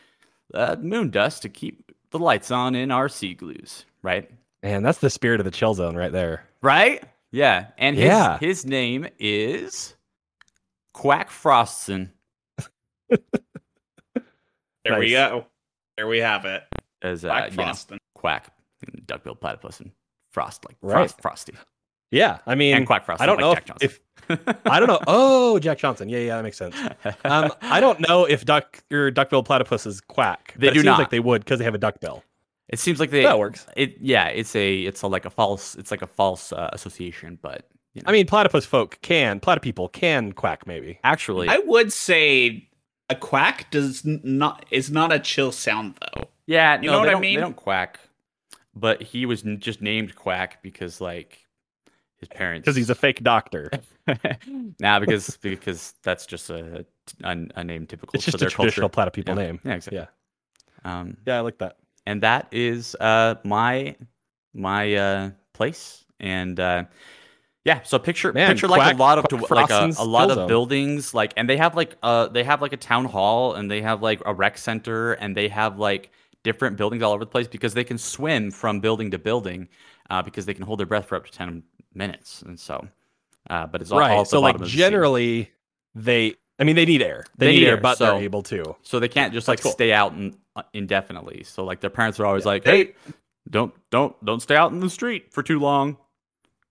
uh, 0.52 0.76
moon 0.78 1.08
dust 1.10 1.40
to 1.42 1.48
keep 1.48 1.87
the 2.10 2.18
lights 2.18 2.50
on 2.50 2.74
in 2.74 2.90
our 2.90 3.08
sea 3.08 3.34
glues, 3.34 3.84
right? 4.02 4.30
Man, 4.62 4.82
that's 4.82 4.98
the 4.98 5.10
spirit 5.10 5.40
of 5.40 5.44
the 5.44 5.50
chill 5.50 5.74
zone 5.74 5.96
right 5.96 6.12
there. 6.12 6.44
Right? 6.62 7.02
Yeah, 7.30 7.68
and 7.78 7.96
his 7.96 8.06
Yeah. 8.06 8.38
his 8.38 8.64
name 8.66 9.06
is 9.18 9.94
Quack 10.92 11.30
Frostson. 11.30 12.10
There 14.84 14.98
we 14.98 15.10
go. 15.10 15.44
There 15.98 16.06
we 16.06 16.18
have 16.18 16.44
it. 16.46 16.62
As 17.02 17.24
uh, 17.24 17.28
Black 17.28 17.50
you 17.50 17.56
know, 17.58 17.98
quack, 18.14 18.52
duck-billed 19.06 19.38
platypus, 19.40 19.80
and 19.80 19.90
frost 20.30 20.64
like 20.64 20.76
Right. 20.80 21.10
frost, 21.10 21.20
frosty, 21.20 21.54
Yeah. 22.10 22.38
I 22.46 22.54
mean, 22.54 22.74
and 22.74 22.86
quack 22.86 23.04
frost. 23.04 23.20
I 23.20 23.26
don't 23.26 23.40
know 23.40 23.50
like 23.50 23.58
if, 23.58 23.64
Jack 23.66 23.76
if 23.80 24.00
I 24.66 24.78
don't 24.78 24.88
know. 24.88 25.00
Oh, 25.06 25.58
Jack 25.58 25.78
Johnson. 25.78 26.08
Yeah, 26.08 26.18
yeah, 26.18 26.36
that 26.36 26.42
makes 26.42 26.56
sense. 26.56 26.76
Um, 27.24 27.52
I 27.62 27.80
don't 27.80 28.00
know 28.00 28.24
if 28.24 28.44
duck 28.44 28.82
or 28.92 29.10
duckbill 29.10 29.44
platypuses 29.44 30.06
quack. 30.06 30.54
They 30.56 30.68
but 30.68 30.74
do 30.74 30.80
it 30.80 30.82
seems 30.82 30.84
not. 30.84 30.98
like 30.98 31.10
they 31.10 31.20
would 31.20 31.44
because 31.44 31.58
they 31.58 31.64
have 31.64 31.74
a 31.74 31.78
duckbill. 31.78 32.22
it 32.68 32.78
seems 32.78 33.00
like 33.00 33.10
they. 33.10 33.22
That 33.22 33.38
works. 33.38 33.66
It 33.76 33.96
yeah, 34.00 34.28
it's 34.28 34.54
a 34.54 34.80
it's 34.80 35.02
a 35.02 35.06
like 35.06 35.24
a 35.24 35.30
false 35.30 35.74
it's 35.76 35.90
like 35.90 36.02
a 36.02 36.06
false 36.06 36.52
uh, 36.52 36.70
association, 36.72 37.38
but 37.40 37.68
you 37.94 38.02
know, 38.02 38.10
I 38.10 38.12
mean, 38.12 38.26
platypus 38.26 38.66
folk 38.66 38.98
can, 39.02 39.40
platypeople 39.40 39.92
can 39.92 40.32
quack 40.32 40.66
maybe. 40.66 41.00
actually, 41.04 41.48
I 41.48 41.58
would 41.64 41.92
say 41.92 42.68
a 43.10 43.14
quack 43.14 43.70
does 43.70 44.04
not 44.04 44.66
is 44.70 44.90
not 44.90 45.12
a 45.12 45.18
chill 45.18 45.52
sound 45.52 45.98
though. 46.00 46.28
yeah, 46.46 46.80
you 46.80 46.86
no, 46.86 46.92
know 46.92 46.98
what 47.00 47.08
I 47.08 47.18
mean? 47.18 47.36
They 47.36 47.40
don't 47.40 47.56
quack, 47.56 47.98
but 48.74 49.02
he 49.02 49.26
was 49.26 49.42
just 49.42 49.80
named 49.80 50.14
Quack 50.14 50.62
because 50.62 51.00
like 51.00 51.44
his 52.20 52.28
parents 52.28 52.66
Because 52.66 52.76
he's 52.76 52.90
a 52.90 52.94
fake 52.94 53.22
doctor. 53.22 53.70
now 54.80 54.98
because 55.00 55.36
because 55.42 55.94
that's 56.02 56.26
just 56.26 56.50
a 56.50 56.84
a, 57.22 57.36
a 57.56 57.64
name 57.64 57.86
typical 57.86 58.18
It's 58.18 58.24
to 58.24 58.26
just 58.26 58.36
a 58.36 58.38
their 58.38 58.50
traditional 58.50 58.88
culture. 58.88 59.10
platypeople 59.10 59.28
Yeah. 59.28 59.34
name. 59.36 59.60
Yeah, 59.64 59.74
exactly. 59.74 59.98
Yeah. 60.84 61.00
Um, 61.00 61.16
Yeah, 61.26 61.38
I 61.38 61.40
like 61.40 61.58
that. 61.58 61.76
and 62.06 62.22
that 62.22 62.48
is 62.52 62.94
uh 63.00 63.36
my 63.44 63.96
my 64.54 64.94
uh 64.94 65.30
place 65.52 66.04
and 66.20 66.58
uh 66.58 66.84
yeah 67.64 67.82
so 67.82 67.98
picture 67.98 68.32
Man, 68.32 68.50
picture 68.50 68.68
like 68.68 68.84
a 68.84 68.90
lot 68.96 69.18
of 69.18 69.28
Quack 69.28 69.50
like 69.50 69.70
a, 69.70 69.90
a 69.96 70.04
lot 70.04 70.30
of 70.30 70.46
buildings 70.46 71.14
like 71.14 71.32
and 71.36 71.48
they 71.48 71.56
have 71.56 71.74
like 71.76 71.96
uh 72.02 72.28
they 72.28 72.44
have 72.44 72.62
like 72.62 72.72
a 72.72 72.76
town 72.76 73.04
hall 73.04 73.54
and 73.54 73.70
they 73.70 73.82
have 73.82 74.02
like 74.02 74.22
a 74.26 74.32
rec 74.34 74.58
center 74.58 75.12
and 75.14 75.36
they 75.36 75.48
have 75.48 75.78
like 75.78 76.10
different 76.44 76.76
buildings 76.76 77.02
all 77.02 77.12
over 77.12 77.24
the 77.24 77.30
place 77.30 77.48
because 77.48 77.74
they 77.74 77.84
can 77.84 77.98
swim 77.98 78.50
from 78.50 78.80
building 78.80 79.10
to 79.10 79.18
building 79.18 79.68
uh 80.10 80.22
because 80.22 80.46
they 80.46 80.54
can 80.54 80.64
hold 80.64 80.78
their 80.78 80.86
breath 80.86 81.06
for 81.06 81.16
up 81.16 81.26
to 81.26 81.32
10 81.32 81.62
minutes 81.98 82.40
and 82.42 82.58
so 82.58 82.86
uh 83.50 83.66
but 83.66 83.82
it's 83.82 83.90
all, 83.90 83.98
all 83.98 84.06
right. 84.08 84.14
at 84.18 84.18
the 84.20 84.24
So, 84.24 84.40
like, 84.40 84.54
bottom 84.54 84.62
of 84.64 84.70
the 84.70 84.76
generally, 84.76 85.50
they, 85.94 86.34
I 86.58 86.64
mean, 86.64 86.76
they 86.76 86.84
need 86.86 87.02
air. 87.02 87.24
They, 87.36 87.46
They 87.46 87.52
need, 87.52 87.58
need 87.60 87.66
air, 87.66 87.74
air, 87.74 87.80
but 87.80 87.98
so- 87.98 88.06
they're 88.06 88.22
able 88.22 88.42
to. 88.44 88.76
so 88.82 88.98
they 89.00 89.08
can't 89.08 89.32
just 89.34 89.48
like 89.48 89.60
cool. 89.60 89.72
stay 89.72 89.92
out 89.92 90.12
in, 90.14 90.36
uh, 90.56 90.62
indefinitely. 90.72 91.42
So 91.44 91.64
like 91.64 91.80
their 91.80 91.90
parents 91.90 92.18
are 92.20 92.26
always 92.26 92.44
Yeah. 92.44 92.48
like, 92.52 92.64
"Hey, 92.64 92.94
don't 93.50 93.74
don't 93.90 94.14
don't 94.24 94.40
stay 94.40 94.56
out 94.56 94.72
in 94.72 94.80
the 94.80 94.90
street 94.90 95.32
for 95.32 95.42
too 95.42 95.58
long. 95.58 95.96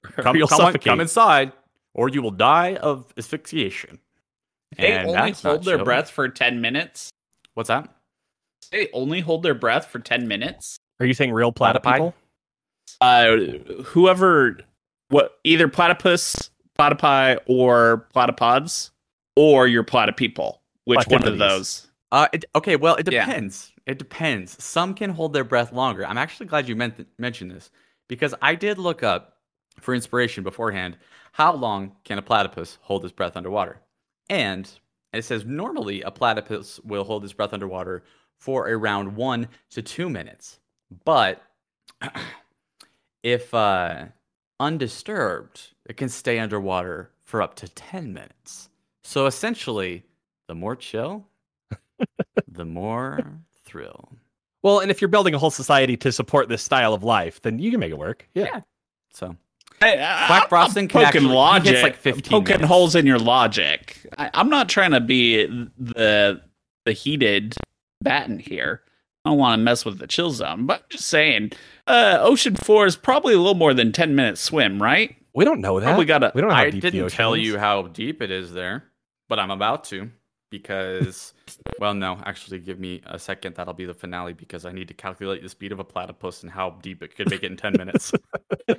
Come 0.18 0.36
You'll 0.36 0.48
come, 0.48 0.62
on- 0.62 0.68
suffocate. 0.68 0.90
come 0.90 1.02
inside, 1.02 1.52
or 1.94 2.10
you 2.10 2.22
will 2.22 2.32
die 2.32 2.76
of 2.76 3.12
asphyxiation." 3.18 4.00
They 4.78 4.92
And 4.92 5.08
only 5.10 5.32
hold 5.32 5.64
their 5.64 5.78
chill. 5.78 5.86
breath 5.86 6.10
for 6.12 6.28
ten 6.30 6.60
minutes. 6.62 7.10
What's 7.54 7.70
that? 7.70 7.90
They 8.72 8.90
only 8.94 9.22
hold 9.22 9.42
their 9.44 9.56
breath 9.56 9.88
for 9.88 10.00
ten 10.00 10.28
minutes. 10.28 10.78
Are 11.00 11.06
you 11.06 11.14
saying 11.14 11.32
real 11.32 11.52
Platypi? 11.54 12.14
Uh, 13.00 13.38
whoever, 13.86 14.60
what 15.10 15.40
either 15.44 15.68
platypus, 15.68 16.50
platypi, 16.78 17.40
or 17.46 18.08
platypods, 18.14 18.92
or 19.36 19.68
your 19.68 19.84
platypeople. 19.84 20.58
Which 20.86 21.08
one 21.08 21.28
of 21.28 21.38
those? 21.38 21.88
Uh, 22.12 22.28
it, 22.34 22.46
okay, 22.56 22.76
well, 22.76 22.96
it 22.96 23.12
Yeah. 23.12 23.26
depends. 23.26 23.72
It 23.86 24.00
depends. 24.00 24.62
Some 24.64 24.94
can 24.94 25.12
hold 25.12 25.34
their 25.34 25.44
breath 25.44 25.72
longer. 25.72 26.06
I'm 26.06 26.18
actually 26.18 26.48
glad 26.48 26.68
you 26.68 26.76
meant 26.76 27.08
mentioned 27.18 27.52
this 27.52 27.72
because 28.08 28.34
I 28.42 28.56
did 28.56 28.78
look 28.78 29.04
up 29.04 29.38
for 29.80 29.94
inspiration 29.94 30.44
beforehand. 30.44 30.98
How 31.34 31.54
long 31.54 31.96
can 32.04 32.18
a 32.18 32.22
platypus 32.22 32.78
hold 32.82 33.04
his 33.04 33.12
breath 33.12 33.38
underwater? 33.38 33.82
And 34.30 34.70
it 35.14 35.24
says 35.24 35.46
normally 35.46 36.02
a 36.02 36.12
platypus 36.12 36.80
will 36.82 37.04
hold 37.04 37.24
his 37.24 37.34
breath 37.34 37.54
underwater 37.54 38.04
for 38.40 38.68
around 38.70 39.16
one 39.16 39.48
to 39.72 39.82
two 39.82 40.10
minutes, 40.10 40.60
but 41.06 41.42
if 43.24 43.54
uh, 43.54 44.06
undisturbed, 44.60 45.70
it 45.86 45.98
can 45.98 46.10
stay 46.10 46.40
underwater 46.40 47.10
for 47.24 47.42
up 47.42 47.56
to 47.56 47.68
ten 47.70 48.14
minutes. 48.14 48.70
So 49.04 49.26
essentially, 49.26 50.04
the 50.48 50.56
more 50.56 50.76
chill, 50.76 51.26
the 52.48 52.66
more 52.66 53.20
thrill. 53.66 54.10
Well, 54.64 54.80
and 54.80 54.92
if 54.92 55.02
you're 55.02 55.08
building 55.08 55.34
a 55.34 55.38
whole 55.40 55.52
society 55.52 55.96
to 55.98 56.12
support 56.12 56.50
this 56.50 56.62
style 56.64 56.94
of 56.94 57.04
life, 57.04 57.42
then 57.42 57.60
you 57.60 57.72
can 57.72 57.80
make 57.80 57.92
it 57.92 57.98
work. 57.98 58.28
Yeah. 58.34 58.46
Yeah. 58.46 58.62
So 59.14 59.36
Hey, 59.80 59.94
I- 60.04 60.26
Quack 60.28 60.44
I'm 60.44 60.50
Frosting 60.50 60.88
can 60.88 61.04
poking 61.06 61.22
actually- 61.22 61.36
logic, 61.36 61.72
gets 61.74 61.84
like 61.84 61.96
15 61.96 62.22
poking 62.32 62.54
minutes. 62.56 62.68
holes 62.68 62.96
in 62.96 63.06
your 63.06 63.20
logic. 63.20 64.06
I, 64.18 64.30
I'm 64.34 64.50
not 64.50 64.70
trying 64.70 64.92
to 64.92 65.00
be 65.00 65.46
the 65.78 66.42
the 66.86 66.94
heated 66.94 67.56
batten 68.02 68.40
here. 68.40 68.82
I 69.28 69.32
don't 69.32 69.38
want 69.40 69.60
to 69.60 69.64
mess 69.64 69.84
with 69.86 70.00
the 70.00 70.08
chill 70.08 70.32
zone, 70.32 70.66
but 70.66 70.80
I'm 70.80 70.86
just 70.90 71.06
saying, 71.08 71.52
uh, 71.86 72.18
Ocean 72.22 72.56
Four 72.56 72.86
is 72.86 72.96
probably 72.96 73.34
a 73.34 73.38
little 73.38 73.56
more 73.56 73.74
than 73.74 73.92
ten 73.92 74.16
minutes 74.16 74.42
swim, 74.42 74.82
right? 74.82 75.16
We 75.36 75.46
don't 75.46 75.62
know 75.62 75.80
that. 75.80 75.86
Probably 75.86 76.06
got 76.06 76.24
a. 76.24 76.32
we 76.34 76.42
don't 76.42 76.50
know 76.50 76.56
how 76.56 76.62
I 76.64 76.70
deep 76.70 76.82
the 76.82 76.92
didn't 76.92 77.06
ocean 77.06 77.18
tell 77.18 77.34
is. 77.36 77.42
you 77.46 77.58
how 77.60 77.84
deep 77.84 78.22
it 78.22 78.32
is 78.32 78.54
there, 78.54 78.86
but 79.30 79.38
I'm 79.40 79.52
about 79.52 79.84
to. 79.86 80.10
because, 80.50 81.34
well, 81.80 81.94
no, 81.94 82.18
actually, 82.26 82.60
give 82.60 82.80
me 82.80 83.02
a 83.06 83.20
second. 83.20 83.56
That'll 83.56 83.74
be 83.74 83.86
the 83.86 83.94
finale 83.94 84.34
because 84.34 84.66
I 84.66 84.72
need 84.72 84.88
to 84.88 84.94
calculate 84.94 85.44
the 85.44 85.50
speed 85.50 85.72
of 85.74 85.80
a 85.80 85.84
platypus 85.84 86.42
and 86.44 86.52
how 86.52 86.72
deep 86.82 87.04
it 87.04 87.16
could 87.16 87.30
make 87.30 87.44
it 87.44 87.52
in 87.52 87.58
10 87.58 87.74
minutes. 87.78 88.14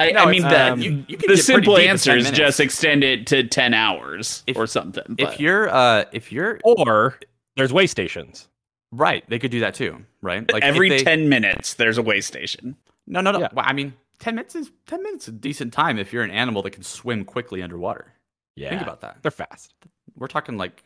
I, 0.00 0.12
No, 0.12 0.24
I 0.24 0.30
mean, 0.30 0.44
it's, 0.44 0.52
the, 0.52 0.72
um, 0.72 0.80
you- 0.80 1.04
you 1.08 1.16
can 1.16 1.30
the 1.30 1.36
simple 1.36 1.76
answer 1.76 2.16
is 2.16 2.30
just 2.30 2.60
extend 2.60 3.02
it 3.02 3.26
to 3.28 3.44
10 3.44 3.74
hours 3.74 4.44
If- 4.46 4.56
or 4.56 4.66
something. 4.66 5.16
if 5.18 5.40
you're, 5.40 5.68
uh, 5.68 6.04
if 6.12 6.30
you're 6.30 6.60
Or 6.64 7.18
there's 7.56 7.72
way 7.72 7.86
stations. 7.86 8.47
Right, 8.92 9.24
they 9.28 9.38
could 9.38 9.50
do 9.50 9.60
that 9.60 9.74
too, 9.74 10.04
right? 10.22 10.50
Like 10.52 10.62
every 10.62 10.88
they- 10.88 11.02
10 11.02 11.28
minutes, 11.28 11.74
there's 11.74 11.98
a 11.98 12.02
way 12.02 12.20
station. 12.20 12.76
No, 13.06 13.20
no, 13.20 13.32
no. 13.32 13.40
Yeah. 13.40 13.48
Well, 13.52 13.64
I 13.66 13.72
mean, 13.72 13.94
10 14.18 14.34
minutes 14.34 14.54
is 14.54 14.70
10 14.86 15.02
minutes 15.02 15.28
is 15.28 15.34
a 15.34 15.38
decent 15.38 15.72
time 15.72 15.98
if 15.98 16.12
you're 16.12 16.22
an 16.24 16.30
animal 16.30 16.62
that 16.62 16.70
can 16.72 16.82
swim 16.82 17.24
quickly 17.24 17.62
underwater. 17.62 18.12
Yeah. 18.56 18.70
Think 18.70 18.82
about 18.82 19.00
that. 19.02 19.18
They're 19.22 19.30
fast. 19.30 19.72
We're 20.16 20.26
talking 20.26 20.56
like 20.58 20.82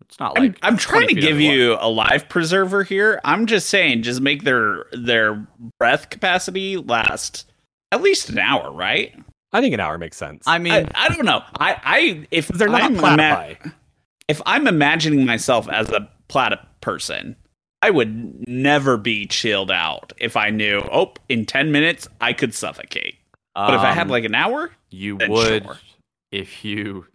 it's 0.00 0.18
not 0.18 0.32
I'm, 0.36 0.44
like 0.44 0.58
I'm 0.62 0.76
trying 0.76 1.08
to 1.08 1.14
give 1.14 1.36
underwater. 1.36 1.56
you 1.56 1.76
a 1.78 1.88
life 1.88 2.28
preserver 2.28 2.82
here. 2.82 3.20
I'm 3.24 3.46
just 3.46 3.68
saying, 3.68 4.02
just 4.02 4.20
make 4.20 4.42
their 4.44 4.86
their 4.92 5.46
breath 5.78 6.10
capacity 6.10 6.76
last 6.76 7.50
at 7.92 8.02
least 8.02 8.30
an 8.30 8.38
hour, 8.38 8.72
right? 8.72 9.14
I 9.52 9.60
think 9.60 9.72
an 9.74 9.80
hour 9.80 9.96
makes 9.98 10.16
sense. 10.16 10.42
I 10.48 10.58
mean, 10.58 10.72
I, 10.72 10.86
I 10.94 11.08
don't 11.10 11.24
know. 11.26 11.42
I, 11.60 11.80
I 11.84 12.26
if 12.32 12.48
they're 12.48 12.68
not 12.68 12.82
I'm 12.82 12.96
platypi. 12.96 13.60
ima- 13.64 13.74
if 14.26 14.42
I'm 14.46 14.66
imagining 14.66 15.24
myself 15.26 15.68
as 15.68 15.90
a 15.90 16.08
platyp 16.28 16.66
person, 16.84 17.34
I 17.82 17.90
would 17.90 18.46
never 18.46 18.96
be 18.96 19.26
chilled 19.26 19.70
out 19.70 20.12
if 20.18 20.36
I 20.36 20.50
knew, 20.50 20.86
oh, 20.92 21.14
in 21.28 21.46
10 21.46 21.72
minutes 21.72 22.06
I 22.20 22.34
could 22.34 22.54
suffocate. 22.54 23.16
But 23.54 23.74
if 23.74 23.80
I 23.80 23.92
had 23.92 24.04
um, 24.06 24.08
like 24.08 24.24
an 24.24 24.34
hour, 24.34 24.70
you 24.90 25.16
would 25.16 25.64
sure. 25.64 25.78
if 26.30 26.64
you 26.64 27.06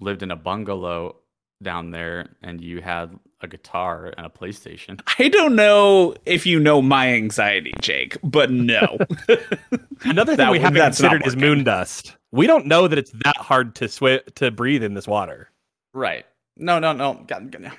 lived 0.00 0.22
in 0.22 0.30
a 0.30 0.36
bungalow 0.36 1.16
down 1.62 1.90
there 1.90 2.28
and 2.42 2.60
you 2.60 2.80
had 2.80 3.18
a 3.40 3.46
guitar 3.46 4.12
and 4.16 4.26
a 4.26 4.28
PlayStation. 4.28 5.00
I 5.18 5.28
don't 5.28 5.54
know 5.54 6.14
if 6.26 6.46
you 6.46 6.60
know 6.60 6.82
my 6.82 7.14
anxiety, 7.14 7.72
Jake, 7.80 8.16
but 8.22 8.50
no. 8.50 8.98
Another 10.02 10.32
thing 10.32 10.36
That- 10.38 10.52
we 10.52 10.58
haven't 10.58 10.78
that's 10.78 11.00
considered 11.00 11.26
is 11.26 11.36
moon 11.36 11.64
dust. 11.64 12.16
We 12.32 12.46
don't 12.46 12.66
know 12.66 12.88
that 12.88 12.98
it's 12.98 13.12
that 13.24 13.36
hard 13.36 13.76
to 13.76 13.84
swi 13.86 14.24
to 14.34 14.50
breathe 14.50 14.82
in 14.82 14.94
this 14.94 15.06
water. 15.06 15.50
Right. 15.92 16.26
No, 16.56 16.78
no, 16.78 16.92
no. 16.92 17.24
God, 17.26 17.50
God, 17.50 17.72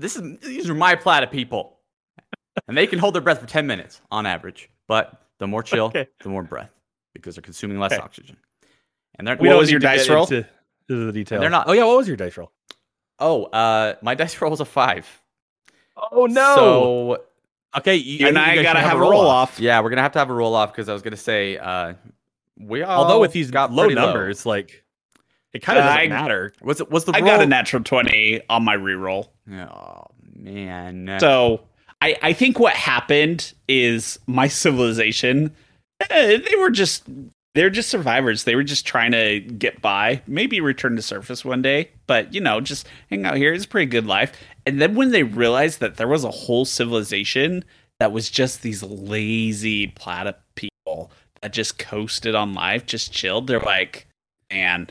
This 0.00 0.16
is 0.16 0.38
these 0.40 0.68
are 0.68 0.74
my 0.74 0.94
platyp 0.94 1.30
people. 1.30 1.78
and 2.68 2.76
they 2.76 2.86
can 2.86 2.98
hold 2.98 3.14
their 3.14 3.22
breath 3.22 3.40
for 3.40 3.46
10 3.46 3.66
minutes 3.66 4.00
on 4.10 4.26
average. 4.26 4.68
But 4.86 5.20
the 5.38 5.46
more 5.46 5.62
chill, 5.62 5.86
Okay. 5.86 6.06
the 6.22 6.28
more 6.28 6.42
breath 6.42 6.70
because 7.14 7.34
they're 7.36 7.42
consuming 7.42 7.78
less 7.78 7.92
Okay. 7.92 8.02
oxygen. 8.02 8.36
And 9.18 9.26
they're 9.26 9.36
We 9.36 9.48
was 9.54 9.70
your 9.70 9.80
dice 9.80 10.08
roll? 10.08 10.24
Into, 10.24 10.46
into 10.88 11.06
the 11.06 11.12
details. 11.12 11.40
They're 11.40 11.50
not- 11.50 11.68
Oh 11.68 11.72
yeah, 11.72 11.84
what 11.84 11.96
was 11.96 12.06
your 12.08 12.16
dice 12.16 12.36
roll? 12.36 12.52
Oh, 13.18 13.44
uh 13.44 13.94
my 14.02 14.14
dice 14.14 14.40
roll 14.40 14.50
was 14.50 14.60
a 14.60 14.64
5. 14.64 15.22
Oh 16.12 16.26
no. 16.26 16.54
So 16.56 17.24
okay, 17.78 17.96
you 17.96 18.26
and 18.28 18.38
I 18.38 18.62
gotta 18.62 18.80
have 18.80 18.98
a 18.98 19.00
roll 19.00 19.26
off. 19.26 19.58
Yeah, 19.58 19.80
we're 19.80 19.90
gonna 19.90 20.02
have 20.02 20.12
to 20.12 20.18
have 20.18 20.30
a 20.30 20.34
roll 20.34 20.54
off 20.54 20.72
because 20.72 20.88
I 20.88 20.92
was 20.92 21.02
gonna 21.02 21.16
say, 21.16 21.56
uh, 21.58 21.94
we 22.58 22.82
all 22.82 23.02
Although 23.04 23.20
with 23.20 23.32
these 23.32 23.50
got 23.50 23.72
low 23.72 23.88
numbers, 23.88 24.44
like 24.46 24.83
it 25.54 25.62
kind 25.62 25.78
of 25.78 25.84
Uh, 25.84 25.88
doesn't 25.96 26.12
I- 26.12 26.22
matter. 26.22 26.52
Was 26.62 26.80
it 26.80 26.90
was 26.90 27.04
the 27.06 27.12
I 27.12 27.20
roll? 27.20 27.26
got 27.28 27.42
a 27.42 27.46
natural 27.46 27.82
20 27.82 28.42
on 28.50 28.62
my 28.64 28.76
reroll. 28.76 29.28
Oh 29.50 30.04
man. 30.36 31.16
So 31.20 31.62
I, 32.02 32.16
I 32.22 32.32
think 32.34 32.58
what 32.58 32.74
happened 32.74 33.54
is 33.68 34.18
my 34.26 34.48
civilization, 34.48 35.54
eh, 36.10 36.36
they 36.38 36.56
were 36.58 36.70
just 36.70 37.04
they're 37.54 37.70
just 37.70 37.88
survivors. 37.88 38.42
They 38.44 38.56
were 38.56 38.64
just 38.64 38.84
trying 38.84 39.12
to 39.12 39.38
get 39.38 39.80
by, 39.80 40.22
maybe 40.26 40.60
return 40.60 40.96
to 40.96 41.02
surface 41.02 41.44
one 41.44 41.62
day, 41.62 41.90
but 42.08 42.34
you 42.34 42.40
know, 42.40 42.60
just 42.60 42.88
hang 43.10 43.24
out 43.24 43.36
here. 43.36 43.52
It's 43.52 43.64
a 43.64 43.68
pretty 43.68 43.86
good 43.88 44.06
life. 44.06 44.32
And 44.66 44.82
then 44.82 44.96
when 44.96 45.12
they 45.12 45.22
realized 45.22 45.78
that 45.80 45.96
there 45.96 46.08
was 46.08 46.24
a 46.24 46.30
whole 46.32 46.64
civilization 46.64 47.64
that 48.00 48.10
was 48.10 48.28
just 48.28 48.62
these 48.62 48.82
lazy 48.82 49.86
platyp 49.86 50.34
people 50.56 51.12
that 51.42 51.52
just 51.52 51.78
coasted 51.78 52.34
on 52.34 52.54
life, 52.54 52.86
just 52.86 53.12
chilled, 53.12 53.46
they're 53.46 53.60
like, 53.60 54.08
man, 54.50 54.88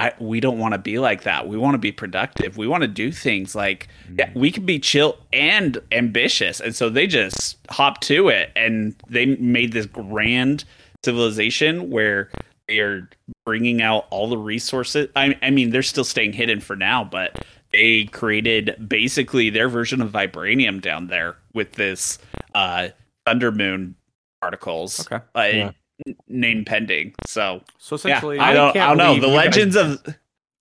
I, 0.00 0.12
we 0.18 0.40
don't 0.40 0.58
want 0.58 0.72
to 0.72 0.78
be 0.78 0.98
like 0.98 1.22
that. 1.22 1.46
We 1.46 1.56
want 1.56 1.74
to 1.74 1.78
be 1.78 1.92
productive. 1.92 2.56
We 2.56 2.66
want 2.66 2.82
to 2.82 2.88
do 2.88 3.12
things 3.12 3.54
like 3.54 3.88
yeah, 4.18 4.30
we 4.34 4.50
can 4.50 4.66
be 4.66 4.80
chill 4.80 5.16
and 5.32 5.78
ambitious. 5.92 6.60
And 6.60 6.74
so 6.74 6.90
they 6.90 7.06
just 7.06 7.58
hopped 7.70 8.02
to 8.04 8.28
it 8.28 8.50
and 8.56 8.96
they 9.08 9.26
made 9.26 9.72
this 9.72 9.86
grand 9.86 10.64
civilization 11.04 11.90
where 11.90 12.30
they 12.66 12.80
are 12.80 13.08
bringing 13.46 13.82
out 13.82 14.06
all 14.10 14.28
the 14.28 14.38
resources. 14.38 15.08
I, 15.14 15.38
I 15.42 15.50
mean, 15.50 15.70
they're 15.70 15.82
still 15.82 16.04
staying 16.04 16.32
hidden 16.32 16.60
for 16.60 16.74
now, 16.74 17.04
but 17.04 17.44
they 17.72 18.04
created 18.06 18.76
basically 18.88 19.50
their 19.50 19.68
version 19.68 20.00
of 20.00 20.10
vibranium 20.10 20.80
down 20.80 21.06
there 21.06 21.36
with 21.52 21.72
this 21.72 22.18
uh, 22.54 22.88
thunder 23.26 23.52
moon 23.52 23.94
particles. 24.40 25.06
Okay. 25.10 25.24
Uh, 25.34 25.42
Yeah. 25.42 25.70
N- 26.06 26.16
Name 26.28 26.64
pending. 26.64 27.14
So 27.26 27.62
So 27.78 27.94
yeah, 27.96 27.98
essentially, 28.16 28.38
I 28.38 28.50
I 28.50 28.52
don't, 28.54 28.72
can't 28.72 28.84
I 28.84 28.88
don't 28.88 28.98
know. 28.98 29.20
The 29.20 29.28
you 29.28 29.34
guys- 29.36 29.46
legends 29.46 29.76
of 29.76 30.02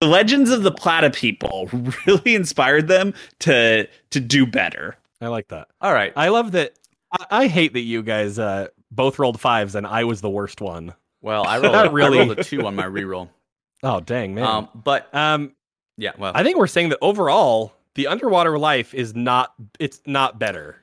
the 0.01 0.07
legends 0.07 0.49
of 0.51 0.63
the 0.63 0.71
Plata 0.71 1.09
people 1.09 1.69
really 2.05 2.35
inspired 2.35 2.87
them 2.87 3.13
to 3.39 3.87
to 4.11 4.19
do 4.19 4.45
better. 4.45 4.97
I 5.21 5.27
like 5.27 5.47
that. 5.49 5.67
all 5.81 5.93
right. 5.93 6.11
I 6.15 6.29
love 6.29 6.51
that. 6.53 6.73
I, 7.11 7.25
I 7.43 7.47
hate 7.47 7.73
that 7.73 7.81
you 7.81 8.03
guys 8.03 8.37
uh, 8.37 8.67
both 8.91 9.17
rolled 9.19 9.39
fives 9.39 9.75
and 9.75 9.87
I 9.87 10.03
was 10.03 10.19
the 10.21 10.29
worst 10.29 10.59
one. 10.61 10.93
Well, 11.21 11.45
I 11.47 11.57
rolled, 11.59 11.71
Not 11.73 11.93
really. 11.93 12.19
I 12.19 12.25
rolled 12.25 12.39
a 12.39 12.43
two 12.43 12.65
on 12.65 12.75
my 12.75 12.85
reroll. 12.85 13.29
Oh 13.85 13.99
dang 13.99 14.33
man. 14.33 14.45
Um, 14.45 14.69
but 14.73 15.13
um, 15.13 15.51
yeah, 15.97 16.11
well, 16.17 16.31
I 16.33 16.41
think 16.43 16.57
we're 16.57 16.67
saying 16.67 16.87
that 16.89 16.99
overall 17.01 17.73
the 17.95 18.07
underwater 18.07 18.57
life 18.57 18.93
is 18.93 19.13
not. 19.13 19.53
It's 19.77 20.01
not 20.05 20.39
better. 20.39 20.77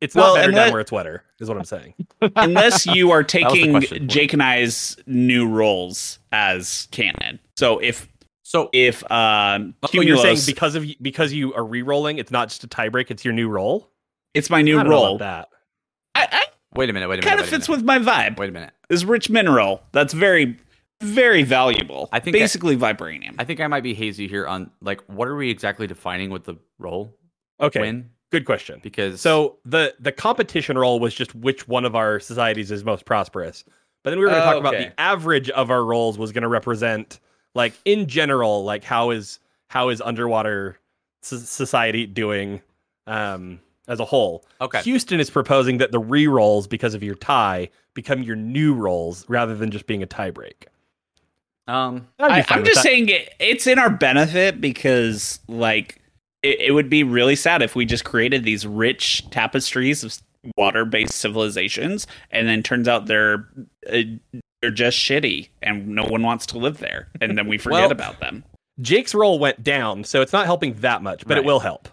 It's 0.00 0.14
not 0.14 0.22
Well, 0.22 0.34
better 0.34 0.48
and 0.48 0.54
down 0.56 0.64
let- 0.66 0.72
where 0.72 0.80
it's 0.80 0.92
wetter. 0.92 1.24
Is 1.40 1.48
what 1.48 1.56
I'm 1.58 1.64
saying. 1.64 1.94
Unless 2.36 2.86
you 2.86 3.10
are 3.12 3.22
taking. 3.22 3.80
Jake 4.08 4.32
and 4.32 4.42
I's 4.42 4.96
new 5.06 5.48
roles 5.48 6.18
as 6.32 6.88
canon. 6.90 7.38
So 7.56 7.78
if 7.78 8.06
so 8.42 8.68
if 8.72 9.02
um 9.10 9.74
Oh, 9.82 9.88
you're 9.92 10.18
saying 10.18 10.38
because 10.46 10.74
of 10.74 10.84
because 11.00 11.32
you 11.32 11.54
are 11.54 11.64
re-rolling, 11.64 12.18
it's 12.18 12.30
not 12.30 12.48
just 12.48 12.62
a 12.64 12.68
tiebreak. 12.68 13.10
It's 13.10 13.24
your 13.24 13.34
new 13.34 13.48
roll. 13.48 13.90
it's 14.34 14.50
my 14.50 14.60
new 14.62 14.78
I 14.78 14.82
don't 14.82 14.90
know 14.90 14.96
role, 14.96 15.16
about 15.16 15.48
that. 16.14 16.30
I, 16.32 16.38
I 16.40 16.44
wait 16.74 16.90
a 16.90 16.92
minute. 16.92 17.08
Wait 17.08 17.18
a 17.18 17.22
minute. 17.22 17.28
kind 17.28 17.40
of 17.40 17.46
fits 17.46 17.68
minute. 17.68 17.78
with 17.78 17.86
my 17.86 17.98
vibe. 17.98 18.38
Wait 18.38 18.50
a 18.50 18.52
minute. 18.52 18.72
This 18.88 19.02
rich 19.04 19.30
mineral 19.30 19.82
that's 19.92 20.12
very 20.12 20.56
very 21.02 21.42
valuable. 21.42 22.08
I 22.12 22.20
think 22.20 22.36
I- 22.36 22.40
basically 22.40 22.76
vibranium. 22.76 23.34
I 23.38 23.44
think 23.44 23.60
I 23.60 23.66
might 23.66 23.82
be 23.82 23.94
hazy 23.94 24.28
here 24.28 24.46
on 24.46 24.70
like 24.82 25.00
what 25.08 25.26
are 25.28 25.36
we 25.36 25.50
exactly 25.50 25.86
defining 25.86 26.30
with 26.30 26.44
the 26.44 26.56
roll 26.78 27.16
Okay, 27.60 27.80
win? 27.80 28.10
Good 28.30 28.44
question. 28.44 28.80
Because 28.82 29.20
So 29.20 29.56
the 29.64 29.94
the 30.00 30.12
competition 30.12 30.76
role 30.78 31.00
was 31.00 31.14
just 31.14 31.34
which 31.34 31.68
one 31.68 31.84
of 31.84 31.94
our 31.94 32.20
societies 32.20 32.70
is 32.70 32.84
most 32.84 33.04
prosperous. 33.04 33.64
But 34.02 34.10
then 34.10 34.18
we 34.20 34.24
were 34.24 34.30
going 34.30 34.42
to 34.42 34.46
talk 34.46 34.60
about 34.60 34.72
the 34.74 35.00
average 35.00 35.50
of 35.50 35.70
our 35.70 35.84
roles 35.84 36.16
was 36.16 36.30
going 36.32 36.42
to 36.42 36.48
represent 36.48 37.18
like 37.54 37.72
in 37.84 38.06
general 38.06 38.62
like 38.64 38.84
how 38.84 39.10
is 39.10 39.38
how 39.68 39.88
is 39.88 40.00
underwater 40.00 40.78
so- 41.22 41.38
society 41.38 42.06
doing 42.06 42.62
um 43.08 43.58
as 43.88 44.00
a 44.00 44.04
whole. 44.04 44.44
okay, 44.60 44.82
Houston 44.82 45.20
is 45.20 45.30
proposing 45.30 45.78
that 45.78 45.92
the 45.92 45.98
re-rolls 46.00 46.66
because 46.66 46.94
of 46.94 47.02
your 47.04 47.14
tie 47.14 47.68
become 47.94 48.22
your 48.22 48.34
new 48.36 48.74
rolls 48.74 49.24
rather 49.28 49.54
than 49.54 49.70
just 49.70 49.86
being 49.86 50.02
a 50.02 50.06
tiebreak. 50.08 50.66
um, 51.68 52.06
I, 52.18 52.44
I'm 52.48 52.64
just 52.64 52.76
that. 52.76 52.82
saying 52.82 53.08
it, 53.08 53.32
it's 53.38 53.66
in 53.66 53.78
our 53.78 53.90
benefit 53.90 54.60
because 54.60 55.40
like 55.48 56.00
it, 56.46 56.60
it 56.68 56.72
would 56.72 56.88
be 56.90 57.02
really 57.02 57.36
sad 57.36 57.62
if 57.62 57.74
we 57.74 57.84
just 57.84 58.04
created 58.04 58.44
these 58.44 58.66
rich 58.66 59.28
tapestries 59.30 60.04
of 60.04 60.16
water-based 60.56 61.12
civilizations 61.14 62.06
and 62.30 62.46
then 62.48 62.62
turns 62.62 62.86
out 62.88 63.06
they're 63.06 63.48
uh, 63.92 64.02
they're 64.62 64.70
just 64.70 64.96
shitty 64.98 65.48
and 65.62 65.88
no 65.88 66.04
one 66.04 66.22
wants 66.22 66.46
to 66.46 66.58
live 66.58 66.78
there 66.78 67.08
and 67.20 67.36
then 67.36 67.46
we 67.48 67.58
forget 67.66 67.80
Well- 67.82 67.92
about 67.92 68.20
them. 68.20 68.44
Jake's 68.82 69.14
roll 69.14 69.38
went 69.38 69.64
down, 69.64 70.04
so 70.04 70.20
it's 70.20 70.34
not 70.34 70.44
helping 70.44 70.74
that 70.80 71.02
much, 71.02 71.26
but 71.26 71.38
it 71.38 71.44
will 71.46 71.60
help. 71.60 71.88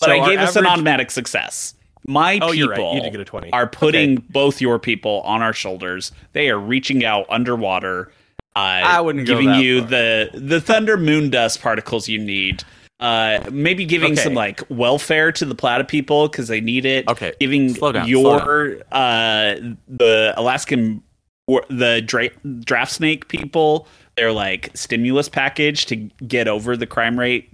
But 0.00 0.06
So 0.06 0.12
I 0.12 0.18
our 0.18 0.28
gave 0.28 0.40
us 0.40 0.56
an 0.56 0.66
automatic 0.66 1.12
success. 1.12 1.74
My 2.04 2.34
Oh, 2.42 2.50
people 2.50 2.54
you're 2.54 2.68
right. 2.70 2.94
You 2.96 3.00
did 3.00 3.12
get 3.12 3.20
a 3.20 3.24
20. 3.24 3.52
are 3.52 3.68
putting 3.68 4.16
both 4.16 4.60
your 4.60 4.80
people 4.80 5.20
on 5.20 5.40
our 5.40 5.52
shoulders. 5.52 6.10
They 6.32 6.50
are 6.50 6.58
reaching 6.58 7.04
out 7.04 7.26
underwater. 7.30 8.10
Uh, 8.56 8.58
I 8.58 9.00
wouldn't 9.00 9.24
go 9.28 9.34
giving 9.38 9.54
you 9.60 9.80
far. 9.82 9.88
the 9.88 10.30
the 10.34 10.60
thunder 10.60 10.96
moon 10.96 11.30
dust 11.30 11.62
particles 11.62 12.08
you 12.08 12.18
need. 12.18 12.64
Uh, 12.98 13.40
maybe 13.52 13.84
giving 13.84 14.12
Okay. 14.12 14.22
some 14.22 14.32
like 14.34 14.62
welfare 14.70 15.30
to 15.30 15.44
the 15.44 15.54
Plata 15.54 15.84
people 15.84 16.28
because 16.28 16.48
they 16.48 16.62
need 16.62 16.86
it. 16.86 17.06
Okay, 17.08 17.34
giving 17.38 17.74
down, 17.74 18.08
your 18.08 18.78
uh 18.90 19.54
the 19.86 20.32
Alaskan 20.36 21.02
the 21.68 22.02
dra- 22.04 22.30
draft 22.60 22.92
snake 22.92 23.28
people 23.28 23.86
their 24.16 24.32
like 24.32 24.70
stimulus 24.74 25.28
package 25.28 25.84
to 25.86 25.96
get 26.26 26.48
over 26.48 26.74
the 26.76 26.86
crime 26.86 27.18
rate 27.18 27.50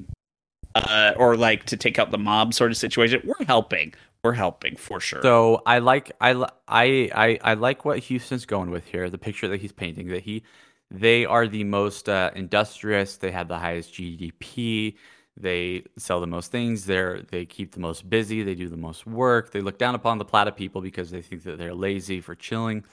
uh 0.77 1.13
or 1.17 1.37
like 1.37 1.65
to 1.67 1.77
take 1.77 1.99
out 1.99 2.11
the 2.11 2.17
mob 2.19 2.55
sort 2.55 2.71
of 2.71 2.77
situation 2.79 3.21
we're 3.25 3.45
helping 3.45 3.93
we're 4.25 4.33
helping 4.33 4.77
for 4.77 4.99
sure 5.01 5.21
So 5.23 5.61
I 5.67 5.81
like 5.81 6.13
I 6.21 6.33
I 6.69 7.11
I 7.15 7.39
I 7.43 7.55
like 7.55 7.85
what 7.85 7.99
Houston's 7.99 8.47
going 8.47 8.71
with 8.71 8.87
here. 8.87 9.11
The 9.11 9.19
picture 9.19 9.49
that 9.49 9.61
he's 9.61 9.73
painting 9.73 10.07
that 10.09 10.23
he 10.23 10.45
they 10.91 11.27
are 11.27 11.49
the 11.49 11.65
most 11.65 12.09
uh, 12.09 12.31
industrious. 12.37 13.17
They 13.17 13.31
have 13.33 13.49
the 13.49 13.59
highest 13.59 13.93
GDP. 13.95 14.95
They 15.37 15.85
sell 15.97 16.21
the 16.21 16.27
most 16.27 16.53
things. 16.53 16.85
They're 16.85 17.23
they 17.23 17.47
keep 17.47 17.73
the 17.73 17.81
most 17.81 18.09
busy. 18.09 18.43
They 18.43 18.55
do 18.55 18.69
the 18.69 18.77
most 18.77 19.07
work. 19.07 19.51
They 19.51 19.61
look 19.61 19.79
down 19.79 19.95
upon 19.95 20.19
the 20.19 20.25
Plata 20.25 20.53
people 20.53 20.81
because 20.81 21.11
they 21.11 21.23
think 21.23 21.43
that 21.45 21.59
they're 21.59 21.75
lazy 21.75 22.21
for 22.21 22.35
chilling. 22.35 22.85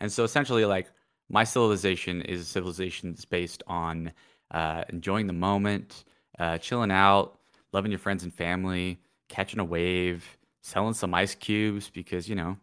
And 0.00 0.10
so 0.10 0.24
essentially, 0.24 0.64
like 0.64 0.90
my 1.28 1.44
civilization 1.44 2.22
is 2.22 2.40
a 2.40 2.44
civilization 2.44 3.10
that's 3.10 3.24
based 3.24 3.62
on 3.66 4.12
uh, 4.50 4.84
enjoying 4.88 5.26
the 5.26 5.32
moment, 5.32 6.04
uh, 6.38 6.58
chilling 6.58 6.92
out, 6.92 7.38
loving 7.72 7.90
your 7.90 7.98
friends 7.98 8.22
and 8.22 8.32
family, 8.32 8.98
catching 9.28 9.60
a 9.60 9.64
wave, 9.64 10.38
selling 10.62 10.94
some 10.94 11.14
ice 11.14 11.34
cubes 11.34 11.90
because 11.90 12.28
you 12.28 12.36
know 12.36 12.56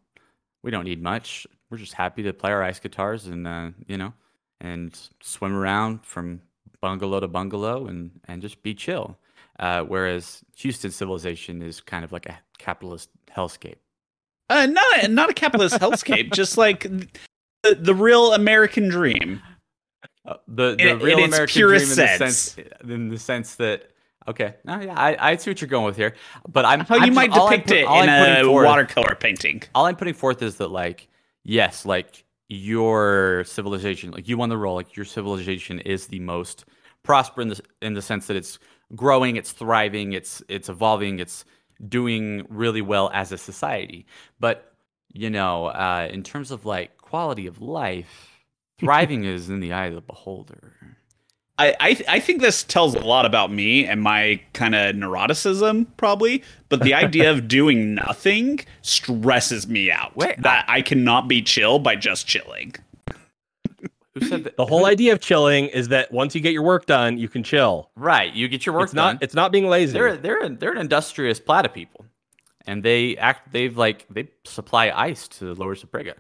we 0.64 0.72
don't 0.72 0.86
need 0.86 1.02
much. 1.02 1.46
We're 1.70 1.78
just 1.78 1.94
happy 1.94 2.24
to 2.24 2.34
play 2.34 2.52
our 2.52 2.64
ice 2.64 2.80
guitars 2.80 3.28
and 3.28 3.46
uh, 3.48 3.72
you 3.88 3.98
know 3.98 4.14
and 4.62 4.98
swim 5.22 5.54
around 5.54 6.06
from 6.06 6.42
bungalow 6.82 7.20
to 7.20 7.28
bungalow 7.28 7.88
and 7.88 8.12
and 8.28 8.42
just 8.42 8.64
be 8.64 8.74
chill. 8.74 9.18
Uh, 9.60 9.82
whereas 9.84 10.42
Houston 10.58 10.92
civilization 10.92 11.62
is 11.62 11.80
kind 11.82 12.04
of 12.04 12.12
like 12.12 12.26
a 12.26 12.38
capitalist 12.58 13.10
hellscape. 13.36 13.76
Uh, 14.50 14.66
not 14.66 15.04
a, 15.04 15.08
not 15.08 15.30
a 15.30 15.34
capitalist 15.34 15.76
hellscape, 15.80 16.32
just 16.34 16.58
like 16.58 16.82
the, 17.64 17.76
the 17.76 17.96
real 17.96 18.34
American 18.34 18.90
dream. 18.90 19.42
Uh, 20.26 20.36
the 20.48 20.76
the 20.76 20.90
In- 20.90 21.00
real 21.00 21.20
in 21.20 21.24
American 21.26 21.62
dream 21.62 21.82
in 21.82 21.88
the 21.90 21.96
sense. 21.96 22.20
sense 22.20 22.58
in 22.84 23.10
the 23.10 23.18
sense 23.18 23.56
that 23.56 23.92
okay, 24.28 24.56
no, 24.66 24.80
yeah, 24.82 24.94
I, 25.00 25.32
I 25.32 25.36
see 25.38 25.50
what 25.52 25.62
you're 25.62 25.68
going 25.68 25.86
with 25.86 25.96
here, 25.96 26.16
but 26.48 26.66
I'm 26.66 26.82
How 26.82 26.98
I'm 26.98 27.06
you 27.06 27.12
might 27.12 27.32
depict 27.32 27.68
put- 27.68 27.78
it 27.78 27.82
in 27.84 27.88
I'm 27.88 28.42
a 28.42 28.44
forth- 28.44 28.66
watercolor 28.66 29.16
painting. 29.16 29.64
all 29.74 29.86
I'm 29.86 29.96
putting 29.96 30.14
forth 30.16 30.42
is 30.42 30.56
that 30.58 30.70
like 30.70 31.08
yes, 31.44 31.86
like 31.86 32.24
your 32.50 33.44
civilization, 33.46 34.12
like 34.12 34.28
you 34.28 34.38
won 34.38 34.50
the 34.50 34.58
role, 34.58 34.76
like 34.76 34.96
your 34.96 35.06
civilization 35.06 35.80
is 35.80 36.08
the 36.08 36.20
most 36.20 36.66
prosper 37.04 37.42
in 37.42 37.50
the 37.50 37.60
in 37.82 37.94
the 37.94 38.02
sense 38.02 38.28
that 38.28 38.36
it's 38.36 38.60
growing, 38.94 39.36
it's 39.36 39.52
thriving, 39.52 40.14
it's 40.14 40.44
it's 40.48 40.70
evolving, 40.70 41.20
it's 41.20 41.46
doing 41.88 42.46
really 42.50 42.82
well 42.82 43.10
as 43.14 43.32
a 43.32 43.38
society. 43.38 44.06
But 44.40 44.74
you 45.14 45.30
know, 45.30 45.68
uh, 45.68 46.10
in 46.12 46.24
terms 46.24 46.52
of 46.52 46.66
like 46.66 46.98
quality 46.98 47.48
of 47.48 47.62
life, 47.62 48.42
thriving 48.80 49.24
is 49.24 49.50
in 49.50 49.60
the 49.60 49.74
eye 49.74 49.88
of 49.88 49.96
the 49.96 50.02
beholder. 50.02 50.74
I, 51.58 51.74
I 51.80 52.04
I 52.10 52.20
think 52.20 52.42
this 52.42 52.64
tells 52.64 52.96
a 52.96 53.00
lot 53.00 53.26
about 53.26 53.50
me 53.50 53.86
and 53.86 54.02
my 54.02 54.42
kind 54.52 54.76
of 54.76 54.96
neuroticism, 54.96 55.88
probably. 55.96 56.44
But 56.68 56.82
the 56.82 56.94
idea 56.94 57.32
of 57.32 57.48
doing 57.48 57.96
nothing 57.96 58.60
stresses 58.82 59.68
me 59.68 59.90
out. 59.90 60.16
Wait, 60.18 60.42
that 60.42 60.66
I 60.68 60.82
cannot 60.82 61.30
be 61.30 61.42
chill 61.42 61.80
by 61.80 61.96
just 61.96 62.28
chilling. 62.28 62.76
Who 64.16 64.26
said 64.26 64.46
that? 64.46 64.58
The 64.58 64.66
whole 64.66 64.86
idea 64.86 65.14
of 65.14 65.20
chilling 65.20 65.68
is 65.68 65.90
that 65.90 66.12
once 66.12 66.34
you 66.34 66.42
get 66.42 66.54
your 66.54 66.64
work 66.64 66.86
done, 66.86 67.18
you 67.18 67.28
can 67.28 67.44
chill. 67.44 67.92
right, 67.96 68.34
you 68.34 68.48
get 68.48 68.66
your 68.66 68.74
work 68.74 68.86
it's 68.86 68.94
not. 68.94 69.14
done. 69.14 69.20
It's 69.22 69.36
not 69.36 69.52
being 69.52 69.68
lazy. 69.68 69.94
they're 69.94 70.16
they're 70.16 70.42
an, 70.42 70.58
they're 70.58 70.72
an 70.72 70.78
industrious 70.78 71.40
plata 71.40 71.70
people, 71.70 72.06
and 72.66 72.82
they 72.82 73.18
act 73.18 73.52
they've 73.52 73.78
like 73.78 74.06
they 74.10 74.30
supply 74.46 74.90
ice 74.90 75.28
to 75.28 75.46
the 75.46 75.56
Lower 75.56 75.76
Suprega, 75.76 76.14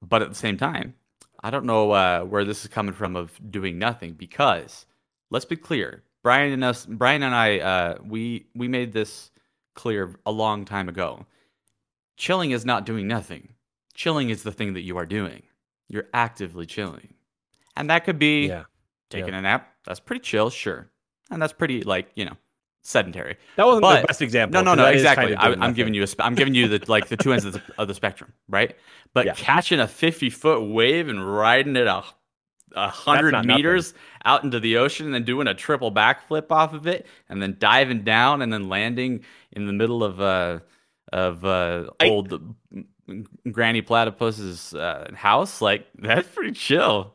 but 0.00 0.22
at 0.22 0.30
the 0.30 0.34
same 0.34 0.56
time, 0.56 0.94
I 1.42 1.50
don't 1.50 1.66
know 1.66 1.92
uh, 1.92 2.22
where 2.22 2.44
this 2.44 2.62
is 2.64 2.68
coming 2.68 2.94
from 2.94 3.14
of 3.14 3.38
doing 3.50 3.78
nothing 3.78 4.14
because 4.14 4.86
let's 5.30 5.44
be 5.44 5.56
clear, 5.56 6.02
Brian 6.22 6.52
and 6.52 6.64
us, 6.64 6.86
Brian 6.86 7.22
and 7.22 7.34
I, 7.34 7.58
uh, 7.58 7.98
we 8.04 8.46
we 8.54 8.68
made 8.68 8.92
this 8.92 9.30
clear 9.74 10.14
a 10.26 10.32
long 10.32 10.64
time 10.64 10.88
ago. 10.88 11.26
Chilling 12.16 12.50
is 12.50 12.64
not 12.64 12.86
doing 12.86 13.06
nothing. 13.06 13.50
Chilling 13.94 14.30
is 14.30 14.42
the 14.42 14.52
thing 14.52 14.74
that 14.74 14.82
you 14.82 14.96
are 14.96 15.06
doing. 15.06 15.42
You're 15.88 16.08
actively 16.12 16.66
chilling, 16.66 17.14
and 17.78 17.90
that 17.90 18.04
could 18.04 18.18
be 18.18 18.48
yeah. 18.48 18.64
taking 19.10 19.34
a 19.34 19.40
nap. 19.40 19.72
That's 19.86 20.00
pretty 20.00 20.20
chill, 20.20 20.50
sure, 20.50 20.90
and 21.30 21.40
that's 21.40 21.52
pretty 21.52 21.82
like 21.82 22.10
you 22.14 22.24
know 22.24 22.36
sedentary. 22.82 23.36
That 23.56 23.66
wasn't 23.66 23.82
But- 23.82 24.00
the 24.02 24.06
best 24.06 24.22
example. 24.22 24.62
No, 24.62 24.74
no, 24.74 24.82
no, 24.82 24.88
exactly. 24.88 25.34
kind 25.34 25.54
of 25.54 25.60
I, 25.62 25.64
I'm 25.66 25.72
giving 25.74 25.92
nothing. 25.92 26.08
you 26.16 26.22
a, 26.22 26.24
I'm 26.24 26.34
giving 26.34 26.54
you 26.54 26.68
the 26.68 26.84
like 26.88 27.08
the 27.08 27.16
two 27.16 27.32
ends 27.32 27.44
of 27.44 27.54
the, 27.54 27.62
of 27.78 27.88
the 27.88 27.94
spectrum, 27.94 28.32
right? 28.48 28.76
But 29.14 29.26
Yeah. 29.26 29.34
catching 29.34 29.80
a 29.80 29.88
50 29.88 30.30
foot 30.30 30.62
wave 30.62 31.08
and 31.08 31.34
riding 31.36 31.76
it 31.76 31.86
a, 31.86 32.02
a 32.76 32.88
hundred 32.88 33.44
meters 33.46 33.94
out 34.24 34.44
into 34.44 34.60
the 34.60 34.76
ocean 34.76 35.06
and 35.06 35.14
then 35.14 35.24
doing 35.24 35.48
a 35.48 35.54
triple 35.54 35.90
backflip 35.92 36.50
off 36.52 36.72
of 36.74 36.86
it 36.86 37.06
and 37.28 37.42
then 37.42 37.56
diving 37.58 38.04
down 38.04 38.42
and 38.42 38.52
then 38.52 38.68
landing 38.68 39.24
in 39.52 39.66
the 39.66 39.72
middle 39.72 40.04
of 40.04 40.20
uh 40.20 40.60
of 41.12 41.44
uh 41.44 41.84
I- 42.00 42.08
old 42.08 42.54
Granny 43.50 43.80
Platypus's 43.80 44.74
uh, 44.74 45.10
house, 45.14 45.62
like 45.62 45.86
that's 45.98 46.28
pretty 46.28 46.52
chill. 46.52 47.14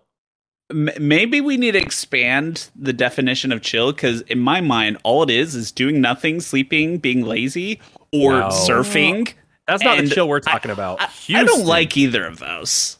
M- 0.73 0.89
maybe 0.99 1.39
we 1.39 1.55
need 1.57 1.71
to 1.73 1.79
expand 1.81 2.69
the 2.75 2.91
definition 2.93 3.51
of 3.51 3.61
chill 3.61 3.91
because 3.93 4.21
in 4.21 4.39
my 4.39 4.59
mind, 4.61 4.97
all 5.03 5.23
it 5.23 5.29
is 5.29 5.55
is 5.55 5.71
doing 5.71 6.01
nothing, 6.01 6.39
sleeping, 6.41 6.97
being 6.97 7.21
lazy, 7.23 7.79
or 8.11 8.31
No. 8.33 8.47
surfing. 8.49 9.33
That's 9.67 9.83
not 9.83 9.99
and 9.99 10.07
the 10.09 10.15
chill 10.15 10.27
we're 10.27 10.39
talking 10.41 10.71
about. 10.71 10.99
I, 11.01 11.09
I 11.35 11.43
don't 11.45 11.65
like 11.65 11.95
either 11.95 12.25
of 12.25 12.39
those. 12.39 12.97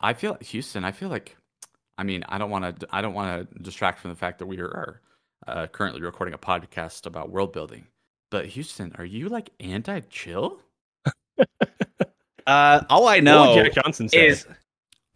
I 0.00 0.14
feel 0.14 0.36
Houston. 0.40 0.84
I 0.84 0.90
feel 0.92 1.08
like, 1.08 1.36
I 1.98 2.02
mean, 2.02 2.24
I 2.28 2.38
don't 2.38 2.50
want 2.50 2.80
to. 2.80 2.88
I 2.90 3.02
don't 3.02 3.14
want 3.14 3.48
to 3.52 3.58
distract 3.62 4.00
from 4.00 4.10
the 4.10 4.16
fact 4.16 4.38
that 4.40 4.46
we 4.46 4.58
are 4.60 5.00
uh, 5.46 5.66
currently 5.68 6.00
recording 6.00 6.34
a 6.34 6.38
podcast 6.38 7.06
about 7.06 7.30
world 7.30 7.52
building. 7.52 7.86
But 8.30 8.46
Houston, 8.46 8.92
are 8.98 9.04
you 9.04 9.28
like 9.28 9.50
anti-chill? 9.60 10.60
Uh, 12.46 12.82
all 12.88 13.06
I 13.06 13.16
What 13.16 13.24
know 13.24 13.54
would 13.54 13.64
Jack 13.72 13.84
Johnson 13.84 14.08
say? 14.08 14.26
is 14.26 14.46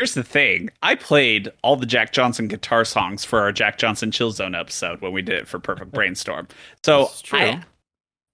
here's 0.05 0.13
the 0.15 0.23
thing. 0.23 0.69
I 0.83 0.97
played 0.97 1.51
all 1.63 1.77
the 1.77 1.87
Jack 1.87 2.13
Johnson 2.13 2.47
guitar 2.47 2.85
songs 2.85 3.25
for 3.25 3.41
our 3.41 3.53
Jack 3.53 3.79
Johnson 3.79 4.11
Chill 4.11 4.31
Zone 4.33 4.55
episode 4.55 5.01
when 5.01 5.13
we 5.15 5.23
did 5.23 5.37
it 5.39 5.49
for 5.49 5.59
Perfect 5.59 5.93
Brainstorm. 5.93 6.47
So. 6.83 7.11
I, 7.33 7.63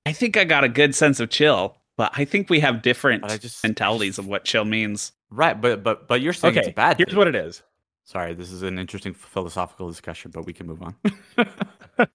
I 0.04 0.12
think 0.12 0.36
I 0.36 0.42
got 0.42 0.64
a 0.64 0.68
good 0.68 0.96
sense 0.96 1.20
of 1.20 1.30
chill, 1.30 1.76
but 1.96 2.10
I 2.16 2.24
think 2.24 2.50
we 2.50 2.58
have 2.58 2.82
different 2.82 3.24
just- 3.40 3.62
mentalities 3.62 4.18
of 4.18 4.26
what 4.26 4.44
chill 4.44 4.64
means. 4.64 5.12
Right, 5.30 5.60
but 5.60 5.84
but 5.84 6.08
but 6.08 6.20
you're 6.20 6.32
saying 6.32 6.56
it's 6.56 6.64
okay, 6.66 6.72
a 6.72 6.74
bad. 6.74 6.96
here's 6.96 7.10
thing. 7.10 7.18
what 7.18 7.28
it 7.28 7.36
is. 7.36 7.62
Sorry, 8.04 8.34
this 8.34 8.50
is 8.50 8.64
an 8.64 8.80
interesting 8.80 9.14
philosophical 9.14 9.88
discussion, 9.88 10.32
but 10.34 10.44
we 10.44 10.52
can 10.52 10.66
move 10.66 10.82
on. 10.82 10.96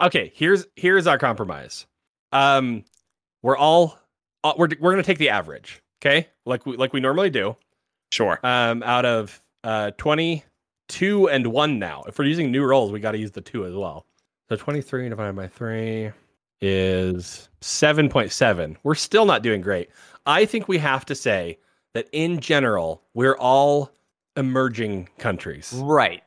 Okay, 0.00 0.30
here's 0.36 0.66
here's 0.76 1.06
our 1.06 1.18
compromise. 1.18 1.86
Um, 2.30 2.84
we're 3.42 3.56
all 3.56 3.98
uh, 4.44 4.52
we're 4.58 4.68
we're 4.78 4.92
gonna 4.92 5.02
take 5.02 5.18
the 5.18 5.30
average. 5.30 5.80
Okay, 6.00 6.28
like 6.44 6.66
we 6.66 6.76
like 6.76 6.92
we 6.92 7.00
normally 7.00 7.30
do. 7.30 7.56
Sure. 8.10 8.38
Um, 8.42 8.82
out 8.82 9.04
of 9.04 9.42
uh 9.64 9.90
twenty 9.98 10.44
two 10.88 11.28
and 11.28 11.46
one 11.48 11.78
now. 11.78 12.04
If 12.06 12.18
we're 12.18 12.26
using 12.26 12.50
new 12.50 12.64
rolls, 12.64 12.92
we 12.92 13.00
got 13.00 13.12
to 13.12 13.18
use 13.18 13.32
the 13.32 13.40
two 13.40 13.64
as 13.66 13.74
well. 13.74 14.06
So 14.48 14.56
twenty 14.56 14.80
three 14.80 15.08
divided 15.08 15.34
by 15.36 15.48
three 15.48 16.10
is 16.60 17.48
seven 17.60 18.08
point 18.08 18.32
seven. 18.32 18.76
We're 18.82 18.94
still 18.94 19.24
not 19.26 19.42
doing 19.42 19.60
great. 19.60 19.90
I 20.24 20.44
think 20.44 20.68
we 20.68 20.78
have 20.78 21.04
to 21.06 21.14
say 21.14 21.58
that 21.94 22.08
in 22.12 22.40
general, 22.40 23.02
we're 23.14 23.36
all 23.36 23.90
emerging 24.36 25.08
countries. 25.18 25.72
right, 25.76 26.22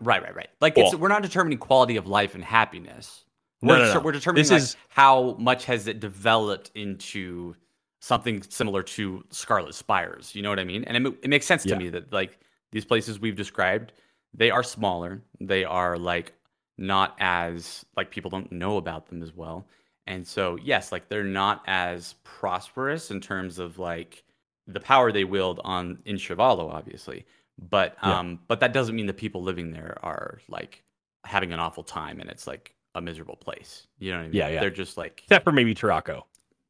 right, 0.00 0.22
right, 0.22 0.34
right. 0.34 0.48
Like 0.60 0.76
it's 0.76 0.94
we're 0.94 1.08
not 1.08 1.22
determining 1.22 1.58
quality 1.58 1.96
of 1.96 2.06
life 2.06 2.34
and 2.34 2.44
happiness. 2.44 3.24
No, 3.62 3.72
we're, 3.74 3.78
no, 3.78 3.84
deter- 3.86 3.98
no. 3.98 4.04
we're 4.04 4.12
determining 4.12 4.42
This 4.42 4.50
like, 4.50 4.60
is- 4.62 4.76
how 4.88 5.36
much 5.38 5.64
has 5.64 5.86
it 5.86 5.98
developed 6.00 6.70
into 6.74 7.56
something 8.04 8.42
similar 8.42 8.82
to 8.82 9.24
Scarlet 9.30 9.74
Spires. 9.74 10.34
You 10.34 10.42
know 10.42 10.50
what 10.50 10.58
I 10.60 10.64
mean? 10.64 10.84
And 10.84 11.06
it, 11.06 11.14
it 11.22 11.30
makes 11.30 11.46
sense 11.46 11.62
to 11.62 11.70
Yeah. 11.70 11.78
me 11.78 11.88
that 11.88 12.12
like 12.12 12.38
these 12.70 12.84
places 12.84 13.18
we've 13.18 13.34
described, 13.34 13.92
they 14.34 14.50
are 14.50 14.62
smaller. 14.62 15.22
They 15.40 15.64
are 15.64 15.96
like 15.96 16.34
not 16.76 17.16
as 17.18 17.86
like 17.96 18.10
people 18.10 18.30
don't 18.30 18.52
know 18.52 18.76
about 18.76 19.06
them 19.06 19.22
as 19.22 19.34
well. 19.34 19.66
And 20.06 20.26
so 20.26 20.58
yes, 20.62 20.92
like 20.92 21.08
they're 21.08 21.24
not 21.24 21.62
as 21.66 22.16
prosperous 22.24 23.10
in 23.10 23.22
terms 23.22 23.58
of 23.58 23.78
like 23.78 24.22
the 24.66 24.80
power 24.80 25.10
they 25.10 25.24
wield 25.24 25.60
on 25.64 25.98
in 26.04 26.16
Sh'Valo, 26.16 26.70
obviously. 26.70 27.24
But 27.58 27.96
Yeah. 28.02 28.18
um, 28.18 28.38
but 28.48 28.60
that 28.60 28.74
doesn't 28.74 28.94
mean 28.94 29.06
the 29.06 29.14
people 29.14 29.42
living 29.42 29.70
there 29.70 29.96
are 30.02 30.40
like 30.48 30.82
having 31.24 31.54
an 31.54 31.58
awful 31.58 31.84
time 31.84 32.20
and 32.20 32.28
it's 32.28 32.46
like 32.46 32.74
a 32.94 33.00
miserable 33.00 33.36
place. 33.36 33.86
You 33.98 34.10
know 34.10 34.18
what 34.18 34.24
I 34.24 34.28
mean? 34.28 34.36
Yeah, 34.36 34.48
yeah. 34.48 34.60
They're 34.60 34.68
just 34.70 34.98
like 34.98 35.22
except 35.24 35.44
for 35.44 35.52
maybe 35.52 35.74
Tarako, 35.74 36.24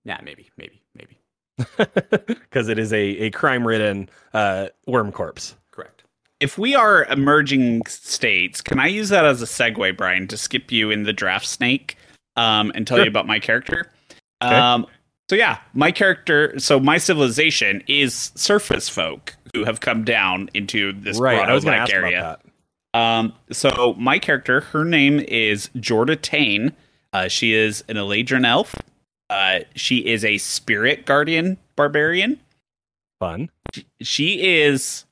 yeah, 0.04 0.20
maybe, 0.22 0.48
maybe, 0.56 0.80
maybe. 0.94 1.18
because 1.76 2.68
it 2.68 2.78
is 2.78 2.92
a, 2.92 3.00
a 3.02 3.30
crime 3.30 3.66
ridden 3.66 4.08
uh, 4.32 4.68
worm 4.86 5.12
corpse. 5.12 5.54
Correct. 5.70 6.04
If 6.40 6.58
we 6.58 6.74
are 6.74 7.04
emerging 7.06 7.86
states, 7.86 8.60
can 8.60 8.78
I 8.78 8.86
use 8.88 9.08
that 9.10 9.24
as 9.24 9.40
a 9.42 9.46
segue, 9.46 9.96
Brian, 9.96 10.26
to 10.28 10.36
skip 10.36 10.72
you 10.72 10.90
in 10.90 11.04
the 11.04 11.12
draft 11.12 11.46
snake 11.46 11.96
um, 12.36 12.72
and 12.74 12.86
tell 12.86 12.98
Sure. 12.98 13.04
you 13.04 13.10
about 13.10 13.26
my 13.26 13.38
character? 13.38 13.90
Okay. 14.42 14.54
Um, 14.54 14.86
so 15.30 15.36
yeah, 15.36 15.58
my 15.72 15.90
character. 15.90 16.58
So 16.58 16.78
my 16.78 16.98
civilization 16.98 17.82
is 17.86 18.32
surface 18.34 18.88
folk 18.88 19.34
who 19.54 19.64
have 19.64 19.80
come 19.80 20.04
down 20.04 20.50
into 20.54 20.92
this 20.92 21.18
right. 21.18 21.38
I 21.48 21.52
was 21.54 21.64
going 21.64 21.78
to 21.80 21.90
grotto-like 21.92 22.12
area. 22.12 22.38
Um, 22.92 23.32
so 23.50 23.94
my 23.98 24.18
character, 24.18 24.60
her 24.60 24.84
name 24.84 25.20
is 25.20 25.70
Jorda 25.76 26.20
Tane. 26.20 26.72
Uh, 27.12 27.28
she 27.28 27.54
is 27.54 27.82
an 27.88 27.96
Eladrin 27.96 28.46
elf. 28.46 28.74
Uh, 29.34 29.64
she 29.74 29.98
is 29.98 30.24
a 30.24 30.38
spirit 30.38 31.06
guardian 31.06 31.58
barbarian. 31.74 32.38
Fun. 33.18 33.50
She 34.00 34.60
is 34.60 35.06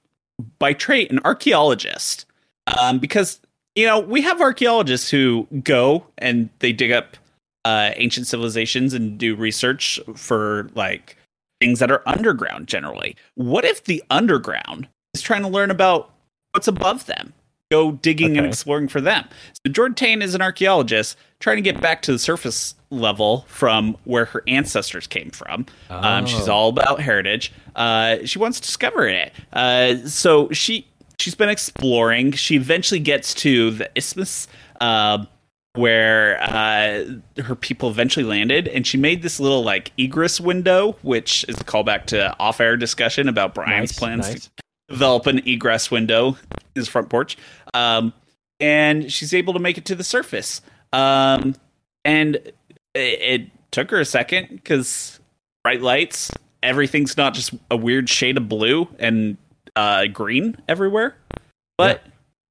by 0.60 0.74
trade 0.74 1.10
an 1.10 1.18
archaeologist, 1.24 2.24
um, 2.78 3.00
because 3.00 3.40
you 3.74 3.84
know 3.84 3.98
we 3.98 4.20
have 4.20 4.40
archaeologists 4.40 5.10
who 5.10 5.48
go 5.64 6.06
and 6.18 6.50
they 6.60 6.72
dig 6.72 6.92
up 6.92 7.16
uh, 7.64 7.90
ancient 7.96 8.28
civilizations 8.28 8.94
and 8.94 9.18
do 9.18 9.34
research 9.34 9.98
for 10.14 10.70
like 10.76 11.16
things 11.60 11.80
that 11.80 11.90
are 11.90 12.02
underground. 12.06 12.68
Generally, 12.68 13.16
what 13.34 13.64
if 13.64 13.82
the 13.82 14.04
underground 14.08 14.88
is 15.14 15.20
trying 15.20 15.42
to 15.42 15.48
learn 15.48 15.72
about 15.72 16.12
what's 16.52 16.68
above 16.68 17.06
them? 17.06 17.32
Go 17.72 17.90
digging 17.90 18.36
and 18.38 18.46
exploring 18.46 18.86
for 18.86 19.00
them. 19.00 19.26
So 19.54 19.72
Jordan 19.72 19.96
Tane 19.96 20.22
is 20.22 20.36
an 20.36 20.42
archaeologist 20.42 21.18
trying 21.40 21.56
to 21.56 21.62
get 21.62 21.80
back 21.80 22.02
to 22.02 22.12
the 22.12 22.20
surface 22.20 22.76
level 22.92 23.44
from 23.48 23.96
where 24.04 24.26
her 24.26 24.42
ancestors 24.46 25.06
came 25.06 25.30
from. 25.30 25.66
Um, 25.90 26.26
she's 26.26 26.48
Oh. 26.48 26.52
all 26.52 26.68
about 26.68 27.00
heritage. 27.00 27.52
Uh, 27.74 28.18
she 28.24 28.38
wants 28.38 28.60
to 28.60 28.66
discover 28.66 29.08
it. 29.08 29.32
Uh, 29.52 29.96
so 30.06 30.50
she 30.52 30.86
she's 31.18 31.34
been 31.34 31.48
exploring. 31.48 32.32
She 32.32 32.56
eventually 32.56 33.00
gets 33.00 33.34
to 33.34 33.70
the 33.72 33.90
isthmus. 33.96 34.46
Uh, 34.80 35.24
where 35.74 36.38
uh, 36.42 37.42
her 37.42 37.54
people 37.54 37.88
eventually 37.88 38.24
landed, 38.26 38.68
and 38.68 38.86
she 38.86 38.98
made 38.98 39.22
this 39.22 39.40
little 39.40 39.64
like 39.64 39.90
egress 39.96 40.38
window, 40.38 40.96
which 41.00 41.46
is 41.48 41.58
a 41.58 41.64
callback 41.64 42.04
to 42.04 42.36
off-air 42.38 42.76
discussion 42.76 43.26
about 43.26 43.54
Brian's 43.54 43.92
Nice, 43.92 43.98
plans 43.98 44.28
nice. 44.28 44.44
to 44.44 44.50
develop 44.90 45.26
an 45.26 45.38
egress 45.48 45.90
window 45.90 46.36
in 46.52 46.58
his 46.74 46.88
front 46.88 47.08
porch. 47.08 47.38
Um, 47.72 48.12
and 48.60 49.10
she's 49.10 49.32
able 49.32 49.54
to 49.54 49.58
make 49.60 49.78
it 49.78 49.86
to 49.86 49.94
the 49.94 50.04
surface. 50.04 50.60
Um, 50.92 51.54
and 52.04 52.52
it, 52.94 53.00
it 53.00 53.50
took 53.70 53.90
her 53.90 54.00
a 54.00 54.04
second 54.04 54.48
because 54.50 55.20
bright 55.64 55.82
lights, 55.82 56.30
everything's 56.62 57.16
not 57.16 57.34
just 57.34 57.54
a 57.70 57.76
weird 57.76 58.08
shade 58.08 58.36
of 58.36 58.48
blue 58.48 58.88
and 58.98 59.36
uh, 59.76 60.06
green 60.06 60.56
everywhere. 60.68 61.16
But, 61.78 62.02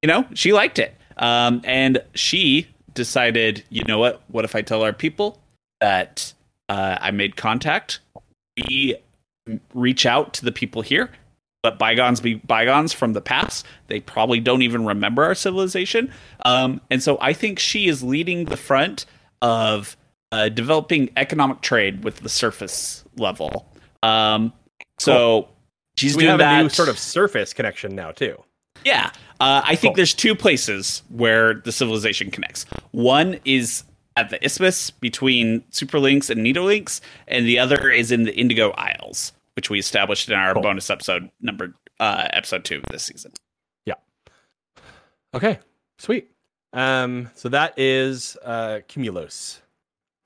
you 0.02 0.08
know, 0.08 0.26
she 0.34 0.52
liked 0.52 0.78
it. 0.78 0.94
Um, 1.16 1.60
and 1.64 2.02
she 2.14 2.66
decided, 2.94 3.64
you 3.70 3.84
know 3.84 3.98
what? 3.98 4.22
What 4.28 4.44
if 4.44 4.54
I 4.54 4.62
tell 4.62 4.82
our 4.82 4.92
people 4.92 5.40
that 5.80 6.32
uh, 6.68 6.98
I 7.00 7.10
made 7.10 7.36
contact? 7.36 8.00
We 8.56 8.96
reach 9.74 10.06
out 10.06 10.34
to 10.34 10.44
the 10.44 10.52
people 10.52 10.82
here 10.82 11.10
let 11.64 11.78
bygones 11.78 12.20
be 12.20 12.34
bygones 12.34 12.92
from 12.92 13.12
the 13.12 13.20
past. 13.20 13.64
They 13.86 14.00
probably 14.00 14.40
don't 14.40 14.62
even 14.62 14.84
remember 14.84 15.22
our 15.22 15.34
civilization. 15.34 16.12
Um, 16.44 16.80
and 16.90 17.00
so 17.02 17.18
I 17.20 17.32
think 17.32 17.58
she 17.60 17.86
is 17.86 18.02
leading 18.02 18.46
the 18.46 18.56
front 18.56 19.06
of 19.40 19.96
uh, 20.32 20.48
developing 20.48 21.10
economic 21.16 21.60
trade 21.60 22.02
with 22.04 22.16
the 22.20 22.28
surface 22.28 23.04
level. 23.16 23.68
Um, 24.02 24.52
so 24.98 25.48
she's 25.96 26.12
So 26.12 26.18
we 26.18 26.22
doing 26.24 26.30
have 26.30 26.38
that. 26.40 26.60
a 26.60 26.62
new 26.64 26.68
sort 26.68 26.88
of 26.88 26.98
surface 26.98 27.52
connection 27.54 27.94
now 27.94 28.10
too. 28.10 28.42
Yeah. 28.84 29.10
Uh, 29.38 29.62
I 29.64 29.76
think 29.76 29.92
Cool. 29.92 29.96
there's 29.96 30.14
two 30.14 30.34
places 30.34 31.02
where 31.08 31.54
the 31.54 31.70
civilization 31.72 32.30
connects. 32.30 32.64
One 32.90 33.38
is 33.44 33.84
at 34.16 34.30
the 34.30 34.44
isthmus 34.44 34.90
between 34.90 35.60
Superlinks 35.70 36.28
and 36.30 36.44
Nidolinks, 36.44 37.00
and 37.28 37.46
the 37.46 37.58
other 37.58 37.88
is 37.90 38.12
in 38.12 38.24
the 38.24 38.34
Indigo 38.36 38.70
Isles, 38.72 39.32
which 39.56 39.70
we 39.70 39.78
established 39.78 40.28
in 40.28 40.34
our 40.34 40.52
Cool. 40.52 40.62
bonus 40.62 40.90
episode 40.90 41.30
number 41.40 41.74
uh, 42.00 42.28
episode 42.32 42.64
two 42.64 42.78
of 42.78 42.84
this 42.90 43.04
season. 43.04 43.32
Yeah. 43.86 43.94
Okay, 45.34 45.58
sweet. 45.98 46.30
Um, 46.74 47.30
so 47.34 47.48
that 47.48 47.78
is 47.78 48.36
uh 48.44 48.80
Cumulus. 48.88 49.61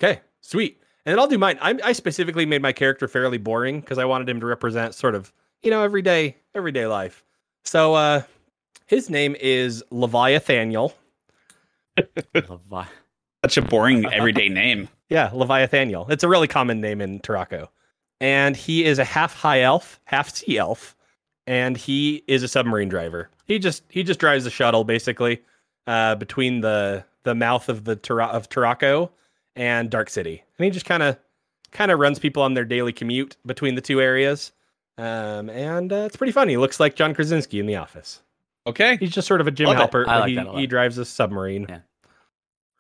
Okay, 0.02 0.20
sweet. 0.40 0.80
And 1.04 1.12
then 1.12 1.18
I'll 1.18 1.28
do 1.28 1.38
mine. 1.38 1.58
I, 1.60 1.78
I 1.84 1.92
specifically 1.92 2.46
made 2.46 2.62
my 2.62 2.72
character 2.72 3.06
fairly 3.08 3.38
boring 3.38 3.80
because 3.80 3.98
I 3.98 4.04
wanted 4.04 4.28
him 4.28 4.40
to 4.40 4.46
represent 4.46 4.94
sort 4.94 5.14
of, 5.14 5.32
you 5.62 5.70
know, 5.70 5.82
everyday 5.82 6.36
everyday 6.54 6.86
life. 6.86 7.24
So 7.64 7.94
uh 7.94 8.22
his 8.86 9.08
name 9.10 9.36
is 9.40 9.82
Leviathaniel. 9.92 10.92
Levi- 12.34 12.84
Such 13.44 13.56
a 13.56 13.62
boring 13.62 14.04
everyday 14.12 14.48
name. 14.48 14.88
Yeah, 15.08 15.30
Leviathaniel. 15.30 16.10
It's 16.10 16.24
a 16.24 16.28
really 16.28 16.48
common 16.48 16.80
name 16.80 17.00
in 17.00 17.20
Tarako. 17.20 17.68
And 18.20 18.56
he 18.56 18.84
is 18.84 18.98
a 18.98 19.04
half 19.04 19.34
high 19.34 19.60
elf, 19.60 20.00
half 20.04 20.34
sea 20.34 20.58
elf, 20.58 20.96
and 21.46 21.76
he 21.76 22.24
is 22.26 22.42
a 22.42 22.48
submarine 22.48 22.88
driver. 22.88 23.28
He 23.44 23.58
just 23.58 23.84
he 23.90 24.02
just 24.02 24.18
drives 24.20 24.44
the 24.44 24.50
shuttle 24.50 24.84
basically 24.84 25.42
uh, 25.86 26.14
between 26.16 26.60
the 26.62 27.04
the 27.22 27.34
mouth 27.34 27.68
of 27.68 27.84
the 27.84 27.94
Tara- 27.96 28.26
of 28.26 28.48
Tarako 28.48 29.10
and 29.56 29.90
Dark 29.90 30.10
City, 30.10 30.44
and 30.58 30.64
he 30.64 30.70
just 30.70 30.86
kind 30.86 31.02
of 31.02 31.18
kind 31.72 31.90
of 31.90 31.98
runs 31.98 32.18
people 32.18 32.42
on 32.42 32.54
their 32.54 32.64
daily 32.64 32.92
commute 32.92 33.36
between 33.44 33.74
the 33.74 33.80
two 33.80 34.00
areas. 34.00 34.52
Um, 34.98 35.50
and 35.50 35.92
uh, 35.92 36.04
it's 36.06 36.16
pretty 36.16 36.32
funny. 36.32 36.52
He 36.52 36.56
looks 36.56 36.80
like 36.80 36.94
John 36.94 37.14
Krasinski 37.14 37.60
in 37.60 37.66
The 37.66 37.76
Office. 37.76 38.22
Okay. 38.66 38.96
He's 38.96 39.10
just 39.10 39.28
sort 39.28 39.40
of 39.40 39.46
a 39.46 39.50
Jim 39.50 39.66
Love 39.66 39.90
Halpert, 39.90 40.08
I 40.08 40.14
but 40.14 40.20
like 40.20 40.28
he, 40.30 40.34
that 40.36 40.46
a 40.46 40.50
lot. 40.52 40.58
he 40.58 40.66
drives 40.66 40.98
a 40.98 41.04
submarine. 41.04 41.66
Yeah. 41.68 41.80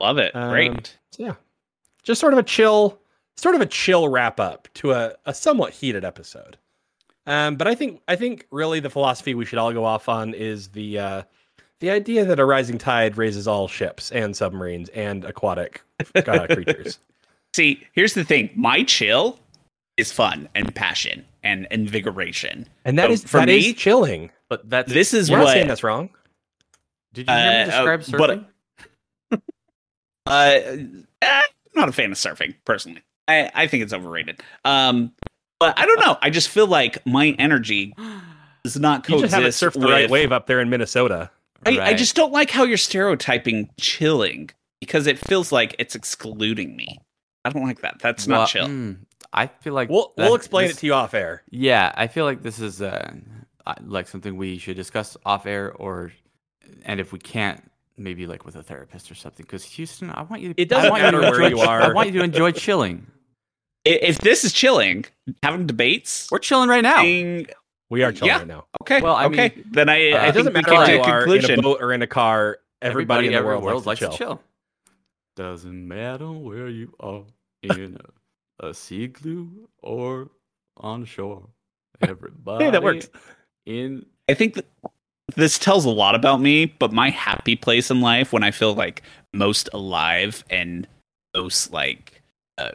Love 0.00 0.18
it. 0.18 0.34
Um, 0.34 0.50
Great. 0.50 0.98
So 1.12 1.24
yeah, 1.24 1.34
just 2.02 2.20
sort 2.20 2.32
of 2.32 2.38
a 2.38 2.42
chill, 2.42 2.98
sort 3.36 3.54
of 3.54 3.60
a 3.60 3.66
chill 3.66 4.08
wrap 4.08 4.40
up 4.40 4.68
to 4.74 4.92
a, 4.92 5.14
a 5.24 5.32
somewhat 5.32 5.72
heated 5.72 6.04
episode. 6.04 6.56
Um, 7.26 7.56
but 7.56 7.66
I 7.66 7.74
think 7.74 8.02
I 8.06 8.16
think 8.16 8.46
really 8.50 8.80
the 8.80 8.90
philosophy 8.90 9.34
we 9.34 9.44
should 9.44 9.58
all 9.58 9.72
go 9.72 9.84
off 9.84 10.08
on 10.08 10.34
is 10.34 10.68
the 10.68 10.98
uh, 10.98 11.22
the 11.80 11.90
idea 11.90 12.24
that 12.24 12.38
a 12.38 12.44
rising 12.44 12.78
tide 12.78 13.16
raises 13.16 13.48
all 13.48 13.68
ships 13.68 14.12
and 14.12 14.36
submarines 14.36 14.88
and 14.90 15.24
aquatic 15.24 15.82
uh, 16.14 16.46
creatures. 16.48 16.98
See, 17.54 17.82
here's 17.92 18.14
the 18.14 18.24
thing. 18.24 18.50
My 18.54 18.82
chill 18.84 19.38
is 19.96 20.12
fun 20.12 20.48
and 20.54 20.74
passion 20.74 21.24
and 21.42 21.66
invigoration. 21.70 22.68
And 22.84 22.98
that 22.98 23.06
So 23.08 23.12
is 23.12 23.24
for 23.24 23.38
that 23.38 23.48
is 23.48 23.64
me- 23.66 23.72
chilling. 23.74 24.30
But 24.48 24.68
that's 24.68 24.92
This 24.92 25.14
is 25.14 25.30
We're 25.30 25.38
not 25.38 25.44
what 25.44 25.52
saying 25.52 25.68
that's 25.68 25.82
wrong. 25.82 26.10
Did 27.14 27.28
you 27.28 27.34
hear 27.34 27.42
me 27.42 27.56
Uh, 27.56 27.62
uh, 27.62 27.64
describe 27.96 28.18
but- 28.18 28.30
surfing? 28.30 29.40
Uh, 30.26 30.58
eh, 31.22 31.42
I'm 31.42 31.42
not 31.76 31.88
a 31.88 31.92
fan 31.92 32.10
of 32.10 32.18
surfing 32.18 32.56
personally. 32.64 33.02
I, 33.28 33.48
I 33.54 33.66
think 33.68 33.84
it's 33.84 33.92
overrated. 33.92 34.40
Um, 34.64 35.12
but 35.60 35.78
I 35.78 35.86
don't 35.86 36.00
know. 36.00 36.18
I 36.20 36.30
just 36.30 36.48
feel 36.48 36.66
like 36.66 37.04
my 37.06 37.28
energy 37.38 37.94
does 38.64 38.76
not 38.78 39.08
You 39.08 39.14
coexist 39.16 39.22
just 39.22 39.34
haven't 39.34 39.78
surfed 39.78 39.80
the 39.80 39.86
right 39.92 40.10
wave 40.10 40.32
up 40.32 40.46
there 40.48 40.60
in 40.60 40.68
Minnesota. 40.68 41.30
I, 41.64 41.78
I 41.80 41.94
just 41.94 42.14
don't 42.16 42.32
like 42.32 42.50
how 42.50 42.64
you're 42.64 42.76
stereotyping 42.76 43.70
chilling 43.80 44.50
because 44.80 45.06
it 45.06 45.18
feels 45.18 45.52
like 45.52 45.74
it's 45.78 45.94
excluding 45.94 46.76
me. 46.76 46.98
I 47.44 47.50
don't 47.50 47.64
like 47.64 47.80
that. 47.82 47.98
That's 48.00 48.26
Well, 48.26 48.40
not 48.40 48.48
chill. 48.48 48.66
mm, 48.66 48.98
I 49.32 49.46
feel 49.46 49.72
like 49.74 49.88
We'll 49.88 50.12
that- 50.16 50.24
we'll 50.26 50.34
explain 50.34 50.68
this- 50.68 50.76
it 50.78 50.80
to 50.80 50.86
you 50.86 50.94
off 50.94 51.14
air. 51.14 51.42
Yeah, 51.50 51.92
I 51.96 52.06
feel 52.08 52.24
like 52.24 52.42
this 52.42 52.58
is 52.58 52.82
uh, 52.82 53.12
uh, 53.66 53.74
like 53.84 54.08
something 54.08 54.36
we 54.36 54.58
should 54.58 54.76
discuss 54.76 55.16
off 55.24 55.46
air, 55.46 55.72
or 55.72 56.12
and 56.84 56.98
if 57.00 57.12
we 57.12 57.18
can't, 57.18 57.62
maybe 57.96 58.26
like 58.26 58.44
with 58.44 58.56
a 58.56 58.62
therapist 58.62 59.10
or 59.10 59.14
something. 59.14 59.44
Because 59.44 59.64
Houston, 59.64 60.10
I 60.10 60.22
want 60.22 60.42
you. 60.42 60.54
To, 60.54 60.60
It 60.60 60.68
doesn't 60.68 60.86
I 60.86 60.90
want 60.90 61.00
you 61.00 61.06
matter 61.06 61.20
where 61.20 61.42
enjoy- 61.42 61.48
you 61.48 61.60
are. 61.68 61.82
I 61.82 61.92
want 61.92 62.12
you 62.12 62.18
to 62.18 62.24
enjoy 62.24 62.52
chilling. 62.52 63.06
If 63.88 64.18
this 64.18 64.42
is 64.42 64.52
chilling, 64.52 65.04
having 65.44 65.64
debates, 65.68 66.26
We're 66.32 66.40
chilling 66.40 66.68
right 66.68 66.82
now. 66.82 67.02
being- 67.02 67.46
We 67.88 68.02
are 68.02 68.10
chilling 68.10 68.30
Yeah. 68.30 68.38
right 68.38 68.46
now. 68.48 68.64
okay, 68.82 69.00
Well, 69.00 69.14
I 69.14 69.26
okay, 69.26 69.52
mean, 69.54 69.64
then 69.70 69.88
I, 69.88 69.92
uh, 70.10 70.16
I 70.16 70.18
It 70.28 70.34
think 70.34 70.34
doesn't 70.34 70.46
we 70.46 70.52
matter 70.54 70.68
came 70.70 70.78
where 70.78 70.86
to 70.86 70.92
you 70.92 70.98
a 70.98 71.02
are 71.04 71.36
in 71.36 71.58
a 71.58 71.62
boat 71.62 71.78
or 71.80 71.92
in 71.92 72.02
a 72.02 72.08
car. 72.08 72.58
Everybody, 72.82 73.28
in 73.28 73.32
the 73.32 73.38
every 73.38 73.56
world 73.58 73.86
likes 73.86 74.00
to 74.00 74.08
chill. 74.08 74.42
Doesn't 75.36 75.86
matter 75.86 76.32
where 76.32 76.68
you 76.68 76.94
are 76.98 77.24
in 77.62 77.98
a, 78.60 78.68
a 78.68 78.74
sea 78.74 79.06
glue 79.06 79.68
or 79.82 80.30
on 80.78 81.04
shore. 81.04 81.46
Everybody. 82.00 82.64
Hey, 82.64 82.70
that 82.70 82.82
works. 82.82 83.10
In 83.66 84.06
I 84.30 84.34
think 84.34 84.54
that 84.54 84.66
this 85.36 85.58
tells 85.58 85.84
a 85.84 85.90
lot 85.90 86.14
about 86.14 86.40
me, 86.40 86.66
but 86.66 86.90
my 86.92 87.10
happy 87.10 87.54
place 87.54 87.90
in 87.90 88.00
life 88.00 88.32
when 88.32 88.42
I 88.42 88.50
feel 88.50 88.74
like 88.74 89.02
most 89.34 89.68
alive 89.74 90.42
and 90.48 90.88
most 91.36 91.70
like 91.70 92.22
uh, 92.56 92.70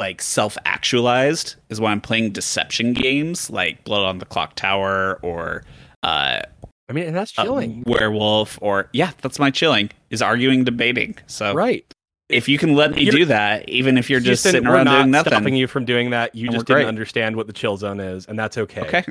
like 0.00 0.20
self-actualized 0.20 1.54
is 1.68 1.80
when 1.80 1.92
I'm 1.92 2.00
playing 2.00 2.32
deception 2.32 2.94
games 2.94 3.48
like 3.48 3.84
Blood 3.84 4.02
on 4.02 4.18
the 4.18 4.26
Clocktower 4.26 5.22
or 5.22 5.62
uh, 6.02 6.42
I 6.88 6.92
mean, 6.92 7.06
and 7.06 7.16
that's 7.16 7.38
uh, 7.38 7.44
chilling, 7.44 7.84
Werewolf 7.86 8.58
or 8.60 8.88
yeah, 8.92 9.12
that's 9.20 9.38
my 9.38 9.50
chilling 9.50 9.90
is 10.12 10.22
arguing 10.22 10.62
debating. 10.62 11.16
So 11.26 11.52
right? 11.54 11.84
if 12.28 12.48
you 12.48 12.56
can 12.58 12.74
let 12.76 12.92
me 12.92 13.02
You- 13.02 13.10
do 13.10 13.24
that, 13.26 13.68
even 13.68 13.98
if 13.98 14.08
you're 14.08 14.20
just 14.20 14.44
sitting 14.44 14.66
around 14.66 14.84
not 14.84 14.98
doing 15.00 15.10
nothing, 15.10 15.32
stopping 15.32 15.54
you 15.56 15.66
from 15.66 15.84
doing 15.84 16.10
that. 16.10 16.34
You 16.34 16.48
just 16.48 16.66
didn't 16.66 16.82
great. 16.82 16.86
understand 16.86 17.34
what 17.36 17.46
the 17.48 17.52
chill 17.52 17.76
zone 17.76 17.98
is, 17.98 18.26
and 18.26 18.38
that's 18.38 18.56
okay. 18.56 18.82
okay, 18.82 19.04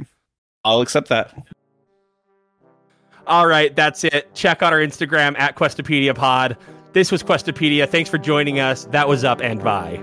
I'll 0.64 0.82
accept 0.82 1.10
that. 1.10 1.34
All 3.28 3.46
right, 3.48 3.76
that's 3.76 4.04
it. 4.04 4.34
Check 4.34 4.64
out 4.64 4.74
our 4.74 4.80
Instagram 4.80 5.38
at 5.40 5.56
Questopedia 5.56 6.16
Pod. 6.16 6.58
This 6.94 7.12
was 7.12 7.22
Questopedia. 7.24 7.88
Thanks 7.88 8.10
for 8.10 8.18
joining 8.18 8.60
us. 8.60 8.86
That 8.86 9.08
was 9.08 9.24
up 9.24 9.42
and 9.42 9.64
bye. 9.64 10.00